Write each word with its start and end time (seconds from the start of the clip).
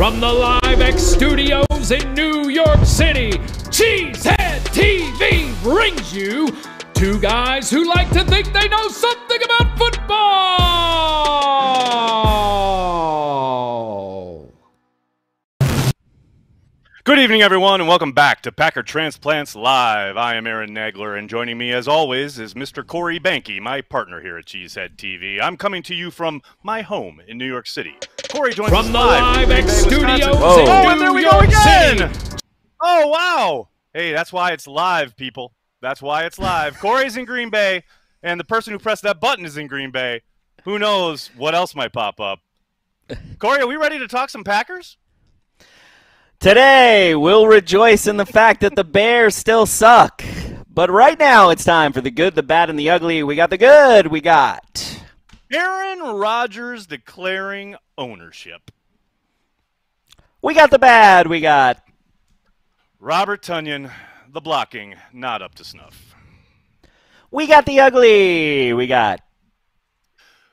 From 0.00 0.18
the 0.18 0.32
Live 0.32 0.80
X 0.80 1.02
studios 1.02 1.90
in 1.90 2.14
New 2.14 2.48
York 2.48 2.86
City, 2.86 3.32
Cheesehead 3.68 4.62
TV 4.72 5.62
brings 5.62 6.14
you 6.14 6.48
two 6.94 7.20
guys 7.20 7.68
who 7.68 7.86
like 7.86 8.08
to 8.12 8.24
think 8.24 8.50
they 8.54 8.66
know 8.68 8.88
something 8.88 9.42
about 9.44 9.76
football. 9.76 11.49
Good 17.02 17.18
evening, 17.18 17.40
everyone, 17.40 17.80
and 17.80 17.88
welcome 17.88 18.12
back 18.12 18.42
to 18.42 18.52
Packer 18.52 18.82
Transplants 18.82 19.56
Live. 19.56 20.18
I 20.18 20.34
am 20.34 20.46
Aaron 20.46 20.74
Nagler, 20.74 21.18
and 21.18 21.30
joining 21.30 21.56
me, 21.56 21.72
as 21.72 21.88
always, 21.88 22.38
is 22.38 22.52
Mr. 22.52 22.86
Corey 22.86 23.18
Behnke, 23.18 23.58
my 23.58 23.80
partner 23.80 24.20
here 24.20 24.36
at 24.36 24.44
Cheesehead 24.44 24.96
TV. 24.96 25.40
I'm 25.40 25.56
coming 25.56 25.82
to 25.84 25.94
you 25.94 26.10
from 26.10 26.42
my 26.62 26.82
home 26.82 27.18
in 27.26 27.38
New 27.38 27.46
York 27.46 27.66
City. 27.66 27.94
Corey 28.30 28.52
joins 28.52 28.70
us 28.70 28.84
From 28.84 28.92
the 28.92 28.98
live, 28.98 29.48
Live 29.48 29.64
Green 29.64 29.68
studios 29.68 30.36
Oh, 30.38 30.90
and 30.90 31.00
there 31.00 31.14
we 31.14 31.22
go 31.22 31.38
again. 31.38 32.12
Oh, 32.82 33.08
wow. 33.08 33.68
Hey, 33.94 34.12
that's 34.12 34.30
why 34.30 34.52
it's 34.52 34.66
live, 34.66 35.16
people. 35.16 35.54
That's 35.80 36.02
why 36.02 36.24
it's 36.24 36.38
live. 36.38 36.78
Corey's 36.78 37.16
in 37.16 37.24
Green 37.24 37.48
Bay, 37.48 37.82
and 38.22 38.38
the 38.38 38.44
person 38.44 38.74
who 38.74 38.78
pressed 38.78 39.04
that 39.04 39.20
button 39.20 39.46
is 39.46 39.56
in 39.56 39.68
Green 39.68 39.90
Bay. 39.90 40.20
Who 40.64 40.78
knows 40.78 41.30
what 41.34 41.54
else 41.54 41.74
might 41.74 41.94
pop 41.94 42.20
up? 42.20 42.40
Corey, 43.38 43.62
are 43.62 43.66
we 43.66 43.76
ready 43.76 43.98
to 43.98 44.06
talk 44.06 44.28
some 44.28 44.44
Packers? 44.44 44.98
Today, 46.40 47.14
we'll 47.14 47.46
rejoice 47.46 48.06
in 48.06 48.16
the 48.16 48.24
fact 48.24 48.62
that 48.62 48.74
the 48.74 48.82
Bears 48.82 49.34
still 49.34 49.66
suck. 49.66 50.24
But 50.70 50.90
right 50.90 51.18
now, 51.18 51.50
it's 51.50 51.66
time 51.66 51.92
for 51.92 52.00
the 52.00 52.10
good, 52.10 52.34
the 52.34 52.42
bad, 52.42 52.70
and 52.70 52.78
the 52.78 52.88
ugly. 52.88 53.22
We 53.22 53.36
got 53.36 53.50
the 53.50 53.58
good. 53.58 54.06
We 54.06 54.22
got. 54.22 55.02
Aaron 55.52 56.00
Rodgers 56.16 56.86
declaring 56.86 57.76
ownership. 57.98 58.70
We 60.40 60.54
got 60.54 60.70
the 60.70 60.78
bad. 60.78 61.26
We 61.26 61.42
got. 61.42 61.82
Robert 62.98 63.42
Tonyan, 63.42 63.92
the 64.26 64.40
blocking, 64.40 64.94
not 65.12 65.42
up 65.42 65.54
to 65.56 65.64
snuff. 65.64 66.14
We 67.30 67.48
got 67.48 67.66
the 67.66 67.80
ugly. 67.80 68.72
We 68.72 68.86
got. 68.86 69.20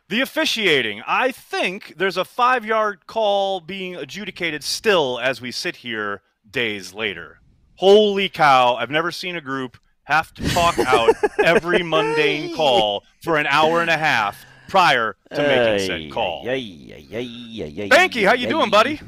The 0.09 0.21
officiating. 0.21 1.01
I 1.05 1.31
think 1.31 1.95
there's 1.97 2.15
a 2.15 2.23
five 2.23 2.63
yard 2.65 3.05
call 3.07 3.59
being 3.59 3.95
adjudicated 3.95 4.63
still 4.63 5.19
as 5.19 5.41
we 5.41 5.51
sit 5.51 5.77
here 5.77 6.21
days 6.49 6.93
later. 6.93 7.41
Holy 7.75 8.29
cow, 8.29 8.75
I've 8.75 8.89
never 8.89 9.11
seen 9.11 9.35
a 9.35 9.41
group 9.41 9.77
have 10.05 10.33
to 10.35 10.47
talk 10.49 10.79
out 10.87 11.13
every 11.43 11.83
mundane 11.83 12.55
call 12.55 13.03
for 13.21 13.37
an 13.37 13.47
hour 13.47 13.81
and 13.81 13.89
a 13.89 13.97
half 13.97 14.45
prior 14.69 15.17
to 15.33 15.41
making 15.41 15.85
said 15.87 16.11
call. 16.11 16.45
Behnke, 16.45 18.25
how 18.25 18.33
you 18.33 18.47
doing, 18.47 18.69
buddy? 18.69 19.01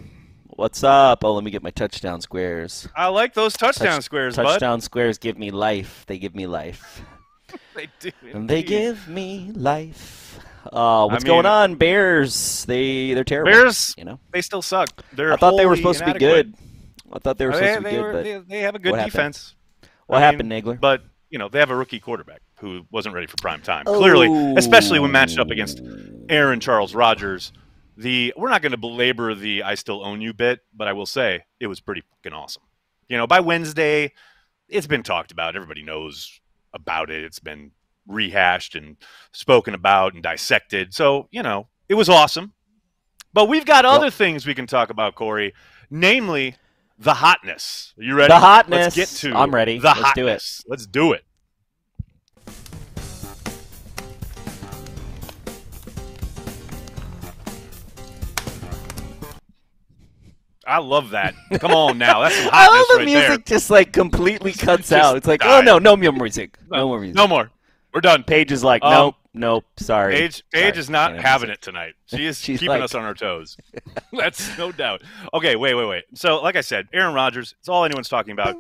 What's 0.48 0.84
up? 0.84 1.24
Oh, 1.24 1.34
let 1.34 1.46
me 1.46 1.52
get 1.52 1.64
my 1.64 1.72
touchdown 1.72 2.20
squares. 2.20 2.90
I 2.94 3.08
like 3.08 3.34
those 3.34 3.54
touchdown 3.54 3.96
Touch- 3.96 4.04
squares, 4.04 4.36
bud. 4.36 4.44
Touchdown 4.44 4.82
squares 4.82 5.18
give 5.18 5.38
me 5.38 5.52
life. 5.52 6.04
They 6.08 6.18
give 6.20 6.36
me 6.36 6.48
life. 6.48 7.02
They 7.76 7.88
do. 8.00 8.12
And 8.34 8.50
they 8.50 8.62
give 8.62 9.08
me 9.08 9.52
life. 9.56 10.29
Uh, 10.72 11.08
what's 11.08 11.24
mean- 11.24 11.34
going 11.34 11.46
on, 11.46 11.76
Bears? 11.76 12.66
They 12.66 13.14
they're 13.14 13.24
terrible. 13.24 13.52
Bears, 13.52 13.94
you 13.98 14.06
know. 14.06 14.20
they 14.32 14.42
still 14.42 14.62
suck. 14.62 14.90
They're 15.14 15.34
I 15.34 15.38
thought 15.38 15.58
they 15.58 15.66
were 15.66 15.76
supposed 15.76 16.00
to 16.00 16.14
be 16.14 16.20
good. 16.20 16.54
I 17.12 17.20
thought 17.20 17.38
they 17.38 17.46
were 17.48 17.54
They, 17.54 17.74
supposed 17.74 17.76
to 17.78 17.84
be 17.84 17.90
they 17.90 17.96
good, 17.96 18.04
were- 18.04 18.14
but 18.14 18.24
they, 18.24 18.38
they 18.58 18.60
have 18.62 18.76
a 18.76 18.80
good 18.80 18.92
what 18.92 19.00
happened? 19.00 19.12
defense. 19.14 19.56
what 20.06 20.18
I 20.18 20.22
happened, 20.26 20.50
mean, 20.50 20.64
Nagler? 20.64 20.80
But 20.80 21.04
you 21.30 21.40
know 21.40 21.50
they 21.50 21.60
have 21.60 21.72
a 21.72 21.76
rookie 21.76 22.00
quarterback 22.00 22.42
who 22.60 22.86
wasn't 22.92 23.16
ready 23.16 23.26
for 23.28 23.38
prime 23.38 23.62
time. 23.62 23.86
Clearly, 23.86 24.28
especially 24.58 25.00
when 25.00 25.12
matched 25.12 25.40
up 25.40 25.50
against 25.50 25.82
Aaron 26.30 26.60
Charles 26.60 26.94
Rodgers. 26.94 27.52
The 27.98 28.34
we're 28.38 28.50
not 28.50 28.62
going 28.62 28.72
to 28.72 28.78
belabor 28.78 29.34
the 29.36 29.64
"I 29.64 29.76
still 29.76 30.06
own 30.06 30.22
you" 30.22 30.34
bit, 30.34 30.62
but 30.74 30.88
I 30.88 30.94
will 30.94 31.06
say 31.06 31.46
it 31.60 31.68
was 31.68 31.80
pretty 31.82 32.02
fucking 32.02 32.32
awesome. 32.34 32.64
You 33.10 33.18
know, 33.18 33.28
by 33.28 33.40
Wednesday, 33.40 34.14
it's 34.68 34.88
been 34.88 35.04
talked 35.04 35.32
about. 35.32 35.56
Everybody 35.56 35.82
knows 35.84 36.40
about 36.74 37.10
it. 37.10 37.24
It's 37.24 37.40
been 37.40 37.72
rehashed 38.10 38.76
and 38.76 38.98
spoken 39.32 39.74
about 39.74 40.14
and 40.14 40.24
dissected. 40.24 40.94
So 40.94 41.28
you 41.32 41.42
know, 41.44 41.68
it 41.88 41.94
was 41.94 42.10
awesome. 42.10 42.54
But 43.32 43.48
we've 43.48 43.66
got 43.66 43.86
other 43.86 44.10
things 44.10 44.46
we 44.46 44.56
can 44.56 44.66
talk 44.68 44.90
about, 44.90 45.16
Corey. 45.16 45.54
Namely, 45.92 46.56
the 46.98 47.14
hotness. 47.16 47.94
Are 47.98 48.04
you 48.04 48.16
ready? 48.16 48.34
The 48.34 48.40
hotness. 48.40 48.98
Let's 48.98 49.22
get 49.22 49.30
to 49.30 49.38
I'm 49.38 49.54
ready. 49.54 49.78
The 49.80 49.88
Let's 49.88 50.14
do 50.14 50.28
it. 50.28 50.32
hotness. 50.32 50.64
Let's 50.68 50.86
do 50.88 51.14
it. 51.14 51.24
I 60.70 60.78
love 60.78 61.10
that. 61.12 61.34
Come 61.60 61.72
on 61.72 61.98
now, 61.98 62.22
that's 62.22 62.36
some 62.36 62.50
I 62.54 62.68
love 62.68 62.86
the 62.92 62.98
right 62.98 63.06
music 63.06 63.46
just 63.46 63.72
like 63.72 63.92
completely 63.92 64.54
cuts 64.54 64.90
Just 64.90 64.94
out. 64.94 65.18
It's 65.18 65.26
like, 65.26 65.42
die. 65.42 65.58
oh 65.58 65.62
no, 65.62 65.80
no 65.80 65.98
more 65.98 66.12
music. 66.12 66.58
there. 66.70 66.80
No 66.80 66.88
more 66.88 67.00
music. 67.00 67.16
No 67.16 67.28
more. 67.28 67.50
We're 67.94 68.02
done. 68.02 68.24
Paige 68.24 68.52
is 68.52 68.64
like, 68.64 68.84
Um, 68.84 68.94
nope, 68.94 69.16
nope, 69.34 69.66
sorry. 69.78 70.14
Paige, 70.16 70.44
Paige 70.52 70.74
Sorry. 70.76 70.80
is 70.80 70.90
not 70.90 71.16
having 71.18 71.50
it 71.50 71.62
tonight. 71.62 71.94
She 72.06 72.26
is 72.26 72.40
keeping 72.44 72.68
like- 72.70 72.82
us 72.84 72.94
on 72.96 73.04
our 73.04 73.14
toes. 73.14 73.58
That's 74.14 74.58
no 74.58 74.72
doubt. 74.72 75.02
Okay, 75.34 75.56
wait, 75.56 75.74
wait, 75.74 75.86
wait. 75.88 76.04
So, 76.14 76.42
like 76.42 76.56
I 76.56 76.62
said, 76.62 76.88
Aaron 76.94 77.14
Rodgers. 77.14 77.56
It's 77.60 77.70
all 77.70 77.86
anyone's 77.86 78.10
talking 78.10 78.32
about. 78.34 78.56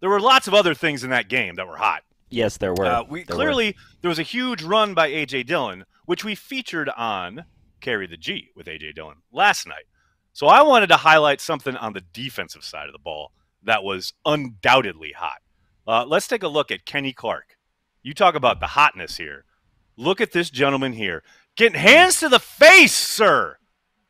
There 0.00 0.08
were 0.10 0.20
lots 0.20 0.46
of 0.48 0.54
other 0.54 0.74
things 0.74 1.04
in 1.04 1.10
that 1.10 1.28
game 1.28 1.56
that 1.56 1.66
were 1.66 1.76
hot. 1.76 2.02
Yes, 2.30 2.56
there 2.58 2.72
were. 2.72 2.86
Uh, 2.86 3.02
we 3.02 3.24
There 3.24 3.36
were. 3.36 3.42
clearly 3.42 3.76
there 4.02 4.08
was 4.08 4.18
a 4.20 4.22
huge 4.24 4.62
run 4.62 4.94
by 4.94 5.10
AJ 5.10 5.46
Dillon, 5.46 5.84
which 6.06 6.24
we 6.24 6.34
featured 6.36 6.88
on 6.90 7.44
Carry 7.80 8.06
the 8.06 8.16
G 8.16 8.50
with 8.54 8.66
AJ 8.66 8.94
Dillon 8.94 9.16
last 9.32 9.66
night. 9.66 9.84
So 10.32 10.46
I 10.46 10.62
wanted 10.62 10.86
to 10.88 10.96
highlight 10.96 11.40
something 11.40 11.76
on 11.76 11.92
the 11.92 12.02
defensive 12.12 12.62
side 12.64 12.86
of 12.86 12.92
the 12.92 12.98
ball 13.00 13.32
that 13.64 13.82
was 13.82 14.12
undoubtedly 14.24 15.12
hot. 15.12 15.38
Uh, 15.88 16.04
let's 16.06 16.28
take 16.28 16.44
a 16.44 16.48
look 16.48 16.70
at 16.70 16.86
Kenny 16.86 17.12
Clark. 17.12 17.56
You 18.02 18.14
talk 18.14 18.34
about 18.34 18.60
the 18.60 18.68
hotness 18.68 19.16
here. 19.16 19.44
Look 19.96 20.20
at 20.20 20.32
this 20.32 20.50
gentleman 20.50 20.92
here 20.94 21.22
getting 21.56 21.78
hands 21.78 22.20
to 22.20 22.28
the 22.28 22.38
face, 22.38 22.94
sir. 22.94 23.56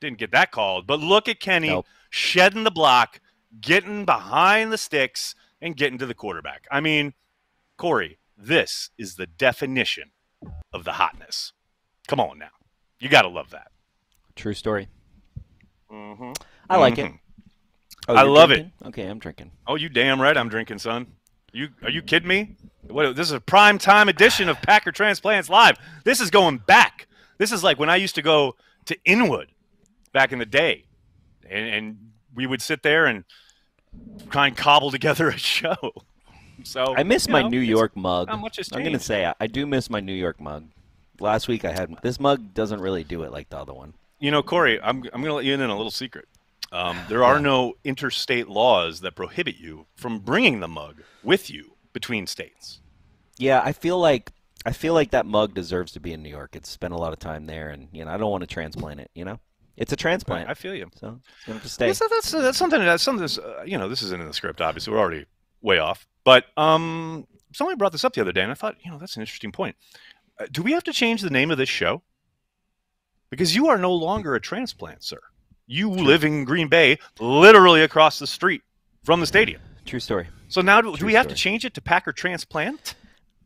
Didn't 0.00 0.18
get 0.18 0.30
that 0.32 0.52
called, 0.52 0.86
but 0.86 1.00
look 1.00 1.28
at 1.28 1.40
Kenny 1.40 1.68
Nope. 1.68 1.86
shedding 2.08 2.64
the 2.64 2.70
block, 2.70 3.20
getting 3.60 4.04
behind 4.04 4.72
the 4.72 4.78
sticks, 4.78 5.34
and 5.60 5.76
getting 5.76 5.98
to 5.98 6.06
the 6.06 6.14
quarterback. 6.14 6.66
I 6.70 6.80
mean, 6.80 7.14
Corey, 7.76 8.18
this 8.36 8.90
is 8.96 9.16
the 9.16 9.26
definition 9.26 10.12
of 10.72 10.84
the 10.84 10.92
hotness. 10.92 11.52
Come 12.08 12.20
on 12.20 12.38
now. 12.38 12.50
You 12.98 13.08
got 13.08 13.22
to 13.22 13.28
love 13.28 13.50
that. 13.50 13.72
True 14.36 14.54
story. 14.54 14.88
Mm-hmm. 15.92 16.32
I 16.68 16.76
like 16.76 16.98
it. 16.98 17.12
Oh, 18.08 18.14
I 18.14 18.22
love 18.22 18.50
it. 18.50 18.66
Okay, 18.86 19.06
I'm 19.06 19.18
drinking. 19.18 19.50
Oh, 19.66 19.74
you 19.74 19.88
damn 19.88 20.20
right 20.20 20.36
I'm 20.36 20.48
drinking, 20.48 20.78
son. 20.78 21.08
You 21.52 21.68
Are 21.82 21.90
you 21.90 22.00
kidding 22.00 22.28
me? 22.28 22.56
What, 22.82 23.16
this 23.16 23.28
is 23.28 23.32
a 23.32 23.40
prime 23.40 23.78
time 23.78 24.08
edition 24.08 24.48
of 24.48 24.60
Packer 24.62 24.92
Transplants 24.92 25.48
Live. 25.48 25.76
This 26.04 26.20
is 26.20 26.30
going 26.30 26.58
back. 26.58 27.06
This 27.38 27.52
is 27.52 27.62
like 27.62 27.78
when 27.78 27.90
I 27.90 27.96
used 27.96 28.14
to 28.16 28.22
go 28.22 28.56
to 28.86 28.96
Inwood 29.04 29.48
back 30.12 30.32
in 30.32 30.38
the 30.38 30.46
day. 30.46 30.84
And, 31.48 31.68
and 31.68 32.10
we 32.34 32.46
would 32.46 32.62
sit 32.62 32.82
there 32.82 33.06
and 33.06 33.24
try 34.30 34.46
and 34.46 34.56
cobble 34.56 34.90
together 34.90 35.28
a 35.28 35.36
show. 35.36 35.76
So 36.64 36.94
I 36.96 37.02
miss 37.02 37.28
my 37.28 37.42
know, 37.42 37.48
New 37.48 37.60
York 37.60 37.96
mug. 37.96 38.28
much 38.40 38.56
has 38.56 38.68
I'm 38.72 38.84
gonna 38.84 38.98
say 38.98 39.24
I, 39.24 39.34
I 39.40 39.46
do 39.46 39.66
miss 39.66 39.88
my 39.88 40.00
New 40.00 40.12
York 40.12 40.40
mug. 40.40 40.68
Last 41.18 41.48
week 41.48 41.64
I 41.64 41.72
had 41.72 41.94
this 42.02 42.20
mug 42.20 42.54
doesn't 42.54 42.80
really 42.80 43.04
do 43.04 43.22
it 43.22 43.32
like 43.32 43.48
the 43.48 43.58
other 43.58 43.72
one. 43.72 43.94
You 44.20 44.30
know, 44.30 44.42
Corey, 44.42 44.78
I'm, 44.80 44.98
I'm 45.14 45.22
going 45.22 45.24
to 45.24 45.32
let 45.32 45.44
you 45.46 45.54
in 45.54 45.62
on 45.62 45.70
a 45.70 45.76
little 45.76 45.90
secret. 45.90 46.28
Um, 46.70 46.98
there 47.08 47.24
are 47.24 47.40
no 47.40 47.74
interstate 47.84 48.48
laws 48.48 49.00
that 49.00 49.16
prohibit 49.16 49.56
you 49.56 49.86
from 49.96 50.18
bringing 50.18 50.60
the 50.60 50.68
mug 50.68 51.02
with 51.22 51.50
you 51.50 51.72
between 51.92 52.26
states. 52.26 52.80
Yeah, 53.38 53.62
I 53.64 53.72
feel 53.72 53.98
like 53.98 54.32
I 54.66 54.72
feel 54.72 54.94
like 54.94 55.10
that 55.12 55.26
mug 55.26 55.54
deserves 55.54 55.92
to 55.92 56.00
be 56.00 56.12
in 56.12 56.22
New 56.22 56.28
York. 56.28 56.54
It's 56.54 56.68
spent 56.68 56.92
a 56.92 56.98
lot 56.98 57.12
of 57.12 57.18
time 57.18 57.46
there, 57.46 57.70
and 57.70 57.88
you 57.92 58.04
know 58.04 58.10
I 58.10 58.16
don't 58.16 58.30
want 58.30 58.42
to 58.42 58.46
transplant 58.46 59.00
it. 59.00 59.10
You 59.14 59.24
know, 59.24 59.40
it's 59.80 59.92
a 59.92 59.96
transplant, 59.96 60.50
I 60.50 60.54
feel 60.54 60.74
you. 60.74 60.90
so 60.94 61.20
it's 61.38 61.46
gonna 61.46 61.66
stay. 61.66 61.86
Yes, 61.86 62.00
that's, 62.00 62.30
that's 62.30 62.58
something 62.58 62.80
that's 62.80 63.02
something 63.02 63.22
that's, 63.22 63.38
uh, 63.38 63.62
you 63.64 63.78
know, 63.78 63.88
this 63.88 64.02
isn't 64.02 64.20
in 64.20 64.26
the 64.26 64.34
script, 64.34 64.60
obviously. 64.60 64.92
We're 64.92 65.00
already 65.00 65.24
way 65.62 65.78
off. 65.78 66.06
But 66.22 66.44
um, 66.58 67.26
somebody 67.54 67.76
brought 67.76 67.92
this 67.92 68.04
up 68.04 68.12
the 68.12 68.20
other 68.20 68.32
day, 68.32 68.42
and 68.42 68.50
I 68.50 68.54
thought, 68.54 68.76
you 68.84 68.90
know, 68.90 68.98
that's 68.98 69.16
an 69.16 69.22
interesting 69.22 69.52
point. 69.52 69.76
Uh, 70.38 70.46
do 70.52 70.62
we 70.62 70.72
have 70.72 70.84
to 70.84 70.92
change 70.92 71.22
the 71.22 71.30
name 71.30 71.50
of 71.50 71.56
this 71.56 71.70
show? 71.70 72.02
Because 73.30 73.56
you 73.56 73.68
are 73.68 73.78
no 73.78 73.92
longer 73.92 74.34
a 74.34 74.40
transplant, 74.40 75.02
sir. 75.02 75.20
You 75.66 75.88
live 75.88 76.24
in 76.24 76.44
Green 76.44 76.68
Bay, 76.68 76.98
literally 77.18 77.82
across 77.82 78.18
the 78.18 78.26
street 78.26 78.62
from 79.04 79.20
the 79.20 79.26
stadium. 79.26 79.62
True 79.86 80.00
story. 80.00 80.28
So 80.50 80.60
now, 80.60 80.80
do, 80.80 80.94
do 80.96 81.06
we 81.06 81.14
have 81.14 81.28
to 81.28 81.34
change 81.34 81.64
it 81.64 81.74
to 81.74 81.80
Packer 81.80 82.12
Transplant? 82.12 82.96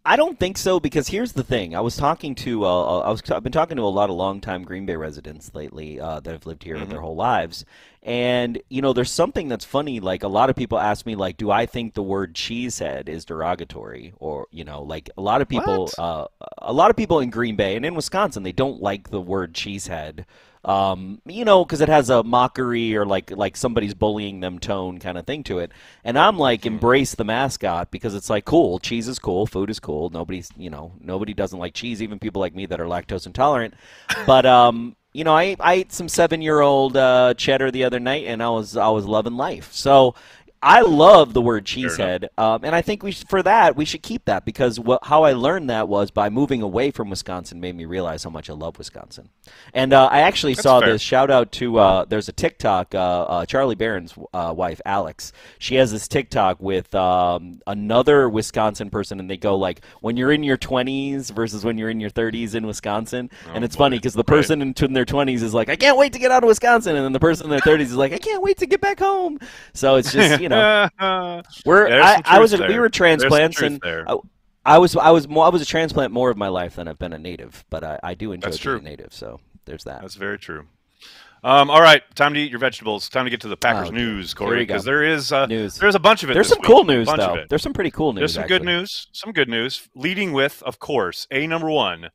I 0.07 0.17
don't 0.17 0.39
think 0.39 0.59
so 0.59 0.81
because 0.81 1.09
here's 1.09 1.33
the 1.33 1.43
thing. 1.43 1.75
I 1.75 1.81
was 1.81 1.97
talking 1.97 2.35
to 2.37 2.65
uh, 2.67 2.99
I 3.01 3.11
was 3.11 3.23
I've 3.31 3.43
been 3.43 3.53
talking 3.53 3.77
to 3.79 3.83
a 3.83 3.85
lot 3.85 4.11
of 4.11 4.17
longtime 4.17 4.63
Green 4.63 4.85
Bay 4.85 4.97
residents 4.97 5.55
lately 5.55 5.99
uh, 5.99 6.21
that 6.21 6.33
have 6.33 6.45
lived 6.45 6.63
here 6.63 6.77
Mm-hmm. 6.77 6.91
their 6.91 7.01
whole 7.01 7.17
lives, 7.17 7.65
and 8.03 8.61
you 8.69 8.83
know 8.83 8.93
there's 8.93 9.11
something 9.11 9.49
that's 9.49 9.65
funny. 9.65 10.01
Like 10.01 10.23
a 10.23 10.29
lot 10.29 10.51
of 10.51 10.57
people 10.57 10.79
ask 10.79 11.07
me 11.07 11.15
like, 11.15 11.39
do 11.39 11.51
I 11.51 11.65
think 11.65 11.95
the 11.95 12.03
word 12.03 12.35
cheesehead 12.35 13.09
is 13.09 13.25
derogatory, 13.25 14.13
or 14.19 14.47
you 14.51 14.65
know, 14.65 14.83
like 14.83 15.09
a 15.17 15.23
lot 15.23 15.41
of 15.41 15.49
people, 15.49 15.91
uh, 15.97 16.27
a 16.59 16.73
lot 16.73 16.91
of 16.91 16.97
people 16.97 17.21
in 17.21 17.31
Green 17.31 17.57
Bay 17.57 17.75
and 17.75 17.87
in 17.87 17.95
Wisconsin, 17.95 18.43
they 18.43 18.53
don't 18.53 18.83
like 18.83 19.09
the 19.09 19.23
word 19.23 19.55
cheesehead. 19.55 20.27
Um, 20.65 21.21
you 21.27 21.45
know, 21.45 21.65
because 21.65 21.81
it 21.81 21.89
has 21.89 22.11
a 22.11 22.23
mockery 22.23 22.97
or 22.97 23.05
like 23.05 23.31
like 23.31 23.57
somebody's 23.57 23.95
bullying 23.95 24.41
them 24.41 24.59
tone 24.59 24.99
kind 24.99 25.19
of 25.19 25.27
thing 25.27 25.45
to 25.45 25.59
it. 25.59 25.73
And 26.05 26.19
I'm 26.19 26.39
like, 26.39 26.67
embrace 26.67 27.15
the 27.15 27.25
mascot 27.25 27.91
because 27.91 28.15
it's 28.15 28.31
like 28.31 28.45
cool. 28.45 28.79
Cheese 28.79 29.09
is 29.09 29.19
cool. 29.19 29.47
Food 29.47 29.71
is 29.71 29.81
cool. 29.81 30.11
Nobody's 30.11 30.51
you 30.57 30.71
know 30.71 30.93
nobody 31.01 31.35
doesn't 31.35 31.59
like 31.59 31.75
cheese. 31.75 32.03
Even 32.03 32.19
people 32.19 32.41
like 32.41 32.55
me 32.55 32.67
that 32.67 32.81
are 32.81 32.87
lactose 32.87 33.27
intolerant. 33.27 33.75
But 34.27 34.47
um, 34.47 34.97
you 35.13 35.25
know, 35.25 35.37
I 35.37 35.57
I 35.61 35.75
ate 35.75 35.93
some 35.93 36.09
seven 36.09 36.41
year 36.41 36.61
old 36.61 36.97
uh, 36.97 37.35
cheddar 37.35 37.71
the 37.71 37.85
other 37.85 38.01
night, 38.01 38.25
and 38.27 38.43
I 38.43 38.49
was 38.49 38.77
I 38.77 38.89
was 38.89 39.07
loving 39.07 39.37
life. 39.37 39.73
So. 39.73 40.15
I 40.65 40.81
love 40.81 41.35
the 41.35 41.43
word 41.43 41.67
cheesehead, 41.67 42.27
um, 42.39 42.65
and 42.65 42.75
I 42.75 42.81
think 42.81 43.03
we 43.03 43.13
should, 43.13 43.29
for 43.29 43.43
that 43.43 43.77
we 43.77 43.85
should 43.85 44.03
keep 44.03 44.25
that 44.25 44.47
because 44.47 44.81
what, 44.81 45.05
how 45.05 45.23
I 45.25 45.35
learned 45.35 45.69
that 45.69 45.89
was 45.89 46.11
by 46.11 46.31
moving 46.31 46.63
away 46.63 46.91
from 46.91 47.11
Wisconsin 47.11 47.61
made 47.61 47.77
me 47.77 47.85
realize 47.85 48.25
how 48.25 48.31
much 48.31 48.49
I 48.49 48.55
love 48.55 48.79
Wisconsin. 48.79 49.29
And 49.75 49.93
uh, 49.93 50.07
I 50.07 50.21
actually 50.21 50.55
That's 50.55 50.63
saw 50.63 50.81
fair. 50.81 50.93
this. 50.93 51.03
Shout 51.03 51.31
out 51.31 51.53
to 51.53 51.79
uh, 51.79 52.05
there's 52.07 52.31
a 52.31 52.33
TikTok. 52.33 52.95
Uh, 52.95 52.99
uh, 52.99 53.45
Charlie 53.47 53.75
Berens' 53.75 54.15
uh, 54.33 54.55
wife 54.57 54.81
Alex. 54.87 55.33
She 55.59 55.75
has 55.75 55.93
this 55.93 56.09
TikTok 56.09 56.61
with 56.61 56.95
um, 56.95 57.61
another 57.67 58.31
Wisconsin 58.31 58.89
person, 58.89 59.21
and 59.21 59.29
they 59.31 59.37
go 59.37 59.57
like, 59.57 59.85
when 60.01 60.17
you're 60.17 60.33
in 60.33 60.43
your 60.43 60.57
20s 60.57 61.31
versus 61.31 61.63
when 61.63 61.77
you're 61.77 61.91
in 61.91 62.01
your 62.01 62.09
30s 62.11 62.55
in 62.55 62.67
Wisconsin, 62.67 63.29
and 63.53 63.63
Oh, 63.63 63.67
it's 63.67 63.77
funny 63.77 63.99
because 63.99 64.15
the 64.15 64.21
Right. 64.21 64.39
person 64.39 64.63
in, 64.63 64.75
in 64.81 64.93
their 64.95 65.05
20s 65.05 65.43
is 65.43 65.53
like, 65.53 65.69
I 65.69 65.77
can't 65.77 65.99
wait 65.99 66.15
to 66.15 66.19
get 66.19 66.31
out 66.31 66.43
of 66.43 66.49
Wisconsin, 66.49 66.97
and 66.97 67.05
then 67.05 67.13
the 67.13 67.21
person 67.21 67.45
in 67.45 67.51
their 67.51 67.61
30s 67.61 67.81
is 67.83 67.97
like, 67.97 68.15
I 68.15 68.19
can't 68.19 68.43
wait 68.43 68.57
to 68.59 68.67
get 68.67 68.81
back 68.81 68.99
home. 68.99 69.39
So 69.75 69.97
it's 69.97 70.11
just 70.11 70.41
you 70.41 70.49
know. 70.49 70.54
We're 71.65 71.89
There's 71.89 72.05
I, 72.05 72.23
I 72.25 72.39
was 72.39 72.53
a, 72.55 72.67
we 72.67 72.79
were 72.79 72.89
transplants 72.89 73.61
and 73.61 73.81
there. 73.81 74.05
I, 74.09 74.17
I 74.65 74.79
was 74.79 74.97
I 74.97 75.11
was 75.11 75.29
more 75.29 75.45
I 75.45 75.49
was 75.49 75.63
a 75.63 75.67
transplant 75.67 76.13
more 76.13 76.31
of 76.31 76.37
my 76.37 76.49
life 76.49 76.77
than 76.77 76.89
I've 76.89 76.99
been 76.99 77.13
a 77.13 77.19
native, 77.19 77.65
but 77.71 77.85
I, 77.85 78.01
I 78.03 78.15
do 78.15 78.33
enjoy 78.33 78.47
That's 78.47 78.59
being 78.59 78.79
true. 78.79 78.79
a 78.79 78.83
native. 78.83 79.13
So 79.13 79.41
there's 79.67 79.85
that. 79.85 80.01
That's 80.01 80.15
very 80.15 80.39
true. 80.39 80.67
Um, 81.43 81.69
all 81.69 81.83
right, 81.83 82.03
time 82.15 82.33
to 82.33 82.41
eat 82.41 82.51
your 82.51 82.59
vegetables. 82.59 83.11
Time 83.11 83.27
to 83.27 83.31
get 83.31 83.43
to 83.43 83.49
the 83.49 83.57
Packers 83.57 83.89
Oh, 83.89 83.91
dear. 83.91 84.01
news, 84.01 84.33
Corey, 84.33 84.61
because 84.61 84.83
there 84.85 85.03
is 85.05 85.31
uh, 85.31 85.45
News. 85.45 85.77
there's 85.77 85.95
a 85.95 85.99
bunch 85.99 86.23
of 86.23 86.31
it. 86.31 86.33
There's 86.33 86.47
this 86.49 86.55
some 86.57 86.63
week. 86.63 86.67
cool 86.67 86.85
news 86.85 87.07
though. 87.07 87.45
There's 87.51 87.61
some 87.63 87.75
pretty 87.75 87.91
cool 87.91 88.15
news. 88.15 88.21
There's 88.21 88.35
some 88.35 88.47
good 88.47 88.65
news. 88.65 89.09
Some 89.13 89.33
good 89.33 89.51
news. 89.51 89.87
Leading 89.95 90.33
with, 90.33 90.63
of 90.65 90.79
course, 90.79 91.27
a 91.31 91.47
number 91.47 91.69
one, 91.71 92.09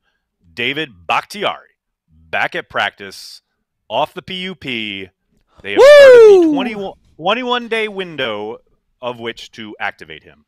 David 0.51 1.05
Bakhtiari, 1.05 1.69
back 2.09 2.55
at 2.55 2.69
practice, 2.69 3.43
off 3.87 4.15
the 4.15 4.23
PUP. 4.23 4.63
They 4.63 5.73
have 5.73 5.79
started 5.81 6.41
the 6.41 6.47
Woo! 6.47 6.53
21, 6.53 6.93
21 7.19 7.67
day 7.67 7.89
window 7.89 8.59
of 9.01 9.19
which 9.19 9.51
to 9.51 9.75
activate 9.77 10.23
him. 10.23 10.45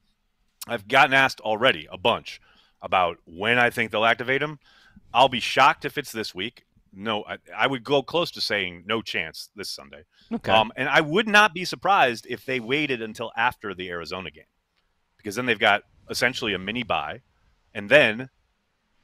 I've 0.69 0.87
gotten 0.87 1.13
asked 1.13 1.41
already 1.41 1.85
a 1.91 1.97
bunch 1.97 2.39
about 2.81 3.17
when 3.25 3.59
I 3.59 3.69
think 3.69 3.91
they'll 3.91 4.05
activate 4.05 4.41
him. 4.41 4.57
I'll 5.13 5.27
be 5.27 5.41
shocked 5.41 5.83
if 5.83 5.97
it's 5.97 6.13
this 6.13 6.33
week. 6.33 6.63
No, 6.93 7.25
I, 7.25 7.39
I 7.53 7.67
would 7.67 7.83
go 7.83 8.01
close 8.01 8.31
to 8.31 8.41
saying 8.41 8.83
no 8.85 9.01
chance 9.01 9.49
this 9.53 9.69
Sunday. 9.69 10.03
Okay. 10.31 10.49
Um, 10.49 10.71
and 10.77 10.87
I 10.87 11.01
would 11.01 11.27
not 11.27 11.53
be 11.53 11.65
surprised 11.65 12.25
if 12.29 12.45
they 12.45 12.61
waited 12.61 13.01
until 13.01 13.33
after 13.35 13.73
the 13.73 13.89
Arizona 13.89 14.31
game, 14.31 14.45
because 15.17 15.35
then 15.35 15.47
they've 15.47 15.59
got 15.59 15.83
essentially 16.09 16.53
a 16.53 16.59
mini 16.59 16.83
bye. 16.83 17.21
and 17.73 17.89
then, 17.89 18.29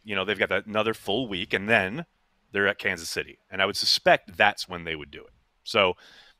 you 0.05 0.15
know, 0.15 0.23
they've 0.23 0.39
got 0.39 0.49
that 0.49 0.67
another 0.67 0.93
full 0.93 1.27
week, 1.27 1.53
and 1.53 1.67
then 1.67 2.05
they're 2.53 2.67
at 2.67 2.77
Kansas 2.77 3.09
City, 3.09 3.39
and 3.51 3.61
I 3.61 3.65
would 3.65 3.75
suspect 3.75 4.37
that's 4.37 4.69
when 4.69 4.85
they 4.85 4.95
would 4.95 5.11
do 5.11 5.21
it. 5.21 5.33
So 5.63 5.95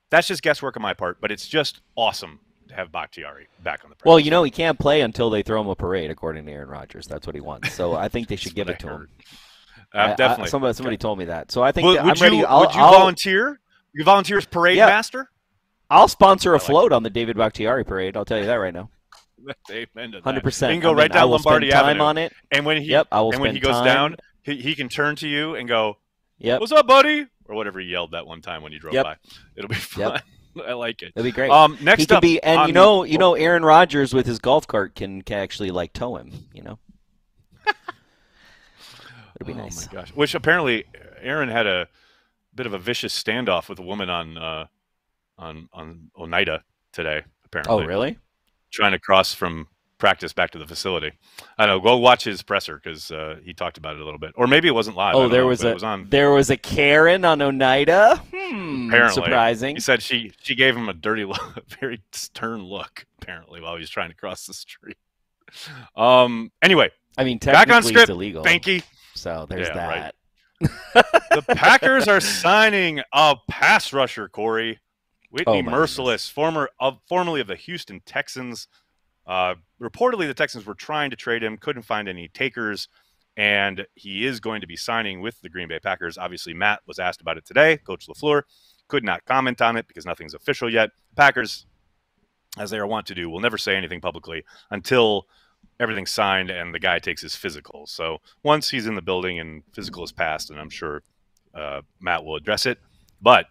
that's 0.10 0.28
just 0.28 0.42
guesswork 0.42 0.76
on 0.78 0.82
my 0.84 0.94
part, 0.94 1.20
but 1.22 1.32
it's 1.32 1.48
just 1.48 1.82
awesome 1.96 2.40
to 2.68 2.74
have 2.76 2.92
Bakhtiari 2.92 3.48
back 3.64 3.82
on 3.84 3.90
the. 3.92 3.96
well, 4.06 4.20
you 4.20 4.30
know 4.32 4.44
he 4.44 4.52
can't 4.52 4.78
play 4.78 5.02
until 5.02 5.30
they 5.30 5.42
throw 5.42 5.62
him 5.62 5.68
a 5.68 5.76
parade, 5.76 6.12
according 6.12 6.46
to 6.46 6.52
Aaron 6.52 6.70
Rodgers. 6.70 7.06
That's 7.08 7.26
what 7.26 7.36
he 7.36 7.42
wants. 7.42 7.74
So 7.74 7.96
I 7.96 8.08
think 8.10 8.28
they 8.28 8.36
should 8.38 8.56
give 8.56 8.70
it 8.70 8.80
to 8.80 8.88
I 8.88 8.92
him. 8.92 9.08
Uh, 9.94 9.98
I- 9.98 10.12
I- 10.12 10.16
definitely. 10.16 10.50
somebody 10.50 10.74
somebody 10.74 10.98
told 10.98 11.18
me 11.20 11.26
that. 11.26 11.52
So 11.52 11.62
I 11.64 11.72
think 11.72 11.86
would, 11.86 12.04
would 12.04 12.18
I'm 12.18 12.22
ready. 12.22 12.38
you, 12.38 12.46
I'll, 12.46 12.62
would 12.62 12.76
you 12.76 12.82
I'll, 12.82 12.92
volunteer? 12.92 13.60
You 13.94 14.04
volunteer 14.04 14.38
as 14.38 14.46
parade 14.46 14.78
Yeah. 14.78 14.86
master? 14.88 15.30
I'll 15.90 16.10
sponsor 16.10 16.54
a 16.54 16.60
float 16.60 16.92
on 16.92 17.04
the 17.04 17.10
David 17.10 17.38
Bakhtiari 17.38 17.86
parade. 17.86 18.18
I'll 18.18 18.26
tell 18.26 18.38
you 18.40 18.46
that 18.48 18.56
right 18.56 18.74
now. 18.74 18.90
Hundred 19.70 20.36
You 20.36 20.42
percent. 20.42 20.72
can 20.74 20.82
go 20.82 20.92
right 20.94 21.12
down 21.12 21.22
I 21.22 21.26
Lombardi 21.26 21.70
time 21.70 21.86
Avenue. 21.86 22.02
on 22.04 22.18
it. 22.18 22.34
And 22.52 22.66
when 22.66 22.82
he 22.82 22.90
Yep, 22.90 23.08
I 23.12 23.22
will 23.22 23.32
and 23.32 23.42
when 23.42 23.54
he 23.54 23.62
goes 23.62 23.76
time. 23.76 23.86
down, 23.86 24.16
he, 24.44 24.56
he 24.58 24.76
can 24.76 24.90
turn 24.90 25.16
to 25.18 25.28
you 25.28 25.56
and 25.56 25.68
go, 25.70 25.98
Yep, 26.40 26.60
"What's 26.60 26.72
up, 26.74 26.86
buddy?" 26.88 27.28
Or 27.48 27.56
whatever 27.56 27.80
he 27.80 27.88
yelled 27.88 28.12
that 28.12 28.26
one 28.28 28.42
time 28.42 28.62
when 28.62 28.72
he 28.72 28.80
drove 28.80 28.94
Yep. 28.94 29.04
by. 29.06 29.16
It'll 29.56 29.68
be 29.70 29.76
fun. 29.76 30.22
I 30.68 30.74
like 30.74 31.04
it. 31.04 31.14
that'd 31.14 31.24
be 31.24 31.32
great. 31.36 31.52
Um, 31.52 31.78
next 31.82 32.10
he 32.10 32.16
up, 32.16 32.22
be, 32.22 32.42
and 32.42 32.60
on 32.62 32.68
you 32.70 32.74
know, 32.74 33.04
you 33.04 33.18
know, 33.20 33.36
Aaron 33.36 33.64
Rodgers 33.64 34.12
with 34.14 34.26
his 34.26 34.40
golf 34.40 34.66
cart 34.66 34.96
can, 34.96 35.22
can 35.22 35.38
actually 35.38 35.70
like 35.70 35.94
tow 35.94 36.16
him. 36.18 36.32
You 36.52 36.64
know, 36.64 36.80
it'd 39.36 39.46
be 39.48 39.54
oh 39.54 39.58
nice. 39.58 39.86
my 39.88 39.94
gosh! 39.94 40.10
Which 40.12 40.34
apparently 40.36 40.86
Aaron 41.22 41.50
had 41.50 41.68
a 41.68 41.88
bit 42.56 42.66
of 42.66 42.74
a 42.74 42.80
vicious 42.80 43.22
standoff 43.22 43.70
with 43.70 43.78
a 43.78 43.84
woman 43.84 44.10
on 44.10 44.38
uh, 44.38 44.66
on 45.38 45.70
on 45.74 46.10
Oneida 46.18 46.64
today. 46.92 47.24
Apparently, 47.46 47.84
Oh, 47.84 47.88
really? 47.88 48.18
trying 48.72 48.92
to 48.94 49.00
cross 49.00 49.34
from 49.34 49.68
practice 49.98 50.34
back 50.34 50.52
to 50.52 50.58
the 50.60 50.68
facility. 50.68 51.12
I 51.58 51.66
know. 51.66 51.80
Go 51.80 51.98
watch 51.98 52.24
his 52.24 52.42
presser 52.44 52.80
because 52.84 53.12
uh, 53.12 53.38
he 53.44 53.54
talked 53.54 53.78
about 53.78 53.96
it 53.96 54.02
a 54.02 54.06
little 54.06 54.20
bit, 54.20 54.32
or 54.36 54.48
maybe 54.48 54.68
it 54.68 54.72
wasn't 54.76 54.96
live. 54.98 55.16
Oh, 55.16 55.28
there 55.28 55.42
know, 55.42 55.48
was 55.48 55.64
a 55.64 55.74
was 55.74 55.84
on. 55.84 56.08
there 56.10 56.32
was 56.32 56.50
a 56.50 56.58
Karen 56.58 57.26
on 57.26 57.42
Oneida. 57.42 58.18
Hmm, 58.34 58.88
Apparently. 58.90 59.24
surprising. 59.24 59.76
He 59.76 59.82
said 59.82 60.02
she 60.04 60.32
she 60.42 60.56
gave 60.56 60.76
him 60.76 60.90
a 60.90 60.94
dirty 60.94 61.26
look, 61.26 61.64
very 61.80 62.02
stern 62.12 62.64
look. 62.64 63.06
Apparently, 63.22 63.62
while 63.62 63.74
he 63.76 63.80
was 63.82 63.90
trying 63.90 64.10
to 64.10 64.16
cross 64.16 64.46
the 64.46 64.54
street. 64.54 64.98
Um. 65.96 66.52
Anyway, 66.62 66.92
I 67.18 67.24
mean, 67.24 67.38
back 67.40 67.70
on 67.70 67.82
script. 67.84 68.02
it's 68.02 68.10
illegal. 68.10 68.44
Behnke. 68.44 68.84
So 69.16 69.46
there's 69.50 69.68
Yeah, 69.70 69.88
right. 69.88 70.14
that. 70.62 71.06
The 71.32 71.56
Packers 71.56 72.08
are 72.08 72.20
signing 72.22 73.02
a 73.14 73.36
pass 73.50 73.94
rusher, 73.94 74.28
Corey. 74.30 74.80
Whitney 75.30 75.60
Oh, 75.60 75.62
Mercilus, 75.64 76.32
former 76.32 76.70
of 76.80 77.00
formerly 77.08 77.42
of 77.42 77.48
the 77.48 77.56
Houston 77.58 78.00
Texans. 78.06 78.68
Uh, 79.28 79.56
reportedly, 79.82 80.28
the 80.28 80.34
Texans 80.34 80.66
were 80.66 80.74
trying 80.74 81.10
to 81.10 81.16
trade 81.16 81.44
him, 81.44 81.58
couldn't 81.58 81.84
find 81.84 82.08
any 82.08 82.30
takers, 82.30 82.88
and 83.36 83.86
he 83.94 84.26
is 84.26 84.40
going 84.40 84.62
to 84.62 84.68
be 84.68 84.76
signing 84.76 85.22
with 85.22 85.42
the 85.42 85.50
Green 85.50 85.68
Bay 85.68 85.80
Packers. 85.80 86.18
Obviously, 86.18 86.54
Matt 86.54 86.80
was 86.88 86.98
asked 86.98 87.22
about 87.22 87.38
it 87.38 87.46
today. 87.46 87.78
Coach 87.78 88.08
LaFleur 88.08 88.44
could 88.88 89.04
not 89.04 89.26
comment 89.26 89.62
on 89.62 89.76
it 89.76 89.88
because 89.88 90.06
nothing's 90.06 90.34
official 90.34 90.72
yet. 90.72 90.92
Packers, 91.16 91.66
as 92.58 92.70
they 92.70 92.80
are 92.80 92.88
wont 92.88 93.06
to 93.08 93.16
do, 93.16 93.30
will 93.30 93.42
never 93.42 93.58
say 93.58 93.76
anything 93.76 94.02
publicly 94.02 94.44
until 94.72 95.28
everything's 95.80 96.10
signed 96.10 96.50
and 96.50 96.74
the 96.74 96.80
guy 96.80 96.98
takes 96.98 97.22
his 97.22 97.36
physical. 97.36 97.86
So 97.86 98.18
once 98.44 98.70
he's 98.70 98.88
in 98.88 98.96
the 98.96 99.02
building 99.02 99.40
and 99.40 99.64
physical 99.74 100.04
is 100.04 100.12
passed, 100.12 100.50
and 100.50 100.60
I'm 100.60 100.70
sure 100.70 101.04
uh, 101.54 101.82
Matt 102.00 102.24
will 102.24 102.36
address 102.36 102.66
it. 102.66 102.80
But 103.22 103.46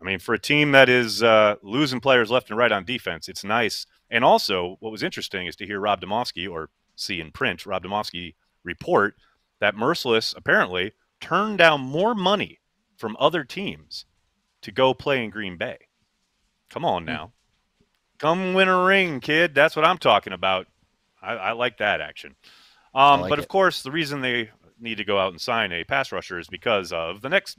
I 0.00 0.04
mean, 0.04 0.18
for 0.18 0.34
a 0.34 0.38
team 0.38 0.72
that 0.72 0.88
is 0.88 1.22
uh, 1.22 1.56
losing 1.62 2.00
players 2.00 2.30
left 2.30 2.50
and 2.50 2.58
right 2.58 2.72
on 2.72 2.84
defense, 2.84 3.28
it's 3.28 3.44
nice. 3.44 3.86
And 4.12 4.24
also, 4.24 4.76
what 4.80 4.92
was 4.92 5.02
interesting 5.02 5.46
is 5.46 5.56
to 5.56 5.66
hear 5.66 5.80
Rob 5.80 6.02
Demovsky, 6.02 6.48
or 6.48 6.68
see 6.94 7.18
in 7.18 7.32
print, 7.32 7.64
Rob 7.64 7.82
Demovsky 7.82 8.34
report 8.62 9.16
that 9.58 9.74
Mercilus 9.74 10.36
apparently 10.36 10.92
turned 11.18 11.56
down 11.56 11.80
more 11.80 12.14
money 12.14 12.60
from 12.98 13.16
other 13.18 13.42
teams 13.42 14.04
to 14.60 14.70
go 14.70 14.92
play 14.92 15.24
in 15.24 15.30
Green 15.30 15.56
Bay. 15.56 15.78
Come 16.68 16.84
on 16.84 17.06
now. 17.06 17.32
Come 18.18 18.52
win 18.52 18.68
a 18.68 18.84
ring, 18.84 19.18
kid. 19.20 19.54
That's 19.54 19.74
what 19.74 19.86
I'm 19.86 19.98
talking 19.98 20.34
about. 20.34 20.66
I, 21.22 21.32
I 21.32 21.52
like 21.52 21.78
that 21.78 22.02
action. 22.02 22.36
Um, 22.94 23.22
like 23.22 23.30
but 23.30 23.38
it. 23.38 23.42
of 23.42 23.48
course, 23.48 23.82
the 23.82 23.90
reason 23.90 24.20
they 24.20 24.50
need 24.78 24.98
to 24.98 25.04
go 25.04 25.18
out 25.18 25.32
and 25.32 25.40
sign 25.40 25.72
a 25.72 25.84
pass 25.84 26.12
rusher 26.12 26.38
is 26.38 26.48
because 26.48 26.92
of 26.92 27.22
the 27.22 27.30
next 27.30 27.58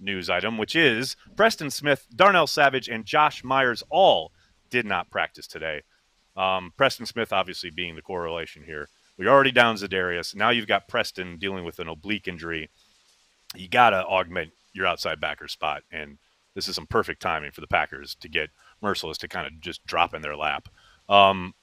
news 0.00 0.28
item, 0.28 0.58
which 0.58 0.74
is 0.74 1.14
Preston 1.36 1.70
Smith, 1.70 2.08
Darnell 2.14 2.48
Savage, 2.48 2.88
and 2.88 3.04
Josh 3.04 3.44
Myers 3.44 3.84
all 3.90 4.32
did 4.74 4.84
not 4.84 5.08
practice 5.08 5.46
today. 5.46 5.82
Um, 6.36 6.72
Preston 6.76 7.06
Smith, 7.06 7.32
obviously, 7.32 7.70
being 7.70 7.94
the 7.94 8.02
correlation 8.02 8.64
here. 8.64 8.88
We 9.16 9.28
already 9.28 9.52
down 9.52 9.76
Zadarius. 9.76 10.34
Now 10.34 10.50
you've 10.50 10.66
got 10.66 10.88
Preston 10.88 11.38
dealing 11.38 11.64
with 11.64 11.78
an 11.78 11.86
oblique 11.86 12.26
injury. 12.26 12.70
You 13.54 13.68
got 13.68 13.90
to 13.90 14.04
augment 14.04 14.50
your 14.72 14.88
outside 14.88 15.20
backer 15.20 15.46
spot. 15.46 15.82
And 15.92 16.18
this 16.56 16.66
is 16.66 16.74
some 16.74 16.88
perfect 16.88 17.22
timing 17.22 17.52
for 17.52 17.60
the 17.60 17.68
Packers 17.68 18.16
to 18.16 18.28
get 18.28 18.50
Mercilus 18.82 19.16
to 19.18 19.28
kind 19.28 19.46
of 19.46 19.60
just 19.60 19.86
drop 19.86 20.12
in 20.12 20.22
their 20.22 20.36
lap. 20.36 20.68
Um, 21.08 21.54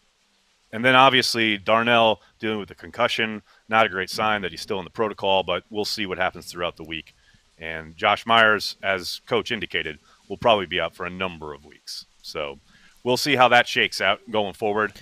and 0.71 0.85
then 0.85 0.95
obviously 0.95 1.57
Darnell 1.57 2.21
dealing 2.39 2.59
with 2.59 2.69
the 2.69 2.75
concussion, 2.75 3.41
not 3.67 3.85
a 3.85 3.89
great 3.89 4.09
sign 4.09 4.41
that 4.41 4.51
he's 4.51 4.61
still 4.61 4.79
in 4.79 4.85
the 4.85 4.89
protocol, 4.89 5.43
but 5.43 5.63
we'll 5.69 5.83
see 5.83 6.05
what 6.05 6.17
happens 6.17 6.49
throughout 6.49 6.77
the 6.77 6.85
week. 6.85 7.13
And 7.57 7.97
Josh 7.97 8.25
Myers, 8.25 8.77
as 8.81 9.19
coach 9.27 9.51
indicated, 9.51 9.99
will 10.29 10.37
probably 10.37 10.65
be 10.65 10.79
out 10.79 10.95
for 10.95 11.05
a 11.05 11.09
number 11.09 11.53
of 11.53 11.65
weeks. 11.65 12.05
So 12.21 12.59
we'll 13.03 13.17
see 13.17 13.35
how 13.35 13.47
that 13.49 13.67
shakes 13.67 14.01
out 14.01 14.19
going 14.29 14.53
forward. 14.53 14.93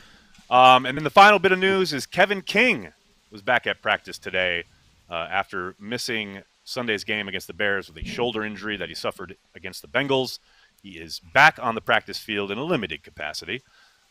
Um, 0.49 0.85
and 0.85 0.97
then 0.97 1.03
the 1.03 1.09
final 1.09 1.39
bit 1.39 1.51
of 1.51 1.59
news 1.59 1.93
is 1.93 2.05
Kevin 2.05 2.41
King 2.41 2.91
was 3.31 3.41
back 3.41 3.67
at 3.67 3.81
practice 3.81 4.17
today 4.17 4.63
uh, 5.09 5.27
after 5.29 5.75
missing 5.79 6.41
Sunday's 6.63 7.03
game 7.03 7.27
against 7.27 7.47
the 7.47 7.53
Bears 7.53 7.87
with 7.87 8.03
a 8.03 8.07
shoulder 8.07 8.43
injury 8.43 8.77
that 8.77 8.89
he 8.89 8.95
suffered 8.95 9.35
against 9.55 9.81
the 9.81 9.87
Bengals. 9.87 10.39
He 10.81 10.91
is 10.91 11.19
back 11.19 11.59
on 11.61 11.75
the 11.75 11.81
practice 11.81 12.17
field 12.17 12.51
in 12.51 12.57
a 12.57 12.63
limited 12.63 13.03
capacity. 13.03 13.61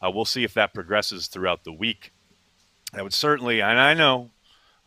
Uh, 0.01 0.11
we'll 0.13 0.25
see 0.25 0.45
if 0.45 0.55
that 0.55 0.75
progresses 0.75 1.27
throughout 1.27 1.65
the 1.65 1.73
week. 1.73 2.13
That 2.93 3.03
would 3.03 3.13
certainly, 3.13 3.61
and 3.61 3.79
I 3.79 3.95
know, 3.95 4.31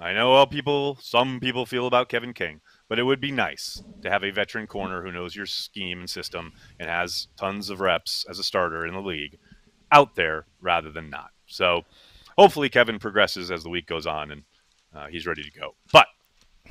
I 0.02 0.14
know 0.14 0.36
how 0.36 0.46
people, 0.46 0.98
some 1.00 1.40
people 1.40 1.68
feel 1.68 1.86
about 1.86 2.10
Kevin 2.10 2.34
King, 2.34 2.62
but 2.90 2.98
it 2.98 3.04
would 3.04 3.22
be 3.22 3.32
nice 3.32 3.84
to 4.02 4.10
have 4.10 4.24
a 4.24 4.32
veteran 4.32 4.66
corner 4.66 5.04
who 5.04 5.12
knows 5.12 5.36
your 5.36 5.46
scheme 5.46 6.00
and 6.00 6.10
system 6.10 6.54
and 6.80 6.90
has 6.90 7.28
tons 7.38 7.70
of 7.70 7.82
reps 7.82 8.26
as 8.28 8.40
a 8.40 8.44
starter 8.44 8.88
in 8.88 8.96
the 8.96 9.02
league 9.02 9.38
out 9.92 10.16
there 10.16 10.46
rather 10.60 10.90
than 10.90 11.12
not. 11.12 11.30
So 11.46 11.84
hopefully 12.36 12.68
Kevin 12.68 12.98
progresses 12.98 13.52
as 13.52 13.62
the 13.62 13.70
week 13.70 13.86
goes 13.86 14.08
on 14.08 14.32
and 14.32 14.44
uh, 14.96 15.06
he's 15.06 15.28
ready 15.28 15.44
to 15.44 15.52
go. 15.52 15.76
But 15.94 16.08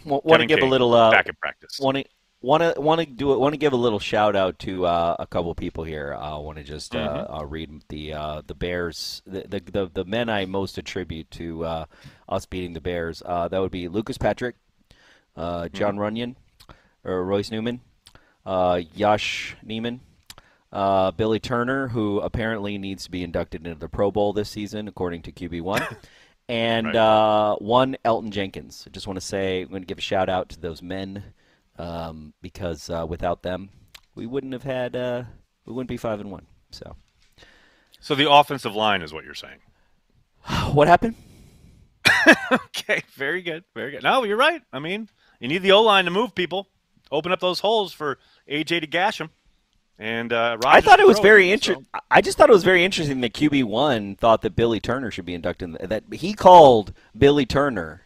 want 0.05 0.41
to 0.41 0.47
give 0.47 0.59
King, 0.59 0.69
a 0.69 0.71
little 0.71 0.93
uh, 0.93 1.13
back 1.13 1.29
in 1.29 1.37
practice. 1.37 1.79
Want 1.81 1.99
to 1.99 2.05
want 2.43 2.63
to 2.63 2.81
want 2.81 3.01
to 3.01 3.07
do 3.07 3.33
it. 3.33 3.39
Want 3.41 3.53
to 3.53 3.59
give 3.59 3.73
a 3.73 3.77
little 3.77 3.99
shout 3.99 4.35
out 4.37 4.59
to 4.61 4.87
uh, 4.87 5.17
a 5.19 5.27
couple 5.27 5.55
people 5.55 5.85
here. 5.85 6.17
I 6.19 6.37
want 6.39 6.59
to 6.59 6.65
just 6.65 6.95
uh, 6.95 6.99
Mm-hmm. 6.99 7.35
uh, 7.35 7.45
read 7.45 7.83
the 7.89 8.13
uh, 8.15 8.43
the 8.47 8.55
Bears, 8.55 9.23
the, 9.27 9.45
the 9.49 9.61
the 9.61 9.91
the 9.93 10.05
men 10.05 10.29
I 10.29 10.45
most 10.47 10.79
attribute 10.79 11.31
to 11.33 11.65
uh, 11.65 11.85
us 12.29 12.47
beating 12.47 12.73
the 12.73 12.81
Bears. 12.81 13.23
Uh, 13.25 13.49
that 13.49 13.61
would 13.61 13.71
be 13.73 13.89
Lucas 13.89 14.19
Patrick, 14.19 14.57
uh, 15.37 15.69
Jon 15.69 15.97
Mm-hmm. 15.97 16.01
Runyan, 16.17 16.37
or 17.05 17.25
Royce 17.25 17.51
Newman, 17.51 17.81
uh, 18.47 18.81
Yosh 18.95 19.57
Nijman. 19.67 20.01
Uh, 20.73 21.11
Billy 21.11 21.41
Turner, 21.41 21.89
who 21.89 22.21
apparently 22.21 22.79
needs 22.79 23.03
to 23.03 23.11
be 23.11 23.25
inducted 23.25 23.67
into 23.67 23.77
the 23.81 23.89
Pro 23.89 24.13
Bowl 24.13 24.33
this 24.33 24.49
season, 24.49 24.87
according 24.87 25.23
to 25.23 25.33
QB1, 25.33 25.97
and 26.49 26.87
Right. 26.87 26.95
uh, 26.95 27.57
one 27.57 27.97
Elgton 28.05 28.31
Jenkins. 28.31 28.85
I 28.87 28.91
just 28.91 29.09
want 29.09 29.17
to 29.17 29.21
say, 29.21 29.63
I'm 29.63 29.69
going 29.71 29.83
to 29.83 29.87
give 29.87 29.99
a 29.99 30.01
shout 30.01 30.29
out 30.29 30.49
to 30.51 30.61
those 30.61 30.81
men 30.81 31.25
um, 31.81 32.35
because 32.43 32.91
uh, 32.91 33.07
without 33.09 33.43
them, 33.43 33.71
we 34.15 34.27
wouldn't 34.27 34.53
have 34.53 34.63
had, 34.65 34.95
uh, 34.95 35.25
we 35.65 35.73
wouldn't 35.73 35.89
be 35.89 35.97
five 35.97 36.21
and 36.21 36.31
one. 36.31 36.47
So, 36.71 36.97
So 38.01 38.15
the 38.15 38.31
offensive 38.31 38.75
line 38.75 39.03
is 39.03 39.13
what 39.13 39.25
you're 39.25 39.35
saying. 39.35 39.61
what 40.73 40.89
happened? 40.89 41.15
Okay, 42.53 43.03
very 43.15 43.41
good, 43.41 43.65
very 43.75 43.93
good. 43.93 44.03
No, 44.03 44.25
you're 44.25 44.37
right. 44.37 44.61
I 44.73 44.79
mean, 44.79 45.09
you 45.39 45.49
need 45.49 45.63
the 45.63 45.73
O 45.73 45.81
line 45.83 46.05
to 46.07 46.11
move 46.11 46.35
people, 46.35 46.69
open 47.11 47.31
up 47.33 47.41
those 47.41 47.61
holes 47.61 47.93
for 47.93 48.19
AJ 48.51 48.81
to 48.81 48.87
gash 48.87 49.19
them. 49.19 49.31
And 49.99 50.33
uh, 50.33 50.59
I 50.67 50.81
thought 50.81 50.99
it 51.01 51.07
was 51.07 51.21
very 51.21 51.53
interesting. 51.53 51.87
so- 51.95 52.01
I 52.11 52.21
just 52.21 52.37
thought 52.37 52.51
it 52.51 52.53
was 52.53 52.65
very 52.65 52.85
interesting 52.85 53.21
that 53.21 53.33
QB 53.35 53.65
one 53.65 54.17
thought 54.17 54.43
that 54.43 54.57
Billy 54.57 54.81
Turner 54.81 55.11
should 55.11 55.25
be 55.25 55.35
inducted. 55.35 55.77
In 55.77 55.89
that 55.89 56.05
he 56.13 56.35
called 56.35 56.93
Billy 57.17 57.47
Turner 57.47 58.03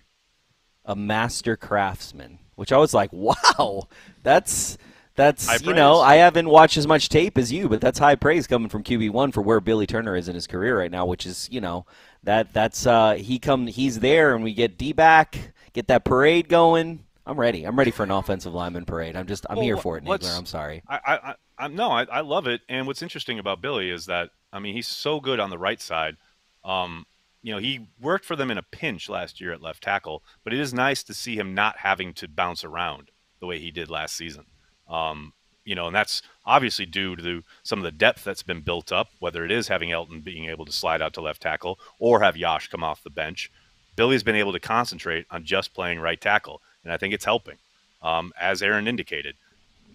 a 0.84 0.94
master 0.94 1.56
craftsman, 1.56 2.38
which 2.56 2.72
I 2.72 2.78
was 2.78 2.94
like, 2.94 3.10
wow, 3.12 3.88
that's 4.22 4.78
that's 5.16 5.46
High 5.46 5.58
you 5.62 5.74
know. 5.74 6.00
I 6.00 6.16
haven't 6.16 6.48
watched 6.48 6.76
as 6.76 6.86
much 6.86 7.08
tape 7.08 7.38
as 7.38 7.52
you, 7.52 7.68
but 7.68 7.80
that's 7.80 7.98
high 7.98 8.16
praise 8.16 8.46
coming 8.46 8.68
from 8.68 8.82
QB 8.82 9.10
one 9.10 9.30
for 9.32 9.42
where 9.42 9.60
Billy 9.60 9.86
Turner 9.86 10.16
is 10.16 10.28
in 10.28 10.34
his 10.34 10.46
career 10.46 10.78
right 10.78 10.90
now, 10.90 11.06
which 11.06 11.24
is 11.24 11.48
you 11.52 11.60
know 11.60 11.86
that 12.24 12.52
that's 12.52 12.86
uh, 12.86 13.14
he 13.14 13.38
come 13.38 13.66
he's 13.66 14.00
there 14.00 14.34
and 14.34 14.42
we 14.42 14.54
get 14.54 14.76
D 14.76 14.92
back, 14.92 15.52
get 15.72 15.86
that 15.88 16.04
parade 16.04 16.48
going. 16.48 17.04
I'm 17.26 17.38
ready. 17.38 17.64
I'm 17.64 17.78
ready 17.78 17.90
for 17.90 18.02
an 18.02 18.10
offensive 18.10 18.52
lineman 18.52 18.84
parade. 18.84 19.16
I'm 19.16 19.26
just 19.26 19.46
I'm 19.48 19.56
Well, 19.56 19.64
here 19.64 19.76
for 19.76 19.96
it, 19.96 20.04
Nagler. 20.04 20.36
I'm 20.36 20.46
sorry. 20.46 20.82
I, 20.88 20.98
I, 21.06 21.34
I, 21.56 21.68
no, 21.68 21.90
I, 21.90 22.04
I 22.04 22.20
love 22.20 22.46
it. 22.46 22.60
And 22.68 22.86
what's 22.86 23.00
interesting 23.00 23.38
about 23.38 23.62
Billy 23.62 23.90
is 23.90 24.06
that 24.06 24.30
I 24.52 24.58
mean 24.58 24.74
he's 24.74 24.88
so 24.88 25.20
good 25.20 25.40
on 25.40 25.50
the 25.50 25.58
right 25.58 25.80
side. 25.80 26.16
Um, 26.64 27.06
you 27.44 27.52
know, 27.52 27.58
he 27.58 27.86
worked 28.00 28.24
for 28.24 28.36
them 28.36 28.50
in 28.50 28.56
a 28.56 28.62
pinch 28.62 29.10
last 29.10 29.38
year 29.38 29.52
at 29.52 29.60
left 29.60 29.82
tackle, 29.82 30.22
but 30.42 30.54
it 30.54 30.58
is 30.58 30.72
nice 30.72 31.02
to 31.02 31.12
see 31.12 31.36
him 31.36 31.54
not 31.54 31.76
having 31.76 32.14
to 32.14 32.26
bounce 32.26 32.64
around 32.64 33.10
the 33.38 33.46
way 33.46 33.58
he 33.58 33.70
did 33.70 33.90
last 33.90 34.16
season. 34.16 34.46
Um, 34.88 35.34
you 35.66 35.74
know, 35.74 35.86
and 35.86 35.94
that's 35.94 36.22
obviously 36.46 36.86
due 36.86 37.14
to 37.16 37.42
some 37.62 37.78
of 37.78 37.84
the 37.84 37.92
depth 37.92 38.24
that's 38.24 38.42
been 38.42 38.62
built 38.62 38.90
up, 38.90 39.08
whether 39.18 39.44
it 39.44 39.50
is 39.50 39.68
having 39.68 39.90
Elgton 39.90 40.24
being 40.24 40.46
able 40.46 40.64
to 40.64 40.72
slide 40.72 41.02
out 41.02 41.12
to 41.14 41.20
left 41.20 41.42
tackle 41.42 41.78
or 41.98 42.20
have 42.20 42.34
Yosh 42.34 42.68
come 42.68 42.82
off 42.82 43.04
the 43.04 43.10
bench. 43.10 43.50
Billy's 43.94 44.22
been 44.22 44.36
able 44.36 44.52
to 44.52 44.60
concentrate 44.60 45.26
on 45.30 45.44
just 45.44 45.74
playing 45.74 46.00
right 46.00 46.20
tackle, 46.20 46.62
and 46.82 46.94
I 46.94 46.96
think 46.96 47.12
it's 47.12 47.26
helping. 47.26 47.58
Um, 48.02 48.32
as 48.40 48.62
Aaron 48.62 48.88
indicated, 48.88 49.36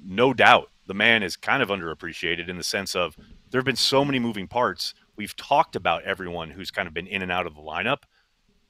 no 0.06 0.36
doubt 0.36 0.70
the 0.86 0.94
man 0.94 1.24
is 1.24 1.36
kind 1.36 1.64
of 1.64 1.70
underappreciated 1.70 2.48
in 2.48 2.58
the 2.58 2.64
sense 2.64 2.96
of 2.96 3.18
there 3.50 3.60
have 3.60 3.66
been 3.66 3.76
so 3.76 4.06
many 4.06 4.20
moving 4.20 4.48
parts. 4.48 4.94
We've 5.20 5.36
talked 5.36 5.76
about 5.76 6.04
everyone 6.04 6.50
who's 6.50 6.72
kind 6.72 6.88
of 6.88 6.94
been 6.94 7.06
in 7.06 7.22
and 7.22 7.30
out 7.30 7.46
of 7.46 7.54
the 7.54 7.62
lineup 7.62 8.04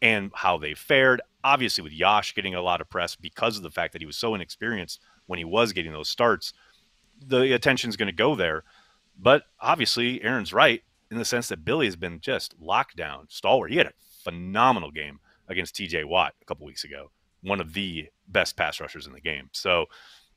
and 0.02 0.32
how 0.34 0.58
they 0.58 0.74
fared. 0.74 1.22
Obviously, 1.44 1.84
with 1.84 1.94
Yosh 1.94 2.34
getting 2.34 2.56
a 2.56 2.62
lot 2.64 2.82
of 2.82 2.90
press 2.90 3.16
because 3.16 3.56
of 3.56 3.62
the 3.62 3.70
fact 3.70 3.94
that 3.94 4.02
he 4.02 4.08
was 4.08 4.18
so 4.18 4.34
inexperienced 4.34 5.00
when 5.28 5.38
he 5.38 5.46
was 5.46 5.74
getting 5.74 5.92
those 5.92 6.10
starts, 6.10 6.54
the 7.24 7.54
attention's 7.54 7.96
going 7.96 8.08
to 8.08 8.12
go 8.12 8.34
there. 8.34 8.64
But 9.16 9.44
obviously, 9.62 10.24
Aaron's 10.24 10.52
right 10.52 10.82
in 11.12 11.20
the 11.20 11.24
sense 11.24 11.50
that 11.50 11.64
Billy 11.64 11.86
has 11.86 11.96
been 11.96 12.20
just 12.20 12.56
locked 12.60 12.96
down, 12.96 13.28
stalwart. 13.30 13.70
He 13.70 13.78
had 13.78 13.86
a 13.86 13.94
phenomenal 14.24 14.90
game 14.90 15.20
against 15.50 15.76
TJ 15.76 16.06
Watt 16.06 16.34
a 16.42 16.46
couple 16.46 16.66
weeks 16.66 16.84
ago, 16.84 17.12
one 17.44 17.62
of 17.62 17.74
the 17.74 18.08
best 18.28 18.58
pass 18.58 18.80
rushers 18.80 19.06
in 19.06 19.14
the 19.14 19.22
game. 19.22 19.52
So, 19.52 19.86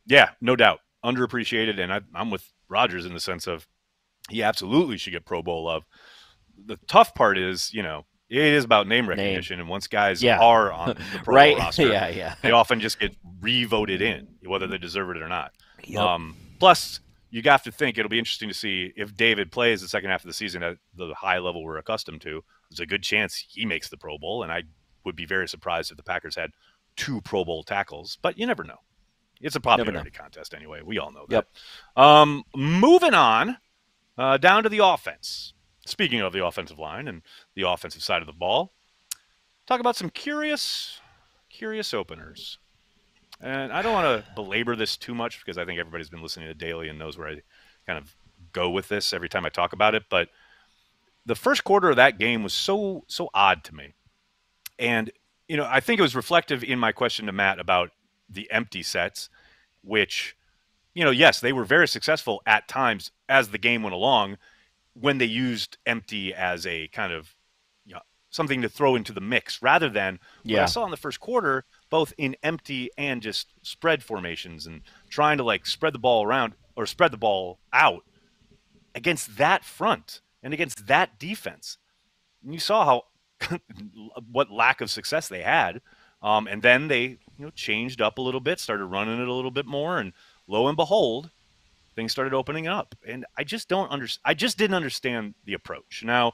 yeah, 0.05 0.33
no 0.43 0.57
doubt, 0.57 0.81
underappreciated. 1.03 1.81
And 1.81 1.91
I, 1.91 2.03
I'm 2.15 2.31
with 2.31 2.53
Rodgers 2.69 3.07
in 3.07 3.15
the 3.15 3.21
sense 3.21 3.47
of 3.47 3.67
he 4.33 4.43
absolutely 4.43 4.97
should 4.99 5.13
get 5.13 5.25
Pro 5.25 5.43
Bowl 5.43 5.65
love. 5.65 5.85
The 6.67 6.79
tough 6.89 7.15
part 7.15 7.39
is, 7.39 7.73
you 7.73 7.83
know, 7.83 8.05
it 8.29 8.39
is 8.39 8.65
about 8.65 8.87
name 8.89 9.09
recognition. 9.09 9.61
And 9.61 9.69
once 9.69 9.87
guys 9.87 10.23
Yeah. 10.23 10.39
are 10.41 10.73
on 10.73 10.89
the 11.13 11.19
Pro 11.23 11.35
right? 11.35 11.55
Bowl 11.57 11.59
roster, 11.65 11.89
yeah, 11.89 12.09
yeah. 12.09 12.35
they 12.43 12.51
often 12.51 12.81
just 12.81 12.99
get 12.99 13.15
re-voted 13.41 14.01
in, 14.03 14.29
whether 14.47 14.67
they 14.67 14.79
deserve 14.79 15.11
it 15.11 15.23
or 15.23 15.29
not. 15.29 15.53
Yep. 15.85 16.01
Um, 16.01 16.37
plus, 16.59 17.01
you 17.31 17.43
have 17.45 17.63
to 17.65 17.73
think 17.73 17.99
it'll 17.99 18.09
be 18.11 18.19
interesting 18.19 18.49
to 18.49 18.55
see 18.55 18.93
if 18.97 19.15
David 19.17 19.51
plays 19.53 19.81
the 19.81 19.89
second 19.89 20.11
half 20.11 20.23
of 20.23 20.29
the 20.29 20.35
season 20.35 20.63
at 20.63 20.77
the 20.95 21.15
high 21.15 21.39
level 21.39 21.63
we're 21.65 21.79
accustomed 21.79 22.21
to. 22.23 22.43
There's 22.71 22.81
a 22.81 22.87
good 22.87 23.03
chance 23.03 23.35
he 23.49 23.65
makes 23.67 23.89
the 23.89 23.97
Pro 23.97 24.19
Bowl, 24.19 24.43
and 24.43 24.53
I 24.53 24.63
would 25.05 25.17
be 25.17 25.27
very 25.27 25.49
surprised 25.49 25.91
if 25.91 25.97
the 25.97 26.03
Packers 26.03 26.37
had 26.37 26.51
two 26.97 27.21
Pro 27.23 27.45
Bowl 27.45 27.63
tackles. 27.65 28.19
But 28.23 28.39
you 28.39 28.47
never 28.47 28.65
know. 28.65 28.79
It's 29.41 29.57
a 29.57 29.61
popularity 29.61 30.11
contest 30.11 30.55
anyway. 30.55 30.83
We 30.85 30.99
all 30.99 31.11
know 31.11 31.25
that. 31.29 31.47
Yep. 31.97 32.05
Um, 32.05 32.45
moving 32.55 33.13
on 33.15 33.57
uh, 34.19 34.37
down 34.37 34.63
to 34.63 34.69
the 34.69 34.79
offense. 34.79 35.55
Speaking 35.85 36.21
of 36.21 36.33
the 36.33 36.45
offensive 36.45 36.79
line 36.79 37.09
and 37.09 37.23
the 37.55 37.69
offensive 37.69 38.03
side 38.03 38.23
of 38.23 38.27
the 38.27 38.33
ball, 38.33 38.73
talk 39.67 39.81
about 39.81 39.97
some 39.97 40.11
curious, 40.11 41.01
curious 41.51 41.93
openers. 41.93 42.59
And 43.41 43.73
I 43.73 43.83
don't 43.83 43.93
want 43.93 44.25
to 44.25 44.35
belabor 44.35 44.77
this 44.77 44.97
too 44.97 45.15
much 45.15 45.41
because 45.41 45.59
I 45.59 45.65
think 45.65 45.81
everybody's 45.81 46.09
been 46.09 46.23
listening 46.23 46.47
to 46.47 46.55
Daily 46.55 46.89
and 46.89 46.99
knows 46.99 47.19
where 47.19 47.29
I 47.29 47.43
kind 47.87 47.99
of 47.99 48.15
go 48.53 48.71
with 48.71 48.89
this 48.89 49.13
every 49.13 49.29
time 49.29 49.45
I 49.45 49.49
talk 49.49 49.73
about 49.73 49.97
it. 49.97 50.05
But 50.09 50.29
the 51.27 51.35
first 51.35 51.65
quarter 51.65 51.91
of 51.91 51.97
that 51.97 52.19
game 52.19 52.43
was 52.43 52.53
so 52.53 53.05
so 53.09 53.31
odd 53.35 53.65
to 53.65 53.75
me, 53.75 53.95
and 54.79 55.11
you 55.49 55.57
know 55.57 55.67
I 55.69 55.81
think 55.81 55.99
it 55.99 56.03
was 56.03 56.17
reflective 56.17 56.63
in 56.63 56.79
my 56.79 56.93
question 56.93 57.27
to 57.27 57.33
Matt 57.33 57.59
about 57.59 57.91
the 58.29 58.51
empty 58.51 58.83
sets, 58.83 59.29
which 59.83 60.37
you 60.95 61.05
know 61.05 61.11
yes 61.11 61.41
they 61.41 61.53
were 61.53 61.65
very 61.65 61.89
successful 61.89 62.43
at 62.47 62.69
times 62.69 63.11
as 63.29 63.49
the 63.49 63.59
game 63.59 63.83
went 63.83 63.95
along 63.95 64.37
when 64.95 65.19
they 65.19 65.25
used 65.27 65.79
empty 65.87 66.35
as 66.35 66.67
a 66.67 66.89
kind 66.89 67.13
of 67.13 67.35
you 67.85 67.95
know, 67.95 68.01
something 68.31 68.61
to 68.63 68.69
throw 68.69 68.95
into 68.95 69.13
the 69.13 69.21
mix 69.21 69.63
rather 69.63 69.89
than 69.89 70.19
what 70.43 70.51
Yeah. 70.53 70.63
I 70.63 70.67
saw 70.67 70.85
in 70.85 70.91
the 70.91 70.97
first 70.97 71.19
quarter, 71.21 71.65
both 71.91 72.13
in 72.19 72.37
empty 72.43 72.91
and 72.99 73.23
just 73.23 73.55
spread 73.63 74.03
formations 74.03 74.67
and 74.67 74.83
trying 75.09 75.39
to 75.39 75.45
like 75.45 75.67
spread 75.67 75.95
the 75.95 75.99
ball 75.99 76.25
around 76.25 76.55
or 76.77 76.87
spread 76.87 77.11
the 77.11 77.17
ball 77.19 77.59
out 77.73 78.05
against 78.95 79.37
that 79.39 79.65
front 79.65 80.21
and 80.43 80.53
against 80.53 80.87
that 80.87 81.19
defense. 81.19 81.79
And 82.45 82.53
you 82.55 82.61
saw 82.61 82.85
how 82.85 83.03
what 84.31 84.51
lack 84.51 84.81
of 84.81 84.91
success 84.91 85.29
they 85.29 85.43
had. 85.43 85.81
Um, 86.23 86.47
and 86.47 86.63
then 86.63 86.87
they 86.89 87.03
you 87.03 87.19
know 87.47 87.51
changed 87.51 88.01
up 88.01 88.19
a 88.19 88.23
little 88.23 88.41
bit, 88.41 88.61
started 88.61 88.87
running 88.87 89.21
it 89.21 89.27
a 89.27 89.33
little 89.33 89.51
bit 89.51 89.67
more, 89.67 89.99
and 89.99 90.13
lo 90.47 90.69
and 90.69 90.77
behold, 90.77 91.31
things 91.95 92.13
started 92.13 92.35
opening 92.35 92.67
up. 92.67 92.95
And 93.07 93.25
I 93.37 93.45
just 93.45 93.69
don't 93.69 93.91
understand. 93.91 94.23
I 94.25 94.35
just 94.35 94.59
didn't 94.59 94.75
understand 94.75 95.35
the 95.45 95.55
approach. 95.55 96.03
Now, 96.05 96.33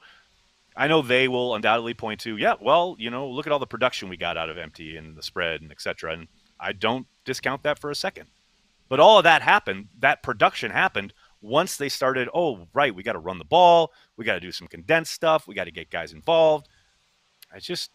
I 0.77 0.87
know 0.87 1.03
they 1.03 1.27
will 1.29 1.55
undoubtedly 1.55 1.95
point 1.95 2.21
to, 2.21 2.37
yeah, 2.37 2.55
well, 2.61 2.95
you 2.99 3.11
know, 3.11 3.29
look 3.29 3.47
at 3.47 3.53
all 3.53 3.59
the 3.59 3.67
production 3.67 4.09
we 4.09 4.17
got 4.17 4.37
out 4.37 4.49
of 4.49 4.59
empty 4.59 4.97
and 4.97 5.17
the 5.17 5.23
spread 5.23 5.61
and 5.61 5.71
et 5.73 5.81
cetera. 5.81 6.13
And 6.13 6.29
I 6.61 6.73
don't 6.73 7.07
discount 7.25 7.65
that 7.65 7.79
for 7.79 7.91
a 7.91 7.97
second. 7.97 8.27
But 8.89 9.01
all 9.01 9.19
of 9.19 9.25
that 9.25 9.43
happened, 9.43 9.89
that 9.99 10.23
production 10.23 10.71
happened 10.71 11.13
once 11.41 11.77
they 11.77 11.89
started, 11.89 12.29
oh, 12.35 12.67
right, 12.75 12.95
we 12.95 13.03
got 13.03 13.13
to 13.13 13.19
run 13.19 13.39
the 13.39 13.45
ball, 13.45 13.93
we 14.17 14.25
got 14.25 14.35
to 14.35 14.41
do 14.41 14.53
some 14.53 14.67
condensed 14.69 15.13
stuff, 15.13 15.47
we 15.47 15.55
got 15.55 15.65
to 15.65 15.71
get 15.71 15.91
guys 15.91 16.13
involved. 16.13 16.69
It's 17.55 17.67
just 17.67 17.91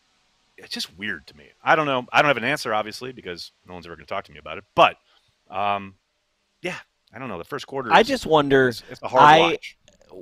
it's 0.58 0.74
just 0.74 0.96
weird 0.98 1.26
to 1.28 1.36
me. 1.36 1.50
I 1.64 1.76
don't 1.76 1.88
know. 1.88 2.06
I 2.12 2.22
don't 2.22 2.30
have 2.30 2.38
an 2.38 2.44
answer 2.44 2.74
obviously 2.74 3.12
because 3.12 3.52
no 3.68 3.74
one's 3.74 3.86
ever 3.86 3.96
going 3.96 4.06
to 4.06 4.14
talk 4.14 4.26
to 4.26 4.32
me 4.32 4.40
about 4.40 4.58
it. 4.58 4.64
But 4.76 4.98
um 5.50 5.96
yeah, 6.64 6.78
I 7.14 7.20
don't 7.20 7.28
know. 7.30 7.38
The 7.38 7.44
first 7.44 7.68
quarter 7.68 7.92
I 7.92 8.00
is- 8.02 8.08
just 8.08 8.26
wonder. 8.26 8.70
it's, 8.70 8.84
it's 8.90 9.02
a 9.04 9.08
hard 9.08 9.24
I 9.24 9.40
watch. 9.40 9.78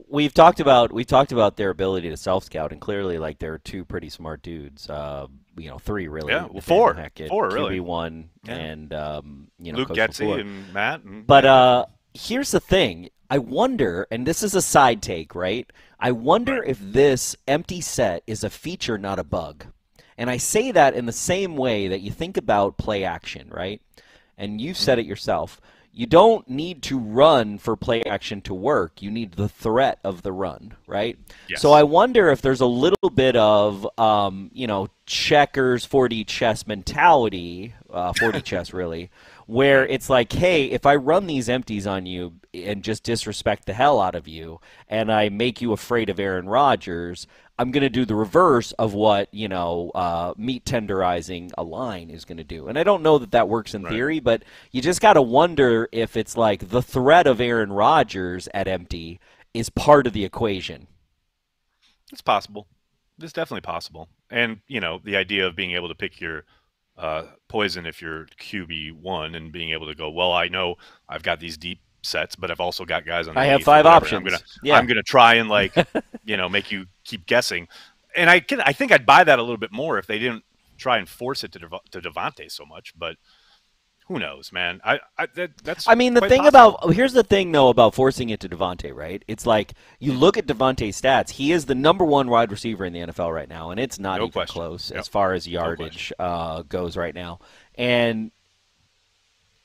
we've 0.10 0.34
talked 0.34 0.60
about 0.60 0.92
we've 0.92 1.08
talked 1.08 1.32
about 1.32 1.56
their 1.58 1.70
ability 1.70 2.10
to 2.10 2.18
self 2.18 2.44
scout, 2.44 2.72
and 2.72 2.82
clearly, 2.82 3.18
like 3.18 3.40
they're 3.40 3.58
two 3.60 3.86
pretty 3.86 4.10
smart 4.10 4.42
dudes. 4.42 4.90
Uh, 4.90 5.28
you 5.58 5.70
know, 5.70 5.78
three 5.80 6.08
really. 6.08 6.34
Yeah, 6.34 6.48
well, 6.52 6.62
four. 6.62 6.94
Hackett, 6.94 7.30
Four, 7.30 7.50
really. 7.50 7.80
QB 7.80 7.84
one, 7.84 8.30
Yeah. 8.46 8.54
and 8.56 8.94
um, 8.94 9.48
you 9.60 9.72
know, 9.72 9.80
Luke 9.80 9.90
Coach 9.90 9.98
Getsy 9.98 10.40
and 10.40 10.74
Matt. 10.74 11.04
And, 11.04 11.28
But 11.28 11.44
yeah. 11.44 11.54
uh, 11.54 11.86
here's 12.14 12.52
the 12.52 12.60
thing. 12.60 13.10
I 13.30 13.38
wonder, 13.38 14.08
and 14.12 14.26
this 14.26 14.44
is 14.44 14.56
a 14.56 14.62
side 14.62 15.02
take, 15.02 15.36
right? 15.36 15.70
I 16.00 16.12
wonder 16.12 16.60
Right. 16.60 16.70
if 16.70 16.80
this 16.82 17.36
empty 17.48 17.80
set 17.80 18.24
is 18.28 18.44
a 18.44 18.50
feature, 18.50 18.98
not 18.98 19.20
a 19.20 19.24
bug. 19.24 19.66
And 20.18 20.30
I 20.30 20.36
say 20.38 20.72
that 20.72 20.94
in 20.96 21.06
the 21.06 21.12
same 21.14 21.56
way 21.56 21.88
that 21.88 22.02
you 22.02 22.12
think 22.12 22.36
about 22.38 22.78
play 22.78 23.04
action, 23.06 23.50
right? 23.50 23.82
and 24.38 24.60
you 24.60 24.74
said 24.74 24.98
it 24.98 25.06
yourself. 25.06 25.62
You 25.94 26.06
don't 26.06 26.50
need 26.50 26.82
to 26.84 26.98
run 26.98 27.58
for 27.58 27.76
play 27.76 28.02
action 28.04 28.42
to 28.42 28.54
work. 28.54 29.02
You 29.02 29.12
need 29.12 29.34
the 29.34 29.50
threat 29.50 30.00
of 30.04 30.22
the 30.22 30.32
run, 30.32 30.76
right? 30.88 31.18
Yes. 31.50 31.62
So 31.62 31.74
I 31.74 31.84
wonder 31.84 32.30
if 32.30 32.42
there's 32.42 32.62
a 32.62 32.66
little 32.66 33.10
bit 33.10 33.36
of, 33.36 33.86
um, 34.00 34.52
you 34.54 34.68
know, 34.68 34.88
checkers 35.06 35.86
4D 35.86 36.26
chess 36.28 36.66
mentality, 36.66 37.74
uh, 37.90 38.14
4D 38.14 38.44
chess 38.46 38.74
really, 38.74 39.12
where 39.48 39.86
it's 39.86 40.10
like, 40.10 40.32
hey, 40.32 40.66
if 40.66 40.86
I 40.86 40.96
run 40.96 41.28
these 41.28 41.50
empties 41.50 41.86
on 41.86 42.06
you 42.06 42.36
and 42.54 42.84
just 42.84 43.04
disrespect 43.04 43.66
the 43.66 43.74
hell 43.74 44.00
out 44.00 44.16
of 44.16 44.30
you, 44.30 44.62
and 44.88 45.12
I 45.12 45.28
make 45.28 45.62
you 45.62 45.74
afraid 45.74 46.10
of 46.10 46.22
Aaron 46.22 46.48
Rodgers, 46.48 47.28
I'm 47.62 47.70
going 47.72 47.84
to 47.84 47.90
do 47.90 48.06
the 48.06 48.16
reverse 48.16 48.72
of 48.74 48.94
what 48.96 49.32
you 49.32 49.48
know 49.48 49.92
uh, 49.94 50.34
meat 50.36 50.66
tenderizing 50.66 51.52
a 51.58 51.64
line 51.64 52.10
is 52.10 52.26
going 52.26 52.40
to 52.40 52.44
do. 52.44 52.68
And 52.68 52.78
I 52.80 52.84
don't 52.84 53.04
know 53.04 53.20
that 53.20 53.32
that 53.32 53.48
works 53.48 53.76
in 53.76 53.84
Right. 53.84 53.92
theory, 53.92 54.20
but 54.20 54.44
you 54.72 54.82
just 54.82 55.00
got 55.00 55.14
to 55.14 55.22
wonder 55.22 55.88
if 55.92 56.18
it's 56.18 56.36
like 56.36 56.70
the 56.70 56.82
threat 56.82 57.28
of 57.28 57.40
Aaron 57.40 57.72
Rodgers 57.72 58.50
at 58.54 58.68
empty 58.68 59.20
is 59.54 59.70
part 59.70 60.08
of 60.08 60.14
the 60.14 60.26
equation. 60.26 60.88
It's 62.12 62.22
possible. 62.22 62.68
It's 63.20 63.34
definitely 63.34 63.62
possible. 63.62 64.10
And 64.30 64.62
you 64.68 64.80
know, 64.80 65.00
the 65.04 65.16
idea 65.16 65.46
of 65.46 65.56
being 65.56 65.72
able 65.74 65.88
to 65.90 65.96
pick 65.96 66.20
your 66.20 66.46
uh, 66.98 67.24
poison 67.48 67.86
if 67.86 68.02
you're 68.02 68.26
QB 68.40 68.94
one 68.94 69.36
and 69.36 69.52
being 69.52 69.72
able 69.72 69.88
to 69.88 69.96
go, 69.96 70.10
well, 70.10 70.32
I 70.32 70.48
know 70.48 70.76
I've 71.08 71.24
got 71.24 71.40
these 71.40 71.58
deep 71.58 71.80
sets, 72.04 72.36
but 72.36 72.50
I've 72.52 72.60
also 72.60 72.86
got 72.86 73.06
guys 73.06 73.28
on. 73.28 73.36
The 73.36 73.42
I 73.42 73.46
have 73.46 73.64
five 73.64 73.86
options. 73.86 74.20
I'm 74.20 74.24
gonna, 74.24 74.40
Yeah. 74.64 74.78
I'm 74.78 74.88
gonna 74.88 75.04
try 75.04 75.36
and 75.36 75.50
like, 75.50 75.74
you 76.26 76.38
know, 76.38 76.50
make 76.50 76.72
you 76.72 76.86
keep 77.04 77.26
guessing. 77.26 77.68
And 78.16 78.30
I 78.30 78.40
can, 78.42 78.62
I 78.62 78.74
think 78.74 78.92
I'd 78.92 79.06
buy 79.06 79.24
that 79.24 79.40
a 79.40 79.42
little 79.42 79.58
bit 79.58 79.72
more 79.72 79.98
if 79.98 80.08
they 80.08 80.20
didn't 80.20 80.44
try 80.78 80.98
and 80.98 81.08
force 81.08 81.44
it 81.44 81.52
to 81.54 81.60
Dev- 81.60 81.80
to 81.92 82.02
Davante 82.02 82.52
so 82.52 82.66
much. 82.66 82.94
But 82.98 83.16
who 84.08 84.20
knows, 84.20 84.52
man? 84.52 84.82
I, 84.84 85.00
I 85.18 85.28
that, 85.36 85.52
that's. 85.64 85.88
I 85.88 85.96
mean, 85.96 86.16
the 86.16 86.22
thing 86.22 86.42
possible. 86.44 86.76
about 86.76 86.94
here's 86.94 87.14
the 87.14 87.24
thing 87.24 87.54
though 87.54 87.70
about 87.70 87.94
forcing 87.96 88.30
it 88.30 88.42
to 88.42 88.50
Davante, 88.50 88.94
right? 88.94 89.24
It's 89.28 89.46
like 89.46 89.74
you 90.00 90.12
look 90.12 90.38
at 90.38 90.48
Davante's 90.48 91.00
stats; 91.00 91.30
he 91.30 91.54
is 91.54 91.66
the 91.66 91.76
number 91.76 92.04
one 92.04 92.28
wide 92.28 92.52
receiver 92.52 92.84
in 92.84 92.92
the 92.92 93.00
NFL 93.00 93.34
right 93.34 93.48
now, 93.48 93.70
and 93.70 93.80
it's 93.80 94.00
not 94.00 94.18
No 94.18 94.24
even 94.24 94.32
question. 94.34 94.54
close 94.54 94.90
Yep. 94.92 95.00
as 95.00 95.08
far 95.08 95.34
as 95.34 95.48
yardage 95.48 96.12
uh, 96.20 96.64
goes 96.64 96.98
right 96.98 97.16
now. 97.16 97.40
And 97.76 98.32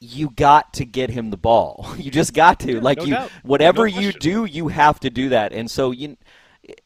you 0.00 0.30
got 0.30 0.74
to 0.74 0.84
get 0.84 1.10
him 1.10 1.30
the 1.30 1.36
ball. 1.36 1.86
You 1.96 2.10
just 2.10 2.34
got 2.34 2.60
to. 2.60 2.74
Yeah, 2.74 2.80
like 2.80 2.98
no 2.98 3.04
you, 3.04 3.10
doubt. 3.14 3.30
whatever 3.42 3.88
No 3.88 3.98
you 4.00 4.12
do, 4.12 4.44
you 4.44 4.68
have 4.68 5.00
to 5.00 5.10
do 5.10 5.30
that. 5.30 5.52
And 5.52 5.70
so 5.70 5.90
you. 5.90 6.16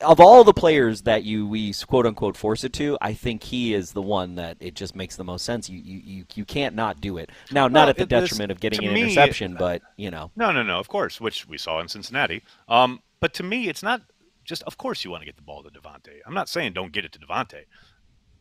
Of 0.02 0.20
all 0.20 0.44
the 0.44 0.52
players 0.52 1.02
that 1.02 1.24
you 1.24 1.46
we 1.46 1.72
quote 1.86 2.04
unquote 2.04 2.36
force 2.36 2.64
it 2.64 2.72
to, 2.74 2.98
I 3.00 3.14
think 3.14 3.42
he 3.42 3.72
is 3.72 3.92
the 3.92 4.02
one 4.02 4.34
that 4.34 4.58
it 4.60 4.74
just 4.74 4.94
makes 4.94 5.16
the 5.16 5.24
most 5.24 5.42
sense. 5.46 5.70
You 5.70 5.78
you, 5.78 6.00
you, 6.04 6.24
you 6.34 6.44
can't 6.44 6.74
not 6.74 7.00
do 7.00 7.16
it. 7.16 7.30
Now, 7.50 7.66
not 7.66 7.72
Well, 7.84 7.88
at 7.88 7.96
the 7.96 8.02
it- 8.02 8.08
this- 8.10 8.28
detriment 8.28 8.52
of 8.52 8.60
getting 8.60 8.84
an 8.86 8.92
me, 8.92 9.02
interception, 9.04 9.54
but 9.58 9.80
you 9.96 10.10
know. 10.10 10.30
No, 10.36 10.52
no, 10.52 10.62
no. 10.62 10.78
Of 10.78 10.88
course, 10.88 11.18
which 11.18 11.48
we 11.48 11.56
saw 11.56 11.80
in 11.80 11.88
Cincinnati. 11.88 12.42
Um, 12.68 13.00
but 13.20 13.32
to 13.34 13.42
me, 13.42 13.68
it's 13.70 13.82
not 13.82 14.02
just. 14.44 14.62
Of 14.64 14.76
course, 14.76 15.02
you 15.02 15.10
want 15.10 15.22
to 15.22 15.26
get 15.26 15.36
the 15.36 15.42
ball 15.42 15.62
to 15.62 15.70
Davante. 15.70 16.18
I'm 16.26 16.34
not 16.34 16.50
saying 16.50 16.74
don't 16.74 16.92
get 16.92 17.06
it 17.06 17.12
to 17.12 17.18
Davante, 17.18 17.62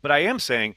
but 0.01 0.11
I 0.11 0.19
am 0.19 0.39
saying 0.39 0.75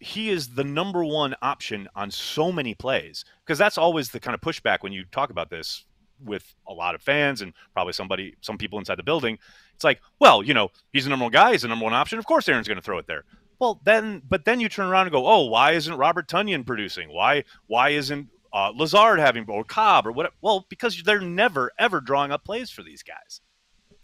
he 0.00 0.30
is 0.30 0.48
the 0.48 0.64
number 0.64 1.04
one 1.04 1.34
option 1.42 1.88
on 1.94 2.10
so 2.10 2.50
many 2.50 2.74
plays 2.74 3.24
because 3.44 3.58
that's 3.58 3.78
always 3.78 4.10
the 4.10 4.18
kind 4.18 4.34
of 4.34 4.40
pushback 4.40 4.78
when 4.80 4.92
you 4.92 5.04
talk 5.12 5.30
about 5.30 5.50
this 5.50 5.84
with 6.24 6.54
a 6.66 6.72
lot 6.72 6.94
of 6.94 7.02
fans 7.02 7.42
and 7.42 7.52
probably 7.74 7.92
somebody, 7.92 8.34
some 8.40 8.58
people 8.58 8.78
inside 8.78 8.96
the 8.96 9.02
building. 9.02 9.38
It's 9.74 9.84
like, 9.84 10.00
well, 10.18 10.42
you 10.42 10.54
know, 10.54 10.70
he's 10.92 11.04
the 11.04 11.10
number 11.10 11.24
one 11.24 11.32
guy. 11.32 11.52
He's 11.52 11.62
the 11.62 11.68
number 11.68 11.84
one 11.84 11.94
option. 11.94 12.18
Of 12.18 12.26
course, 12.26 12.48
Aaron's 12.48 12.66
going 12.66 12.76
to 12.76 12.82
throw 12.82 12.98
it 12.98 13.06
there. 13.06 13.24
Well, 13.58 13.80
then, 13.84 14.22
but 14.28 14.46
then 14.46 14.58
you 14.58 14.70
turn 14.70 14.88
around 14.88 15.06
and 15.06 15.12
go, 15.12 15.26
oh, 15.26 15.44
why 15.44 15.72
isn't 15.72 15.94
Robert 15.94 16.28
Tonyan 16.28 16.66
producing? 16.66 17.12
Why, 17.12 17.44
why 17.66 17.90
isn't 17.90 18.28
uh, 18.52 18.72
Lazard 18.74 19.20
having 19.20 19.44
or 19.48 19.64
Cobb 19.64 20.06
or 20.06 20.12
what? 20.12 20.32
Well, 20.40 20.66
because 20.70 21.02
they're 21.02 21.20
never 21.20 21.72
ever 21.78 22.00
drawing 22.00 22.32
up 22.32 22.44
plays 22.44 22.70
for 22.70 22.82
these 22.82 23.02
guys. 23.02 23.40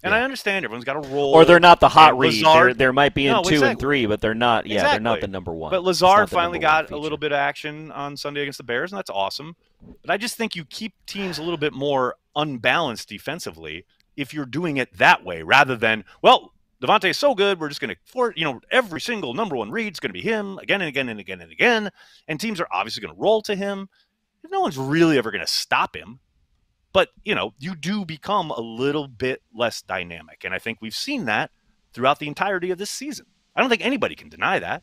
And 0.07 0.15
Yeah. 0.15 0.21
I 0.21 0.23
understand 0.23 0.65
everyone's 0.65 0.85
got 0.85 0.95
a 0.97 1.01
role. 1.01 1.35
Or 1.35 1.45
they're 1.45 1.59
not 1.59 1.81
the 1.81 1.89
hot 1.89 2.17
read. 2.17 2.35
Lazard- 2.35 2.67
They're, 2.69 2.75
there 2.75 2.93
might 2.93 3.13
be 3.13 3.27
in 3.27 3.33
No, 3.33 3.43
two 3.43 3.65
and 3.65 3.77
three, 3.79 4.07
but 4.07 4.21
they're 4.21 4.35
not. 4.35 4.67
Yeah, 4.67 4.93
they're 4.93 5.01
not 5.01 5.21
the 5.21 5.27
number 5.27 5.53
one. 5.53 5.73
But 5.73 5.83
Lazard 5.83 6.31
finally 6.31 6.61
got 6.61 6.93
a 6.93 6.97
little 6.97 7.19
bit 7.19 7.33
of 7.33 7.37
action 7.39 7.91
on 7.91 8.17
Sunday 8.17 8.43
against 8.43 8.59
the 8.59 8.63
Bears, 8.65 8.93
and 8.93 8.99
that's 8.99 9.11
awesome. 9.11 9.57
But 10.03 10.11
I 10.13 10.17
just 10.17 10.37
think 10.37 10.55
you 10.55 10.65
keep 10.65 10.95
teams 11.07 11.39
a 11.39 11.43
little 11.43 11.59
bit 11.59 11.73
more 11.73 12.15
unbalanced 12.37 13.09
defensively 13.09 13.85
if 14.17 14.33
you're 14.33 14.47
doing 14.47 14.77
it 14.77 14.97
that 14.97 15.25
way, 15.25 15.43
rather 15.43 15.75
than 15.77 16.05
well, 16.23 16.53
Davante 16.81 17.11
is 17.11 17.19
so 17.19 17.35
good, 17.35 17.59
we're 17.59 17.69
just 17.69 17.81
going 17.81 17.91
to 17.95 17.97
for 18.05 18.33
you 18.37 18.45
know 18.45 18.61
every 18.71 19.01
single 19.01 19.35
number 19.35 19.57
one 19.57 19.71
read 19.73 19.93
is 19.93 19.99
going 20.01 20.11
to 20.11 20.15
be 20.15 20.23
him 20.23 20.59
again 20.59 20.81
and 20.83 20.89
again 20.89 21.09
and 21.09 21.19
again 21.19 21.41
and 21.41 21.51
again, 21.51 21.91
and 22.29 22.39
teams 22.39 22.61
are 22.61 22.69
obviously 22.71 23.01
going 23.03 23.15
to 23.15 23.21
roll 23.21 23.43
to 23.43 23.57
him. 23.57 23.89
No 24.49 24.61
one's 24.61 24.79
really 24.79 25.19
ever 25.19 25.33
going 25.33 25.45
to 25.45 25.51
stop 25.53 25.97
him. 25.97 26.21
But 26.97 27.11
you 27.27 27.35
know, 27.35 27.53
you 27.59 27.75
do 27.77 28.07
become 28.07 28.51
a 28.51 28.59
little 28.59 29.07
bit 29.07 29.43
less 29.55 29.83
dynamic, 29.83 30.45
and 30.45 30.55
I 30.55 30.59
think 30.59 30.79
we've 30.81 30.95
seen 30.95 31.27
that 31.27 31.51
throughout 31.93 32.21
the 32.21 32.27
entirety 32.27 32.71
of 32.71 32.79
this 32.79 32.89
season. 32.89 33.27
I 33.55 33.61
don't 33.61 33.69
think 33.69 33.85
anybody 33.85 34.15
can 34.15 34.31
deny 34.31 34.59
that. 34.61 34.83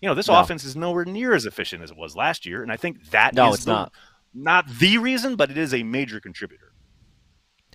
You 0.00 0.08
know, 0.08 0.14
this 0.14 0.28
No. 0.28 0.40
offense 0.40 0.64
is 0.64 0.76
nowhere 0.76 1.04
near 1.04 1.34
as 1.34 1.44
efficient 1.44 1.82
as 1.82 1.90
it 1.90 1.96
was 1.98 2.16
last 2.16 2.46
year, 2.46 2.62
and 2.62 2.72
I 2.72 2.78
think 2.78 3.10
that 3.10 3.34
No, 3.34 3.50
is 3.50 3.56
it's 3.56 3.64
the- 3.66 3.72
not. 3.72 3.92
not 4.32 4.66
the 4.78 4.96
reason, 4.96 5.36
but 5.36 5.50
it 5.50 5.58
is 5.58 5.74
a 5.74 5.82
major 5.82 6.20
contributor. 6.20 6.72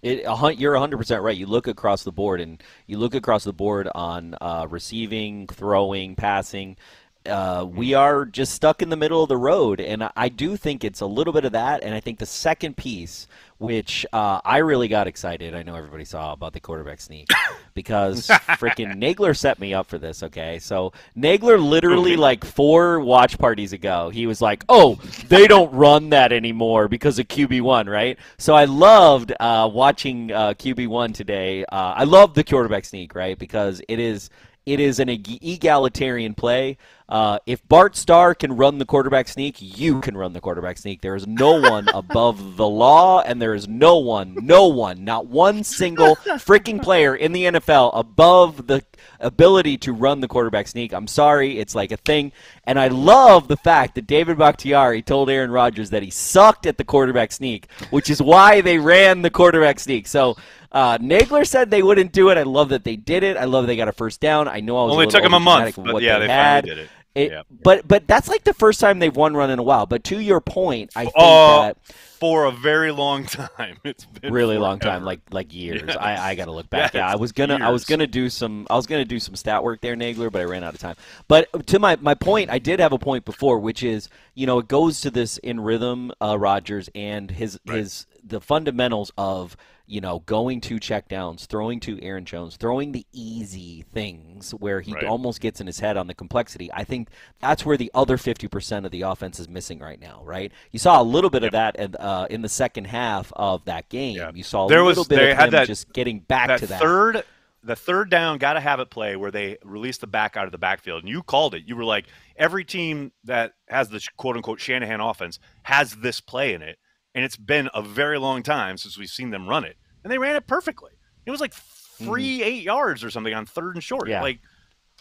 It, 0.01 0.23
you're 0.57 0.73
100% 0.73 1.21
right. 1.21 1.37
You 1.37 1.45
look 1.45 1.67
across 1.67 2.03
the 2.03 2.11
board, 2.11 2.41
and 2.41 2.63
you 2.87 2.97
look 2.97 3.13
across 3.13 3.43
the 3.43 3.53
board 3.53 3.87
on 3.93 4.33
uh, 4.41 4.65
receiving, 4.67 5.45
throwing, 5.45 6.15
passing. 6.15 6.77
Uh, 7.25 7.65
we 7.69 7.93
are 7.93 8.25
just 8.25 8.53
stuck 8.53 8.81
in 8.81 8.89
the 8.89 8.95
middle 8.95 9.21
of 9.21 9.27
the 9.27 9.37
road, 9.37 9.81
and 9.81 10.09
I 10.15 10.29
do 10.29 10.55
think 10.55 10.83
it's 10.85 11.01
a 11.01 11.05
little 11.05 11.33
bit 11.33 11.43
of 11.45 11.51
that. 11.51 11.83
And 11.83 11.93
I 11.93 11.99
think 11.99 12.19
the 12.19 12.25
second 12.25 12.77
piece, 12.77 13.27
which 13.60 14.06
uh, 14.13 14.39
I 14.46 14.58
really 14.60 14.88
got 14.88 15.08
excited, 15.08 15.56
I 15.56 15.63
know 15.63 15.76
everybody 15.76 16.06
saw 16.06 16.34
about 16.34 16.54
the 16.54 16.60
quarterback 16.60 17.02
sneak, 17.02 17.28
because 17.74 18.28
freaking 18.28 18.96
Nagler 18.96 19.36
set 19.36 19.60
me 19.60 19.74
up 19.74 19.88
for 19.88 19.98
this. 19.98 20.24
Okay, 20.24 20.60
so 20.60 20.93
Nagler 21.17 21.63
literally 21.63 22.15
like 22.15 22.46
four 22.46 23.00
watch 23.00 23.38
parties 23.38 23.74
ago, 23.74 24.10
he 24.10 24.28
was 24.28 24.41
like, 24.41 24.63
"Oh, 24.70 24.96
they 25.28 25.48
don't 25.48 25.74
run 25.74 26.10
that 26.12 26.32
anymore 26.32 26.88
because 26.88 27.20
of 27.20 27.28
QB 27.28 27.62
one, 27.62 27.88
right?" 27.88 28.17
So 28.38 28.54
I 28.54 28.65
loved 28.65 29.34
uh, 29.39 29.70
watching 29.72 30.32
uh, 30.32 30.54
QB 30.54 30.88
one 30.88 31.13
today. 31.13 31.65
Uh, 31.65 31.93
I 31.96 32.04
love 32.04 32.34
the 32.34 32.43
quarterback 32.43 32.86
sneak, 32.86 33.15
right? 33.15 33.38
Because 33.38 33.82
it 33.88 34.00
is 34.00 34.30
it 34.67 34.82
is 34.82 34.99
an 34.99 35.08
egalitarian 35.08 36.34
play. 36.34 36.77
Uh, 37.08 37.39
if 37.45 37.65
Bart 37.69 37.95
Starr 37.95 38.36
can 38.36 38.58
run 38.58 38.80
the 38.80 38.86
quarterback 38.86 39.30
sneak, 39.30 39.56
you 39.62 40.01
can 40.01 40.17
run 40.17 40.34
the 40.34 40.41
quarterback 40.41 40.77
sneak. 40.77 40.99
There 40.99 41.15
is 41.15 41.25
no 41.25 41.62
one 41.71 41.88
above 41.93 42.58
the 42.58 42.67
law, 42.67 43.21
and 43.21 43.41
there 43.41 43.53
is 43.53 43.65
no 43.65 43.97
one, 43.99 44.36
no 44.41 44.67
one, 44.67 45.06
not 45.06 45.25
one 45.25 45.63
single 45.63 46.17
freaking 46.17 46.84
player 46.84 47.15
in 47.15 47.32
the 47.32 47.45
NFL 47.45 47.91
above 47.93 48.67
the 48.67 48.84
ability 49.21 49.77
to 49.77 49.93
run 49.93 50.19
the 50.19 50.27
quarterback 50.27 50.67
sneak. 50.67 50.93
I'm 50.93 51.08
sorry, 51.08 51.60
it's 51.60 51.73
like 51.73 51.93
a 51.93 51.97
thing. 51.97 52.34
And 52.65 52.77
I 52.77 52.89
love 52.89 53.47
the 53.47 53.56
fact 53.56 53.95
that 53.95 54.06
David 54.06 54.38
Bakhtiari 54.38 55.01
told 55.01 55.30
Aaron 55.30 55.49
Rodgers 55.49 55.91
that 55.91 56.03
he 56.03 56.10
sucked 56.10 56.65
at 56.65 56.77
the 56.77 56.84
quarterback 56.84 57.32
sneak, 57.32 57.71
which 57.89 58.10
is 58.10 58.21
why 58.21 58.60
they 58.60 58.80
ran 58.80 59.21
the 59.21 59.30
quarterback 59.30 59.80
sneak. 59.80 60.08
So 60.08 60.36
uh, 60.77 60.97
Nagler 60.99 61.45
said 61.45 61.71
they 61.71 61.81
wouldn't 61.81 62.11
do 62.11 62.29
it. 62.29 62.37
I 62.37 62.43
love 62.43 62.69
that 62.69 62.83
they 62.83 62.95
did 62.95 63.23
it. 63.23 63.35
I 63.37 63.45
love 63.45 63.65
they 63.67 63.75
got 63.75 63.87
a 63.87 63.91
first 63.93 64.21
down. 64.21 64.47
I 64.47 64.59
know 64.59 64.77
I 64.77 64.83
was 64.85 64.91
Only 64.93 65.05
a 65.05 65.07
took 65.07 65.23
little 65.23 65.29
them 65.39 65.41
a 65.41 65.45
month, 65.45 65.75
but 65.75 65.93
what 65.93 66.03
yeah, 66.03 66.19
they, 66.19 66.27
they 66.27 66.33
had. 66.33 66.63
finally 66.65 66.75
did 66.75 66.77
it. 66.85 66.89
It, 67.15 67.31
Yeah. 67.31 67.41
But 67.49 67.87
but 67.87 68.05
that's 68.07 68.27
like 68.29 68.43
the 68.43 68.53
first 68.53 68.79
time 68.79 68.99
they've 68.99 69.15
won 69.15 69.33
run 69.35 69.49
in 69.49 69.57
a 69.57 69.63
while. 69.63 69.87
But 69.87 70.03
to 70.05 70.19
your 70.19 70.39
point, 70.39 70.91
I 70.95 71.05
think 71.05 71.15
Oh, 71.17 71.61
that 71.63 71.77
for 72.19 72.45
a 72.45 72.51
very 72.51 72.91
long 72.91 73.23
time. 73.57 73.77
It's 73.83 74.05
been 74.05 74.31
really 74.31 74.59
long 74.59 74.77
time, 74.77 75.03
like 75.03 75.21
like 75.31 75.51
years. 75.51 75.81
Yes. 75.87 75.97
I, 75.99 76.15
I 76.31 76.35
got 76.35 76.45
to 76.45 76.51
look 76.51 76.69
back. 76.69 76.93
Yes, 76.93 76.99
yeah, 76.99 77.11
I 77.11 77.15
was 77.15 77.31
gonna 77.31 77.55
I 77.59 77.69
was 77.71 77.85
gonna 77.85 78.05
do 78.05 78.29
some 78.29 78.67
I 78.69 78.75
was 78.75 78.85
gonna 78.85 79.03
do 79.05 79.19
some 79.19 79.35
stat 79.35 79.63
work 79.63 79.81
there, 79.81 79.95
Nagler, 79.95 80.31
but 80.31 80.41
I 80.41 80.45
ran 80.45 80.63
out 80.63 80.75
of 80.75 80.79
time. 80.79 80.95
But 81.27 81.47
to 81.67 81.79
my 81.79 81.95
my 82.01 82.13
point, 82.13 82.51
I 82.51 82.59
did 82.59 82.79
have 82.79 82.93
a 82.93 82.99
point 82.99 83.25
before, 83.25 83.57
which 83.57 83.81
is 83.81 84.09
you 84.35 84.45
know 84.45 84.59
it 84.59 84.67
goes 84.67 85.01
to 85.01 85.09
this 85.09 85.39
in 85.39 85.59
rhythm, 85.59 86.11
uh, 86.21 86.37
Rodgers 86.37 86.87
and 86.93 87.31
his 87.31 87.59
Right. 87.65 87.79
his 87.79 88.05
the 88.23 88.41
fundamentals 88.41 89.11
of 89.17 89.57
you 89.88 90.02
know 90.02 90.19
going 90.26 90.60
to 90.62 90.76
checkdowns, 90.76 91.45
throwing 91.45 91.80
to 91.82 92.00
Aaron 92.04 92.26
Jones, 92.26 92.58
throwing 92.58 92.91
the 92.91 93.06
easy 93.13 93.86
things 93.93 94.52
where 94.52 94.82
he 94.82 94.93
Right. 94.93 95.06
almost 95.06 95.39
gets 95.41 95.62
in 95.62 95.67
his 95.67 95.80
head 95.80 95.97
on 95.97 96.08
the 96.08 96.13
complexity. 96.13 96.69
I 96.73 96.84
think 96.84 97.10
that's 97.39 97.65
where 97.65 97.78
the 97.78 97.89
other 97.93 98.17
fifty 98.17 98.47
percent 98.47 98.86
of 98.86 98.91
the 98.91 99.02
offense 99.04 99.39
is 99.39 99.47
missing 99.50 99.80
right 99.80 100.00
now. 100.00 100.21
Right? 100.23 100.52
You 100.71 100.80
saw 100.80 101.02
a 101.02 101.04
little 101.04 101.30
bit 101.30 101.43
of 101.43 101.52
that 101.54 101.76
in, 101.78 101.95
uh, 101.95 102.28
in 102.30 102.41
the 102.41 102.50
second 102.50 102.86
half 102.86 103.32
of 103.36 103.65
that 103.65 103.89
game. 103.89 104.17
Yeah. 104.17 104.32
You 104.34 104.43
saw 104.43 104.65
a 104.65 104.69
There 104.69 104.84
was- 104.84 104.97
little 104.97 105.10
bit 105.10 105.15
they 105.17 105.32
of 105.32 105.38
had 105.38 105.45
him 105.47 105.52
that- 105.52 105.67
just 105.67 105.91
getting 105.93 106.19
back 106.19 106.47
that 106.50 106.60
to 106.60 106.67
that. 106.67 106.82
third 106.82 107.23
the 107.63 107.76
third 107.76 108.10
down 108.10 108.38
got 108.38 108.54
to 108.54 108.60
have 108.62 108.80
it 108.80 108.89
play 108.89 109.15
where 109.15 109.32
they 109.32 109.58
release 109.63 109.97
the 109.97 110.08
back 110.08 110.38
out 110.38 110.45
of 110.45 110.52
the 110.52 110.58
backfield 110.58 111.02
and 111.04 111.10
you 111.10 111.21
called 111.23 111.54
it 111.56 111.63
you 111.65 111.76
were 111.76 111.84
like 111.84 112.06
every 112.38 112.63
team 112.63 113.12
that 113.26 113.54
has 113.67 113.89
the 113.89 114.00
quote 114.15 114.36
unquote 114.38 114.60
shanahan 114.62 115.02
offense 115.02 115.38
has 115.63 115.95
this 115.95 116.21
play 116.21 116.54
in 116.54 116.62
it 116.62 116.78
and 117.17 117.25
it's 117.25 117.36
been 117.36 117.67
a 117.73 117.82
very 117.82 118.17
long 118.19 118.43
time 118.43 118.77
since 118.77 118.97
we've 118.97 119.10
seen 119.10 119.32
them 119.32 119.49
run 119.49 119.65
it 119.65 119.75
and 120.03 120.13
they 120.13 120.17
ran 120.19 120.36
it 120.38 120.45
perfectly 120.47 120.91
it 121.25 121.32
was 121.32 121.41
like 121.41 121.51
free 121.53 122.43
eight 122.43 122.62
yards 122.63 123.03
or 123.03 123.10
something 123.10 123.34
on 123.34 123.45
third 123.45 123.75
and 123.75 123.84
short 123.84 124.03
Mm-hmm. 124.03 124.12
Yeah. 124.12 124.21
like 124.21 124.39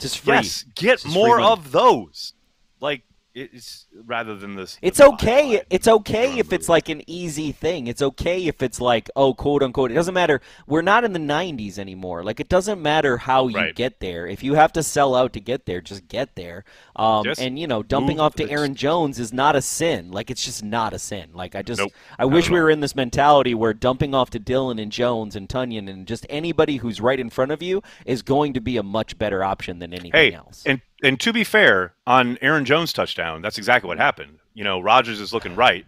just 0.01 0.19
free. 0.21 0.35
yes 0.35 0.65
get 0.75 1.01
Just 1.01 1.07
more 1.15 1.39
money. 1.39 1.53
of 1.53 1.71
those 1.73 2.33
like 2.81 3.03
It's 3.39 3.87
rather 4.07 4.35
than 4.35 4.57
this. 4.57 4.79
It's 4.81 4.99
okay. 4.99 5.61
It's 5.69 5.87
okay 5.87 6.39
if 6.39 6.55
it's 6.55 6.71
like 6.71 6.89
an 6.89 7.03
easy 7.07 7.53
thing. 7.53 7.87
It's 7.87 8.01
okay 8.01 8.47
if 8.47 8.63
it's 8.63 8.81
like, 8.81 9.11
oh, 9.15 9.35
quote 9.35 9.63
unquote. 9.63 9.91
It 9.91 9.95
doesn't 9.95 10.15
matter. 10.15 10.41
We're 10.67 10.81
not 10.81 11.05
in 11.05 11.13
the 11.13 11.19
90s 11.19 11.79
anymore. 11.79 12.25
Like, 12.25 12.41
it 12.41 12.49
doesn't 12.49 12.81
matter 12.81 13.19
how 13.19 13.49
you 13.49 13.57
Right. 13.57 13.75
get 13.75 14.01
there. 14.01 14.27
If 14.27 14.43
you 14.43 14.55
have 14.55 14.73
to 14.73 14.83
sell 14.83 15.15
out 15.15 15.35
to 15.35 15.41
get 15.41 15.67
there, 15.67 15.83
just 15.83 16.09
get 16.09 16.35
there. 16.35 16.65
Um, 16.97 17.25
Just 17.25 17.39
and, 17.43 17.59
you 17.59 17.67
know, 17.67 17.83
dumping 17.83 18.19
off 18.21 18.37
to 18.37 18.51
Aaron 18.51 18.75
Jones 18.75 19.19
is 19.19 19.35
not 19.35 19.55
a 19.55 19.61
sin. 19.61 20.11
Like, 20.11 20.31
it's 20.31 20.43
just 20.43 20.65
not 20.65 20.95
a 20.95 20.99
sin. 20.99 21.29
Like, 21.35 21.55
I 21.55 21.61
just, 21.61 21.79
Nope. 21.81 21.93
I 22.19 22.25
wish 22.25 22.49
we 22.49 22.59
were 22.59 22.71
in 22.71 22.81
this 22.81 22.97
mentality 22.97 23.55
where 23.55 23.75
dumping 23.75 24.15
off 24.15 24.31
to 24.31 24.39
Dillon 24.39 24.79
and 24.79 24.91
Jones 24.91 25.37
and 25.37 25.47
Tonyan 25.47 25.91
and 25.91 26.07
just 26.07 26.25
anybody 26.31 26.77
who's 26.79 27.03
right 27.03 27.21
in 27.21 27.29
front 27.29 27.53
of 27.53 27.61
you 27.63 27.83
is 28.07 28.23
going 28.23 28.55
to 28.55 28.63
be 28.63 28.79
a 28.79 28.83
much 28.83 29.19
better 29.19 29.45
option 29.45 29.79
than 29.79 29.93
anything 29.93 30.13
Hey, 30.13 30.33
else. 30.33 30.63
and 30.65 30.81
and 31.03 31.19
to 31.21 31.33
be 31.33 31.45
fair, 31.45 31.95
on 32.07 32.39
Aaron 32.41 32.65
Jones' 32.65 32.93
touchdown, 32.93 33.43
that's 33.43 33.59
exactly 33.59 33.89
what 33.89 33.99
happened. 33.99 34.39
You 34.55 34.65
know, 34.65 34.81
Rodgers 34.81 35.21
is 35.21 35.33
looking 35.33 35.55
right. 35.55 35.87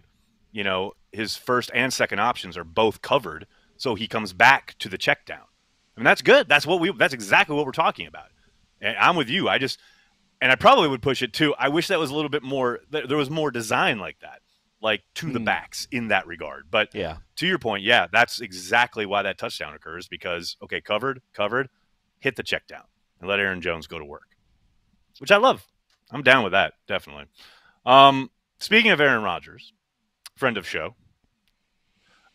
You 0.51 0.63
know, 0.63 0.93
his 1.11 1.35
first 1.35 1.71
and 1.73 1.91
second 1.93 2.19
options 2.19 2.57
are 2.57 2.63
both 2.63 3.01
covered, 3.01 3.47
so 3.77 3.95
he 3.95 4.07
comes 4.07 4.33
back 4.33 4.75
to 4.79 4.89
the 4.89 4.97
check 4.97 5.25
down. 5.25 5.43
I 5.95 5.99
mean, 5.99 6.05
that's 6.05 6.21
good. 6.21 6.47
That's 6.47 6.65
what 6.65 6.79
we. 6.79 6.91
That's 6.91 7.13
exactly 7.13 7.55
what 7.55 7.65
we're 7.65 7.71
talking 7.71 8.07
about. 8.07 8.27
And 8.81 8.95
I'm 8.97 9.15
with 9.15 9.29
you. 9.29 9.49
I 9.49 9.57
just, 9.57 9.79
and 10.41 10.51
I 10.51 10.55
probably 10.55 10.87
would 10.87 11.01
push 11.01 11.21
it 11.21 11.33
too. 11.33 11.53
I 11.59 11.67
wish 11.69 11.87
that 11.87 11.99
was 11.99 12.11
a 12.11 12.15
little 12.15 12.29
bit 12.29 12.43
more. 12.43 12.79
There 12.89 13.17
was 13.17 13.29
more 13.29 13.51
design 13.51 13.99
like 13.99 14.19
that, 14.21 14.39
like 14.81 15.03
to 15.15 15.31
the 15.31 15.39
Hmm. 15.39 15.45
backs 15.45 15.87
in 15.91 16.07
that 16.07 16.25
regard. 16.25 16.67
But 16.71 16.95
yeah. 16.95 17.17
to 17.37 17.47
your 17.47 17.59
point, 17.59 17.83
yeah, 17.83 18.07
that's 18.11 18.39
exactly 18.39 19.05
why 19.05 19.23
that 19.23 19.37
touchdown 19.37 19.73
occurs 19.73 20.07
because 20.07 20.55
okay, 20.63 20.79
covered, 20.79 21.21
covered, 21.33 21.69
hit 22.19 22.37
the 22.37 22.43
check 22.43 22.67
down 22.67 22.83
and 23.19 23.27
let 23.29 23.39
Aaron 23.39 23.59
Jones 23.61 23.85
go 23.87 23.99
to 23.99 24.05
work, 24.05 24.28
which 25.19 25.31
I 25.31 25.37
love. 25.37 25.65
I'm 26.11 26.23
down 26.23 26.43
with 26.43 26.53
that 26.53 26.73
definitely. 26.87 27.25
Um, 27.85 28.29
speaking 28.59 28.91
of 28.91 28.99
Aaron 29.01 29.23
Rodgers, 29.23 29.73
friend 30.35 30.57
of 30.57 30.67
show, 30.67 30.95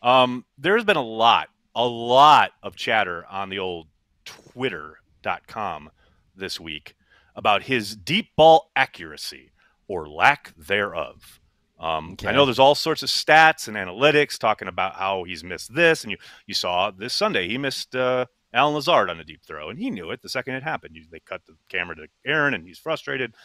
um, 0.01 0.45
there's 0.57 0.83
been 0.83 0.97
a 0.97 1.03
lot, 1.03 1.49
a 1.75 1.85
lot 1.85 2.51
of 2.63 2.75
chatter 2.75 3.25
on 3.29 3.49
the 3.49 3.59
old 3.59 3.87
Twitter.com 4.23 5.89
this 6.35 6.59
week 6.59 6.95
about 7.35 7.63
his 7.63 7.95
deep 7.95 8.29
ball 8.35 8.71
accuracy 8.75 9.51
or 9.87 10.07
lack 10.09 10.53
thereof. 10.57 11.39
Um, 11.79 12.11
Okay. 12.13 12.27
I 12.27 12.31
know 12.31 12.45
there's 12.45 12.59
all 12.59 12.75
sorts 12.75 13.03
of 13.03 13.09
stats 13.09 13.67
and 13.67 13.75
analytics 13.75 14.37
talking 14.37 14.67
about 14.67 14.95
how 14.95 15.23
he's 15.25 15.43
missed 15.43 15.73
this, 15.75 16.03
and 16.03 16.11
you 16.11 16.17
you 16.47 16.53
saw 16.53 16.91
this 16.91 17.13
Sunday 17.13 17.47
he 17.47 17.57
missed 17.57 17.95
uh, 17.95 18.25
Allen 18.55 18.73
Lazard 18.73 19.09
on 19.09 19.19
a 19.19 19.23
deep 19.23 19.41
throw, 19.45 19.69
and 19.69 19.77
he 19.77 19.91
knew 19.91 20.09
it 20.11 20.21
the 20.21 20.29
second 20.29 20.55
it 20.55 20.63
happened. 20.63 20.97
They 21.11 21.19
cut 21.19 21.45
the 21.45 21.57
camera 21.69 21.95
to 21.97 22.07
Aaron, 22.25 22.53
and 22.53 22.65
he's 22.65 22.79
frustrated. 22.79 23.35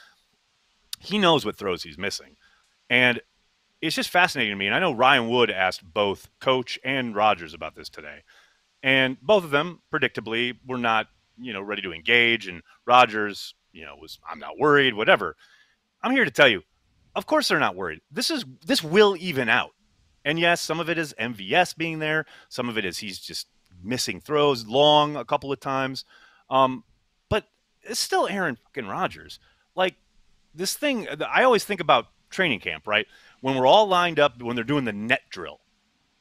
He 1.00 1.18
knows 1.18 1.44
what 1.44 1.56
throws 1.56 1.82
he's 1.82 1.98
missing, 1.98 2.36
and 2.88 3.20
it's 3.82 3.96
just 3.96 4.10
fascinating 4.10 4.52
to 4.52 4.56
me. 4.56 4.66
And 4.66 4.74
I 4.74 4.78
know 4.78 4.92
Ryan 4.92 5.28
Wood 5.28 5.50
asked 5.50 5.82
both 5.82 6.28
Coach 6.40 6.78
and 6.84 7.14
Rodgers 7.14 7.54
about 7.54 7.74
this 7.74 7.88
today, 7.88 8.22
and 8.82 9.20
both 9.20 9.42
of 9.42 9.50
them, 9.50 9.80
predictably, 9.92 10.56
were 10.66 10.78
not 10.78 11.08
you 11.38 11.52
know 11.52 11.60
ready 11.60 11.82
to 11.82 11.92
engage. 11.92 12.46
And 12.46 12.62
Rodgers, 12.86 13.54
you 13.72 13.84
know, 13.84 13.96
was 14.00 14.20
I'm 14.30 14.38
not 14.38 14.58
worried, 14.58 14.94
whatever. 14.94 15.36
I'm 16.02 16.12
here 16.12 16.24
to 16.24 16.30
tell 16.30 16.48
you, 16.48 16.62
of 17.16 17.26
course 17.26 17.48
they're 17.48 17.58
not 17.58 17.76
worried. 17.76 18.00
This 18.12 18.30
is 18.30 18.44
this 18.64 18.84
will 18.84 19.16
even 19.18 19.48
out. 19.48 19.72
And 20.24 20.38
yes, 20.38 20.60
some 20.60 20.80
of 20.80 20.88
it 20.90 20.98
is 20.98 21.14
MVS 21.18 21.76
being 21.76 21.98
there. 21.98 22.26
Some 22.48 22.68
of 22.68 22.76
it 22.78 22.84
is 22.84 22.98
he's 22.98 23.18
just 23.18 23.46
missing 23.82 24.20
throws 24.20 24.66
long 24.66 25.16
a 25.16 25.24
couple 25.24 25.52
of 25.52 25.60
times. 25.60 26.04
Um, 26.48 26.84
but 27.28 27.44
it's 27.82 28.00
still 28.00 28.26
Aaron 28.28 28.56
fucking 28.56 28.88
Rodgers. 28.88 29.38
Like 29.74 29.94
this 30.54 30.74
thing, 30.74 31.08
I 31.28 31.44
always 31.44 31.64
think 31.64 31.80
about 31.80 32.06
training 32.30 32.60
camp, 32.60 32.86
right? 32.86 33.06
When 33.40 33.56
we're 33.56 33.66
all 33.66 33.86
lined 33.86 34.18
up, 34.18 34.40
when 34.42 34.56
they're 34.56 34.64
doing 34.64 34.84
the 34.84 34.92
net 34.92 35.22
drill, 35.30 35.60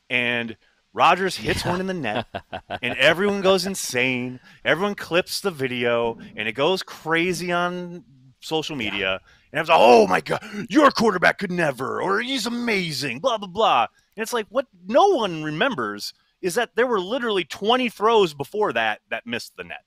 and 0.09 0.57
Rodgers 0.93 1.37
hits 1.37 1.65
one 1.65 1.79
in 1.79 1.87
the 1.87 1.93
net, 1.93 2.25
and 2.81 2.97
everyone 2.97 3.41
goes 3.41 3.65
insane. 3.65 4.39
Everyone 4.65 4.95
clips 4.95 5.41
the 5.41 5.51
video, 5.51 6.17
and 6.35 6.47
it 6.47 6.53
goes 6.53 6.81
crazy 6.81 7.51
on 7.51 8.03
social 8.39 8.75
media. 8.75 9.19
And 9.51 9.59
it's 9.59 9.69
like, 9.69 9.79
oh 9.79 10.07
my 10.07 10.21
god, 10.21 10.41
your 10.69 10.91
quarterback 10.91 11.37
could 11.37 11.51
never, 11.51 12.01
or 12.01 12.21
he's 12.21 12.45
amazing, 12.45 13.19
blah 13.19 13.37
blah 13.37 13.47
blah. 13.47 13.87
And 14.15 14.23
it's 14.23 14.33
like 14.33 14.47
what 14.49 14.67
no 14.87 15.09
one 15.09 15.43
remembers 15.43 16.13
is 16.41 16.55
that 16.55 16.75
there 16.75 16.87
were 16.87 16.99
literally 16.99 17.43
20 17.43 17.89
throws 17.89 18.33
before 18.33 18.73
that 18.73 19.01
that 19.09 19.25
missed 19.25 19.55
the 19.57 19.63
net. 19.63 19.83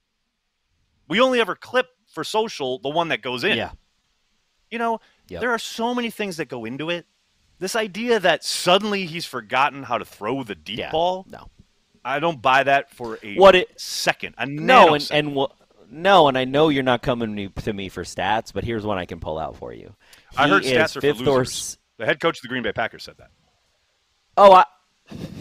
We 1.09 1.21
only 1.21 1.41
ever 1.41 1.55
clip 1.55 1.89
for 2.13 2.25
social 2.25 2.79
the 2.79 2.89
one 2.91 3.09
that 3.09 3.23
goes 3.23 3.45
in. 3.45 3.57
Yeah. 3.57 3.73
You 4.71 4.79
know, 4.79 5.01
Yep. 5.29 5.41
there 5.41 5.51
are 5.51 5.59
so 5.59 5.95
many 5.95 6.11
things 6.11 6.37
that 6.39 6.47
go 6.47 6.65
into 6.65 6.91
it. 6.91 7.07
This 7.59 7.77
idea 7.77 8.19
that 8.21 8.45
suddenly 8.45 9.07
he's 9.07 9.25
forgotten 9.25 9.83
how 9.85 9.99
to 9.99 10.05
throw 10.05 10.43
the 10.43 10.55
deep 10.55 10.79
Yeah. 10.79 10.91
ball, 10.91 11.25
No. 11.29 11.49
I 12.05 12.19
don't 12.19 12.43
buy 12.43 12.65
that 12.65 12.91
for 12.91 13.19
a 13.23 13.37
What 13.37 13.55
it- 13.55 13.81
second. 13.81 14.35
A 14.37 14.45
No, 14.47 14.95
and 14.95 15.09
and 15.13 15.47
no, 15.89 16.27
and 16.29 16.37
I 16.37 16.45
know 16.45 16.69
you're 16.71 16.83
not 16.83 17.03
coming 17.03 17.53
to- 17.55 17.73
me 17.73 17.89
for 17.89 18.03
stats, 18.03 18.53
but 18.53 18.65
here's 18.65 18.85
one 18.85 18.99
I 18.99 19.05
can 19.07 19.21
pull 19.21 19.39
out 19.39 19.57
for 19.57 19.73
you. 19.73 19.95
I 20.37 20.49
heard 20.49 20.65
stats 20.65 20.85
are 20.85 20.89
for 20.95 21.01
fifth 21.03 21.21
or 21.21 21.39
losers. 21.41 21.51
s- 21.51 21.79
The 21.99 22.07
head 22.07 22.19
coach 22.19 22.39
of 22.39 22.43
the 22.43 22.49
Green 22.49 22.63
Bay 22.65 22.73
Packers 22.73 23.05
said 23.05 23.19
that. 23.19 23.31
Oh, 24.37 24.53
I, 24.53 24.65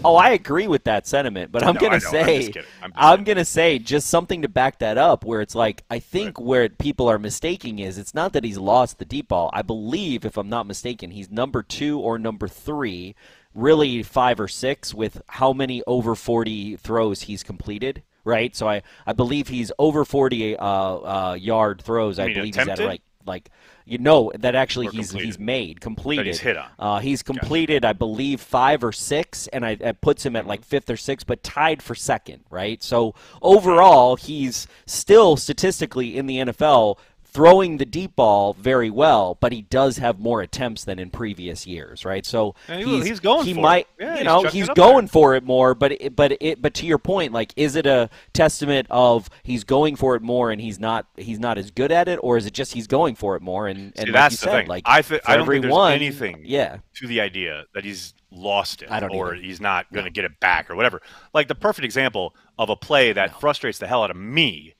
oh, 0.04 0.16
I 0.16 0.30
agree 0.32 0.68
with 0.68 0.84
that 0.86 1.08
sentiment, 1.08 1.52
but 1.52 1.64
I'm 1.64 1.76
No, 1.76 1.78
gonna 1.78 2.00
I'm 2.00 2.00
say, 2.00 2.56
just. 2.56 2.70
I'm 2.82 2.94
just 2.94 3.14
I'm 3.14 3.24
gonna 3.24 3.46
say 3.46 3.80
just 3.80 4.08
something 4.10 4.42
to 4.42 4.50
back 4.50 4.80
that 4.80 4.98
up. 4.98 5.24
Where 5.26 5.42
it's 5.42 5.56
like, 5.56 5.84
I 5.90 6.00
think 6.00 6.40
where 6.40 6.70
people 6.70 7.08
are 7.10 7.20
mistaking 7.20 7.80
is 7.80 7.98
it's 7.98 8.14
not 8.14 8.34
that 8.34 8.44
he's 8.44 8.58
lost 8.58 9.00
the 9.00 9.06
deep 9.06 9.30
ball. 9.30 9.50
I 9.54 9.62
believe, 9.62 10.26
if 10.26 10.38
I'm 10.38 10.50
not 10.50 10.68
mistaken, 10.68 11.12
he's 11.12 11.30
number 11.30 11.64
two 11.64 12.00
or 12.00 12.18
number 12.18 12.48
three, 12.48 13.16
really 13.54 14.04
five 14.04 14.40
or 14.40 14.48
six 14.48 14.94
with 14.94 15.22
how 15.28 15.54
many 15.54 15.84
over 15.88 16.16
40 16.16 16.76
throws 16.78 17.24
he's 17.24 17.44
completed. 17.44 18.04
Right, 18.24 18.56
so 18.56 18.68
I, 18.70 18.84
I 19.08 19.14
believe 19.14 19.48
he's 19.48 19.72
over 19.80 20.06
40 20.06 20.56
uh, 20.56 20.64
uh, 20.64 21.34
yard 21.40 21.82
throws. 21.82 22.20
I 22.20 22.28
mean 22.28 22.38
believe 22.38 22.54
he's 22.56 22.68
at 22.68 22.80
attempted? 22.80 23.00
Like 23.26 23.50
you 23.86 23.98
know 23.98 24.32
that 24.40 24.56
actually 24.56 24.88
Or 24.88 24.92
he's 24.92 25.10
completed? 25.10 25.26
he's 25.26 25.40
made 25.40 25.82
completed. 25.82 26.38
hit 26.38 26.58
on. 26.58 26.70
Uh, 26.80 27.00
he's 27.00 27.24
completed, 27.24 27.84
I 27.84 27.94
believe, 27.94 28.40
five 28.40 28.84
or 28.84 28.92
six, 28.92 29.48
and 29.48 29.66
I, 29.66 29.72
it 29.72 30.02
puts 30.02 30.26
him 30.26 30.36
at 30.36 30.46
like 30.48 30.64
fifth 30.64 30.90
or 30.90 30.98
sixth, 30.98 31.26
but 31.28 31.44
tied 31.44 31.82
for 31.82 31.96
second, 31.96 32.44
right? 32.50 32.82
So 32.84 33.16
overall, 33.42 34.16
he's 34.16 34.68
still 34.86 35.36
statistically 35.38 36.18
in 36.18 36.26
the 36.28 36.38
NFL 36.38 36.98
throwing 37.34 37.78
the 37.78 37.86
deep 37.86 38.16
ball 38.18 38.54
very 38.60 38.90
well, 38.90 39.38
but 39.40 39.54
he 39.54 39.62
does 39.62 39.98
have 40.00 40.20
more 40.20 40.42
attempts 40.42 40.84
than 40.84 41.00
in 41.00 41.10
previous 41.10 41.66
years, 41.66 42.04
right? 42.04 42.26
So 42.26 42.56
he- 42.68 42.84
he's, 42.84 43.06
he's 43.06 43.20
going 43.22 43.46
he 43.46 43.54
for 43.54 43.60
it. 43.60 43.62
might, 43.62 43.88
Yeah, 43.98 44.18
you 44.18 44.24
know, 44.26 44.44
chucking 44.44 44.60
he's 44.60 44.70
going 44.70 45.06
there. 45.06 45.12
for 45.14 45.36
it 45.36 45.44
more, 45.46 45.74
but 45.74 45.94
it, 45.94 46.14
but 46.16 46.38
it, 46.42 46.62
but 46.62 46.74
to 46.74 46.86
your 46.86 46.98
point, 46.98 47.32
like, 47.32 47.54
is 47.56 47.78
it 47.78 47.86
a 47.86 48.10
testament 48.34 48.88
of 48.90 49.30
he's 49.44 49.64
going 49.64 49.96
for 49.96 50.16
it 50.16 50.22
more 50.22 50.52
and 50.52 50.60
he's 50.60 50.78
not 50.80 51.08
he's 51.16 51.40
not 51.40 51.58
as 51.58 51.72
good 51.72 51.92
at 51.92 52.10
it, 52.10 52.20
or 52.22 52.36
is 52.36 52.46
it 52.46 52.54
just 52.54 52.74
he's 52.74 52.88
going 52.88 53.16
for 53.16 53.38
it 53.38 53.42
more 53.42 53.68
and, 53.68 53.94
and 53.96 53.98
See, 53.98 54.04
like 54.08 54.14
that's 54.14 54.34
you 54.34 54.38
the 54.48 54.52
said, 54.52 54.58
thing. 54.64 54.68
like 54.68 54.84
I, 54.86 55.02
thi- 55.02 55.20
for 55.20 55.32
I 55.32 55.38
don't 55.38 55.48
think 55.48 55.62
there's 55.64 55.90
anything 55.92 56.44
yeah. 56.46 56.80
to 56.96 57.08
the 57.08 57.22
idea 57.22 57.64
that 57.74 57.86
he's 57.86 58.14
lost 58.30 58.82
it 58.82 58.92
I 58.92 59.00
don't 59.00 59.12
or 59.16 59.36
either. 59.36 59.44
he's 59.44 59.62
not 59.62 59.92
going 59.94 60.06
to 60.06 60.12
get 60.12 60.26
it 60.26 60.38
back 60.42 60.70
or 60.70 60.76
whatever. 60.76 61.02
Like 61.34 61.48
the 61.48 61.56
perfect 61.56 61.86
example 61.86 62.36
of 62.58 62.70
a 62.70 62.76
play 62.76 63.14
that 63.14 63.40
frustrates 63.40 63.78
the 63.78 63.88
hell 63.88 64.04
out 64.04 64.12
of 64.12 64.18
me, 64.18 64.76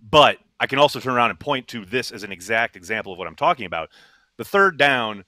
but 0.00 0.38
I 0.62 0.66
can 0.66 0.78
also 0.78 1.00
turn 1.00 1.14
around 1.14 1.30
and 1.30 1.40
point 1.40 1.66
to 1.68 1.84
this 1.84 2.12
as 2.12 2.22
an 2.22 2.30
exact 2.30 2.76
example 2.76 3.12
of 3.12 3.18
what 3.18 3.26
I'm 3.26 3.34
talking 3.34 3.66
about. 3.66 3.90
The 4.36 4.44
third 4.44 4.78
down, 4.78 5.24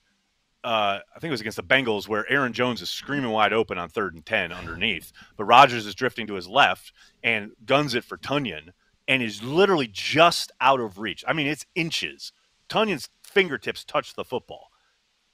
uh, 0.63 1.01
I 1.13 1.19
think 1.19 1.25
it 1.25 1.33
was 1.33 1.41
against 1.41 1.57
the 1.57 1.65
Bengals, 1.65 2.07
where 2.07 2.25
Aaron 2.31 2.53
Jones 2.53 2.81
is 2.81 2.89
screaming 2.89 3.33
wide 3.33 3.53
open 3.53 3.77
on 3.77 3.89
third 3.89 4.15
and 4.15 4.25
10 4.25 4.53
underneath, 4.53 5.13
but 5.37 5.47
Rodgers 5.47 5.87
is 5.87 5.97
drifting 5.97 6.29
to 6.29 6.35
his 6.35 6.47
left 6.47 6.93
and 7.25 7.51
guns 7.67 7.97
it 7.97 8.05
for 8.05 8.17
Tonyan 8.17 8.69
and 9.09 9.25
is 9.25 9.43
literally 9.43 9.89
just 9.91 10.53
out 10.61 10.79
of 10.79 10.99
reach. 10.99 11.25
I 11.27 11.33
mean, 11.33 11.49
it's 11.49 11.67
inches. 11.75 12.33
Tonyan's 12.69 13.09
fingertips 13.25 13.85
touch 13.85 14.15
the 14.15 14.25
football. 14.25 14.69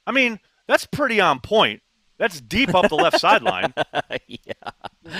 I 0.06 0.12
mean, 0.12 0.40
that's 0.66 0.86
pretty 0.86 1.20
on 1.20 1.40
point. 1.40 1.82
That's 2.20 2.38
deep 2.38 2.74
up 2.74 2.90
the 2.90 2.96
left 2.96 3.18
sideline. 3.26 3.72
yeah. 4.26 4.52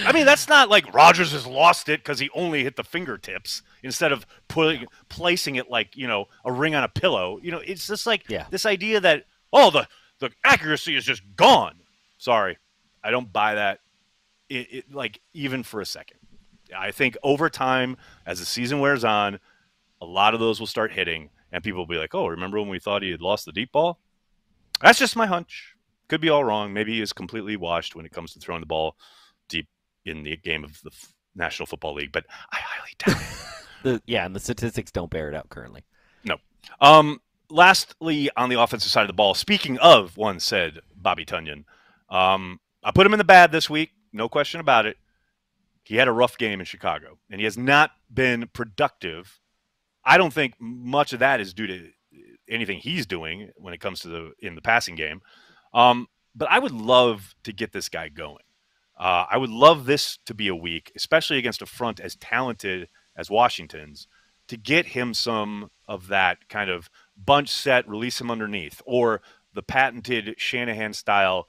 I 0.05 0.13
mean, 0.13 0.27
that's 0.27 0.49
not 0.49 0.69
like 0.69 0.93
Rodgers 0.93 1.33
has 1.33 1.47
lost 1.47 1.89
it 1.89 2.01
because 2.01 2.19
he 2.19 2.29
only 2.35 2.63
hit 2.63 2.77
the 2.77 2.85
fingertips 2.85 3.63
instead 3.83 4.13
of 4.13 4.27
putting 4.49 4.85
placing 5.09 5.57
it 5.57 5.71
like 5.71 5.97
you 5.97 6.07
know 6.07 6.27
a 6.45 6.53
ring 6.53 6.75
on 6.75 6.85
a 6.85 6.89
pillow. 6.89 7.41
You 7.43 7.53
know, 7.53 7.59
it's 7.65 7.87
just 7.87 8.07
like 8.07 8.29
Yeah. 8.29 8.45
this 8.51 8.67
idea 8.67 9.01
that 9.01 9.25
oh 9.51 9.71
the 9.71 9.89
the 10.19 10.31
accuracy 10.45 10.95
is 10.95 11.05
just 11.07 11.23
gone. 11.37 11.77
Sorry, 12.19 12.59
I 13.03 13.11
don't 13.11 13.33
buy 13.33 13.55
that. 13.55 13.81
It, 14.51 14.67
it 14.71 14.93
like 14.95 15.23
even 15.33 15.63
for 15.63 15.81
a 15.81 15.87
second. 15.87 16.19
I 16.77 16.91
think 16.91 17.17
over 17.23 17.49
time, 17.49 17.97
as 18.27 18.41
the 18.41 18.45
season 18.45 18.79
wears 18.79 19.05
on, 19.05 19.41
a 20.03 20.05
lot 20.07 20.35
of 20.35 20.41
those 20.41 20.61
will 20.61 20.67
start 20.67 20.93
hitting, 20.93 21.31
and 21.51 21.65
people 21.65 21.79
will 21.79 21.87
be 21.87 21.97
like, 21.97 22.15
"Oh, 22.15 22.27
remember 22.27 22.61
when 22.61 22.69
we 22.69 22.79
thought 22.79 23.03
he 23.03 23.11
had 23.11 23.23
lost 23.23 23.47
the 23.47 23.53
deep 23.53 23.73
ball?" 23.73 23.99
That's 24.83 24.99
just 24.99 25.17
my 25.17 25.27
hunch. 25.27 25.75
Could 26.11 26.21
be 26.21 26.29
all 26.29 26.43
wrong. 26.43 26.73
Maybe 26.73 26.95
he 26.95 27.01
is 27.01 27.13
completely 27.13 27.55
washed 27.57 27.95
when 27.95 28.05
it 28.05 28.11
comes 28.11 28.33
to 28.33 28.41
throwing 28.41 28.59
the 28.59 28.67
ball 28.67 28.97
deep 29.49 29.69
in 30.05 30.25
the 30.25 30.37
game 30.37 30.65
of 30.65 30.81
the 30.83 30.91
National 31.37 31.67
Football 31.67 31.95
League, 31.95 32.11
but 32.11 32.25
I 32.53 32.59
highly 32.61 32.91
doubt 32.99 33.23
it. 33.23 33.39
The, 33.83 34.03
yeah, 34.05 34.27
and 34.27 34.37
the 34.37 34.41
statistics 34.41 34.91
don't 34.91 35.09
bear 35.09 35.31
it 35.31 35.35
out 35.35 35.49
currently. 35.49 35.85
No. 36.23 36.37
Um, 36.83 37.19
lastly, 37.49 38.29
on 38.37 38.51
the 38.51 38.61
offensive 38.61 38.91
side 38.91 39.05
of 39.05 39.07
the 39.07 39.15
ball, 39.15 39.33
speaking 39.33 39.79
of 39.79 40.19
one 40.19 40.39
said 40.39 40.81
Bobby 40.95 41.25
Tonyan, 41.25 41.65
um, 42.11 42.61
I 42.85 42.91
put 42.91 43.07
him 43.07 43.15
in 43.15 43.19
the 43.19 43.25
bad 43.25 43.53
this 43.53 43.71
week, 43.71 43.93
no 44.13 44.29
question 44.29 44.61
about 44.61 44.85
it. 44.85 44.99
He 45.85 45.97
had 45.97 46.09
a 46.09 46.13
rough 46.13 46.37
game 46.37 46.61
in 46.61 46.67
Chicago, 46.67 47.17
and 47.31 47.41
he 47.41 47.45
has 47.45 47.57
not 47.57 47.93
been 48.13 48.51
productive. 48.53 49.41
I 50.05 50.19
don't 50.19 50.35
think 50.35 50.57
much 50.59 51.15
of 51.15 51.21
that 51.21 51.41
is 51.41 51.55
due 51.55 51.69
to 51.69 51.89
anything 52.51 52.81
he's 52.81 53.07
doing 53.07 53.51
when 53.57 53.73
it 53.73 53.81
comes 53.81 54.01
to 54.01 54.09
the 54.09 54.33
in 54.41 54.57
the 54.57 54.61
passing 54.61 54.95
game. 54.95 55.23
Um, 55.73 56.09
but 56.35 56.51
I 56.51 56.59
would 56.59 56.73
love 56.73 57.35
to 57.45 57.53
get 57.53 57.73
this 57.73 57.89
guy 57.89 58.09
going. 58.09 58.45
Uh, 58.99 59.25
I 59.31 59.39
would 59.39 59.51
love 59.51 59.87
this 59.87 60.19
to 60.27 60.35
be 60.35 60.49
a 60.49 60.55
week, 60.55 60.93
especially 60.95 61.39
against 61.39 61.63
a 61.63 61.67
front 61.67 62.01
as 62.01 62.17
talented 62.17 62.89
as 63.17 63.31
Washington's, 63.31 64.07
to 64.49 64.57
get 64.57 64.87
him 64.87 65.15
some 65.15 65.71
of 65.89 66.09
that 66.09 66.49
kind 66.49 66.69
of 66.69 66.91
bunch 67.17 67.49
set, 67.49 67.89
release 67.89 68.21
him 68.21 68.31
underneath, 68.31 68.83
or 68.85 69.23
the 69.55 69.63
patented 69.63 70.35
Shanahan 70.37 70.93
style 70.93 71.49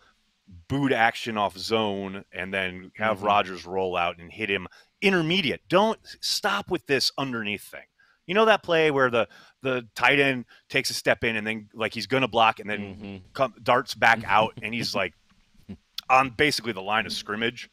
boot 0.67 0.91
action 0.91 1.37
off 1.37 1.57
zone, 1.57 2.25
and 2.31 2.53
then 2.53 2.91
have 2.95 3.17
mm-hmm. 3.17 3.25
Rodgers 3.25 3.65
roll 3.65 3.95
out 3.97 4.17
and 4.17 4.31
hit 4.31 4.49
him 4.49 4.67
intermediate. 5.01 5.61
Don't 5.67 5.99
stop 6.21 6.69
with 6.69 6.85
this 6.87 7.11
underneath 7.17 7.63
thing. 7.63 7.81
You 8.27 8.35
know 8.35 8.45
that 8.45 8.63
play 8.63 8.91
where 8.91 9.09
the 9.09 9.27
the 9.61 9.87
tight 9.95 10.19
end 10.19 10.45
takes 10.69 10.89
a 10.89 10.93
step 10.93 11.23
in 11.23 11.35
and 11.35 11.45
then 11.45 11.69
like 11.73 11.93
he's 11.93 12.07
gonna 12.07 12.27
block 12.27 12.59
and 12.59 12.69
then 12.69 12.79
mm-hmm. 12.79 13.17
come, 13.33 13.53
darts 13.61 13.93
back 13.93 14.23
out 14.25 14.53
and 14.61 14.73
he's 14.73 14.95
like 14.95 15.13
on 16.09 16.31
basically 16.31 16.73
the 16.73 16.81
line 16.81 17.05
of 17.05 17.13
scrimmage, 17.13 17.69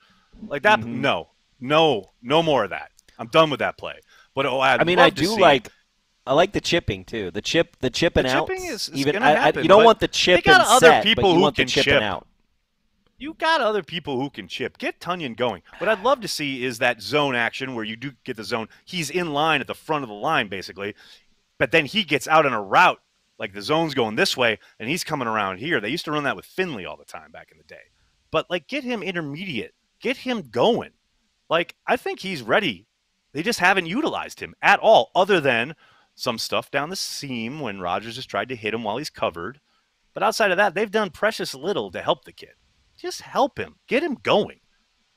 like 0.47 0.63
that. 0.63 0.81
Mm-hmm. 0.81 1.01
No, 1.01 1.29
no, 1.61 2.11
no 2.23 2.43
more 2.43 2.65
of 2.65 2.71
that. 2.71 2.91
I'm 3.19 3.29
done 3.29 3.51
with 3.51 3.61
that 3.61 3.77
play. 3.77 4.01
But 4.35 4.47
oh, 4.47 4.61
I'd 4.61 4.81
i 4.81 4.85
mean, 4.85 4.99
I 4.99 5.11
do 5.11 5.39
like. 5.39 5.69
I 6.25 6.35
like 6.35 6.53
the 6.53 6.61
chipping 6.61 7.07
too. 7.07 7.31
The 7.31 7.41
chip, 7.41 7.79
the 7.81 7.89
chipping 7.89 8.25
the 8.25 8.37
out. 8.37 8.47
Chipping 8.47 8.67
is, 8.67 8.91
is 8.91 8.97
even 8.97 9.23
happen, 9.23 9.61
I, 9.61 9.63
you 9.63 9.69
don't 9.69 9.83
want 9.83 9.99
the 9.99 10.09
chip 10.09 10.45
got 10.45 10.61
and 10.61 10.69
other 10.69 10.87
set, 10.87 11.03
people 11.03 11.35
who 11.35 11.51
can 11.53 11.67
chipping 11.67 11.95
chip. 11.95 12.03
out. 12.03 12.28
You 13.21 13.35
got 13.35 13.61
other 13.61 13.83
people 13.83 14.21
who 14.21 14.31
can 14.31 14.47
chip. 14.47 14.79
Get 14.79 15.01
Tonyan 15.01 15.37
going. 15.37 15.63
What 15.79 15.89
I'd 15.89 16.05
love 16.05 16.21
to 16.21 16.29
see 16.29 16.65
is 16.65 16.79
that 16.79 17.03
zone 17.03 17.35
action 17.35 17.75
where 17.75 17.85
you 17.85 17.97
do 17.97 18.13
get 18.25 18.37
the 18.37 18.45
zone. 18.45 18.69
He's 18.85 19.11
in 19.11 19.33
line 19.33 19.61
at 19.61 19.67
the 19.67 19.75
front 19.75 20.05
of 20.05 20.09
the 20.09 20.15
line, 20.15 20.47
basically, 20.47 20.95
but 21.59 21.73
then 21.73 21.85
he 21.85 22.05
gets 22.05 22.29
out 22.29 22.47
on 22.47 22.53
a 22.53 22.63
route 22.63 23.01
like 23.39 23.53
the 23.53 23.63
zone's 23.63 23.95
going 23.95 24.15
this 24.15 24.37
way 24.37 24.59
and 24.79 24.89
he's 24.89 25.03
coming 25.03 25.27
around 25.27 25.59
here. 25.59 25.81
They 25.81 25.89
used 25.89 26.05
to 26.05 26.13
run 26.13 26.25
that 26.25 26.37
with 26.37 26.45
Finley 26.45 26.87
all 26.87 26.97
the 26.97 27.05
time 27.05 27.33
back 27.33 27.51
in 27.51 27.59
the 27.59 27.65
day. 27.65 27.91
But 28.31 28.49
like 28.49 28.69
get 28.69 28.85
him 28.85 29.03
intermediate. 29.03 29.75
Get 30.01 30.19
him 30.19 30.43
going. 30.43 30.91
Like 31.51 31.75
I 31.87 31.97
think 31.97 32.21
he's 32.21 32.43
ready. 32.43 32.87
They 33.33 33.43
just 33.43 33.59
haven't 33.59 33.87
utilized 33.87 34.41
him 34.41 34.55
at 34.63 34.81
all 34.81 35.11
other 35.15 35.41
than 35.41 35.75
some 36.15 36.39
stuff 36.39 36.71
down 36.71 36.91
the 36.91 36.97
seam 36.97 37.61
when 37.61 37.81
Rodgers 37.81 38.17
just 38.17 38.31
tried 38.31 38.49
to 38.49 38.57
hit 38.57 38.75
him 38.75 38.85
while 38.85 38.97
he's 38.97 39.11
covered. 39.11 39.61
But 40.15 40.23
outside 40.23 40.51
of 40.51 40.57
that, 40.57 40.75
they've 40.75 40.91
done 40.91 41.11
precious 41.11 41.55
little 41.55 41.91
to 41.93 42.01
help 42.01 42.25
the 42.25 42.33
kid. 42.33 42.55
Just 42.99 43.23
help 43.23 43.59
him. 43.59 43.77
Get 43.87 44.03
him 44.03 44.19
going. 44.23 44.61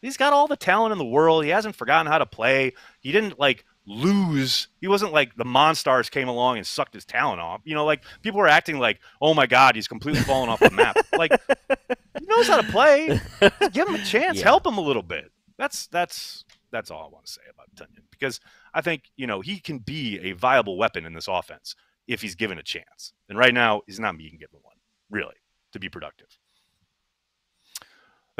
He's 0.01 0.17
got 0.17 0.33
all 0.33 0.47
the 0.47 0.55
talent 0.55 0.91
in 0.91 0.97
the 0.97 1.05
world. 1.05 1.43
He 1.43 1.49
hasn't 1.49 1.75
forgotten 1.75 2.11
how 2.11 2.17
to 2.17 2.25
play. 2.25 2.73
He 3.01 3.11
didn't 3.11 3.39
like 3.39 3.65
lose. 3.85 4.67
He 4.79 4.87
wasn't 4.87 5.13
like 5.13 5.35
the 5.35 5.45
Monstars 5.45 6.09
came 6.09 6.27
along 6.27 6.57
and 6.57 6.65
sucked 6.65 6.93
his 6.93 7.05
talent 7.05 7.39
off. 7.39 7.61
You 7.65 7.75
know, 7.75 7.85
like 7.85 8.03
people 8.21 8.39
were 8.39 8.47
acting 8.47 8.79
like, 8.79 8.99
"Oh 9.21 9.33
my 9.33 9.45
God, 9.45 9.75
he's 9.75 9.87
completely 9.87 10.21
fallen 10.21 10.49
off 10.49 10.59
the 10.59 10.71
map." 10.71 10.97
Like 11.17 11.39
he 12.17 12.25
knows 12.25 12.47
how 12.47 12.59
to 12.59 12.67
play. 12.71 13.19
Just 13.39 13.73
give 13.73 13.87
him 13.87 13.93
a 13.93 14.03
chance. 14.03 14.39
Yeah. 14.39 14.45
Help 14.45 14.65
him 14.65 14.79
a 14.79 14.81
little 14.81 15.03
bit. 15.03 15.31
That's 15.57 15.85
that's 15.87 16.45
that's 16.71 16.89
all 16.89 17.03
I 17.03 17.09
want 17.09 17.25
to 17.25 17.31
say 17.31 17.41
about 17.53 17.67
Tonyan 17.75 18.03
because 18.09 18.39
I 18.73 18.81
think 18.81 19.11
you 19.17 19.27
know 19.27 19.41
he 19.41 19.59
can 19.59 19.77
be 19.79 20.19
a 20.19 20.31
viable 20.31 20.77
weapon 20.77 21.05
in 21.05 21.13
this 21.13 21.27
offense 21.27 21.75
if 22.07 22.21
he's 22.21 22.33
given 22.33 22.57
a 22.57 22.63
chance. 22.63 23.13
And 23.29 23.37
right 23.37 23.53
now, 23.53 23.81
he's 23.85 23.99
not 23.99 24.17
being 24.17 24.37
given 24.39 24.59
one 24.63 24.75
really 25.11 25.35
to 25.73 25.79
be 25.79 25.89
productive. 25.89 26.27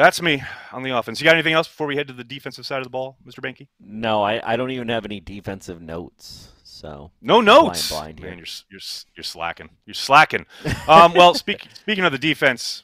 That's 0.02 0.20
me 0.20 0.42
on 0.72 0.82
the 0.82 0.98
offense. 0.98 1.22
You 1.22 1.26
got 1.26 1.36
anything 1.36 1.54
else 1.54 1.68
before 1.68 1.86
we 1.86 1.96
head 1.96 2.08
to 2.08 2.14
the 2.14 2.24
defensive 2.24 2.66
side 2.66 2.80
of 2.80 2.86
the 2.86 2.90
ball, 2.90 3.18
Mr. 3.24 3.40
Behnke? 3.40 3.68
No, 3.80 4.24
I, 4.24 4.42
I 4.44 4.56
don't 4.56 4.72
even 4.72 4.90
have 4.90 5.06
any 5.06 5.20
defensive 5.20 5.80
notes. 5.80 6.50
So 6.64 7.12
no 7.22 7.40
notes. 7.40 7.92
Blind, 7.92 8.16
blind 8.16 8.30
Man, 8.32 8.38
you're 8.40 8.48
you're 8.72 8.80
you're 9.16 9.24
slacking. 9.24 9.70
You're 9.86 9.94
slacking. 9.94 10.48
Um, 10.88 11.14
well, 11.14 11.36
speak, 11.36 11.68
speaking 11.76 12.04
of 12.04 12.12
the 12.12 12.18
defense, 12.18 12.84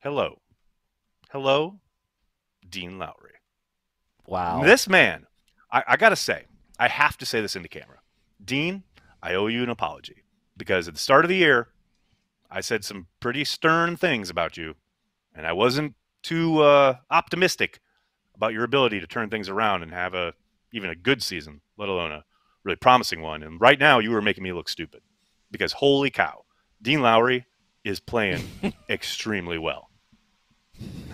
hello, 0.00 0.40
hello, 1.30 1.78
Dean 2.68 2.98
Lowry. 2.98 3.34
Wow. 4.26 4.64
This 4.64 4.88
man, 4.88 5.26
I, 5.70 5.84
I 5.86 5.96
got 5.96 6.08
to 6.08 6.16
say, 6.16 6.46
I 6.76 6.88
have 6.88 7.16
to 7.18 7.26
say 7.26 7.40
this 7.40 7.54
into 7.54 7.68
camera. 7.68 8.00
Dean, 8.44 8.82
I 9.22 9.34
owe 9.34 9.46
you 9.46 9.62
an 9.62 9.70
apology 9.70 10.24
because 10.56 10.88
at 10.88 10.94
the 10.94 11.00
start 11.00 11.24
of 11.24 11.28
the 11.28 11.36
year, 11.36 11.68
I 12.50 12.62
said 12.62 12.84
some 12.84 13.06
pretty 13.20 13.44
stern 13.44 13.96
things 13.96 14.28
about 14.28 14.56
you, 14.56 14.74
and 15.32 15.46
I 15.46 15.52
wasn't 15.52 15.94
too 16.22 16.60
uh, 16.60 16.96
optimistic 17.10 17.80
about 18.34 18.52
your 18.52 18.64
ability 18.64 19.00
to 19.00 19.06
turn 19.06 19.30
things 19.30 19.48
around 19.48 19.82
and 19.82 19.92
have 19.92 20.14
a 20.14 20.34
even 20.72 20.90
a 20.90 20.94
good 20.94 21.22
season, 21.22 21.60
let 21.76 21.88
alone 21.88 22.12
a 22.12 22.24
really 22.62 22.76
promising 22.76 23.22
one. 23.22 23.42
And 23.42 23.60
right 23.60 23.78
now, 23.78 23.98
you 23.98 24.10
were 24.10 24.22
making 24.22 24.44
me 24.44 24.52
look 24.52 24.68
stupid 24.68 25.00
because 25.50 25.72
holy 25.72 26.10
cow, 26.10 26.44
Dean 26.82 27.00
Lowry 27.02 27.46
is 27.84 28.00
playing 28.00 28.42
extremely 28.88 29.58
well. 29.58 29.88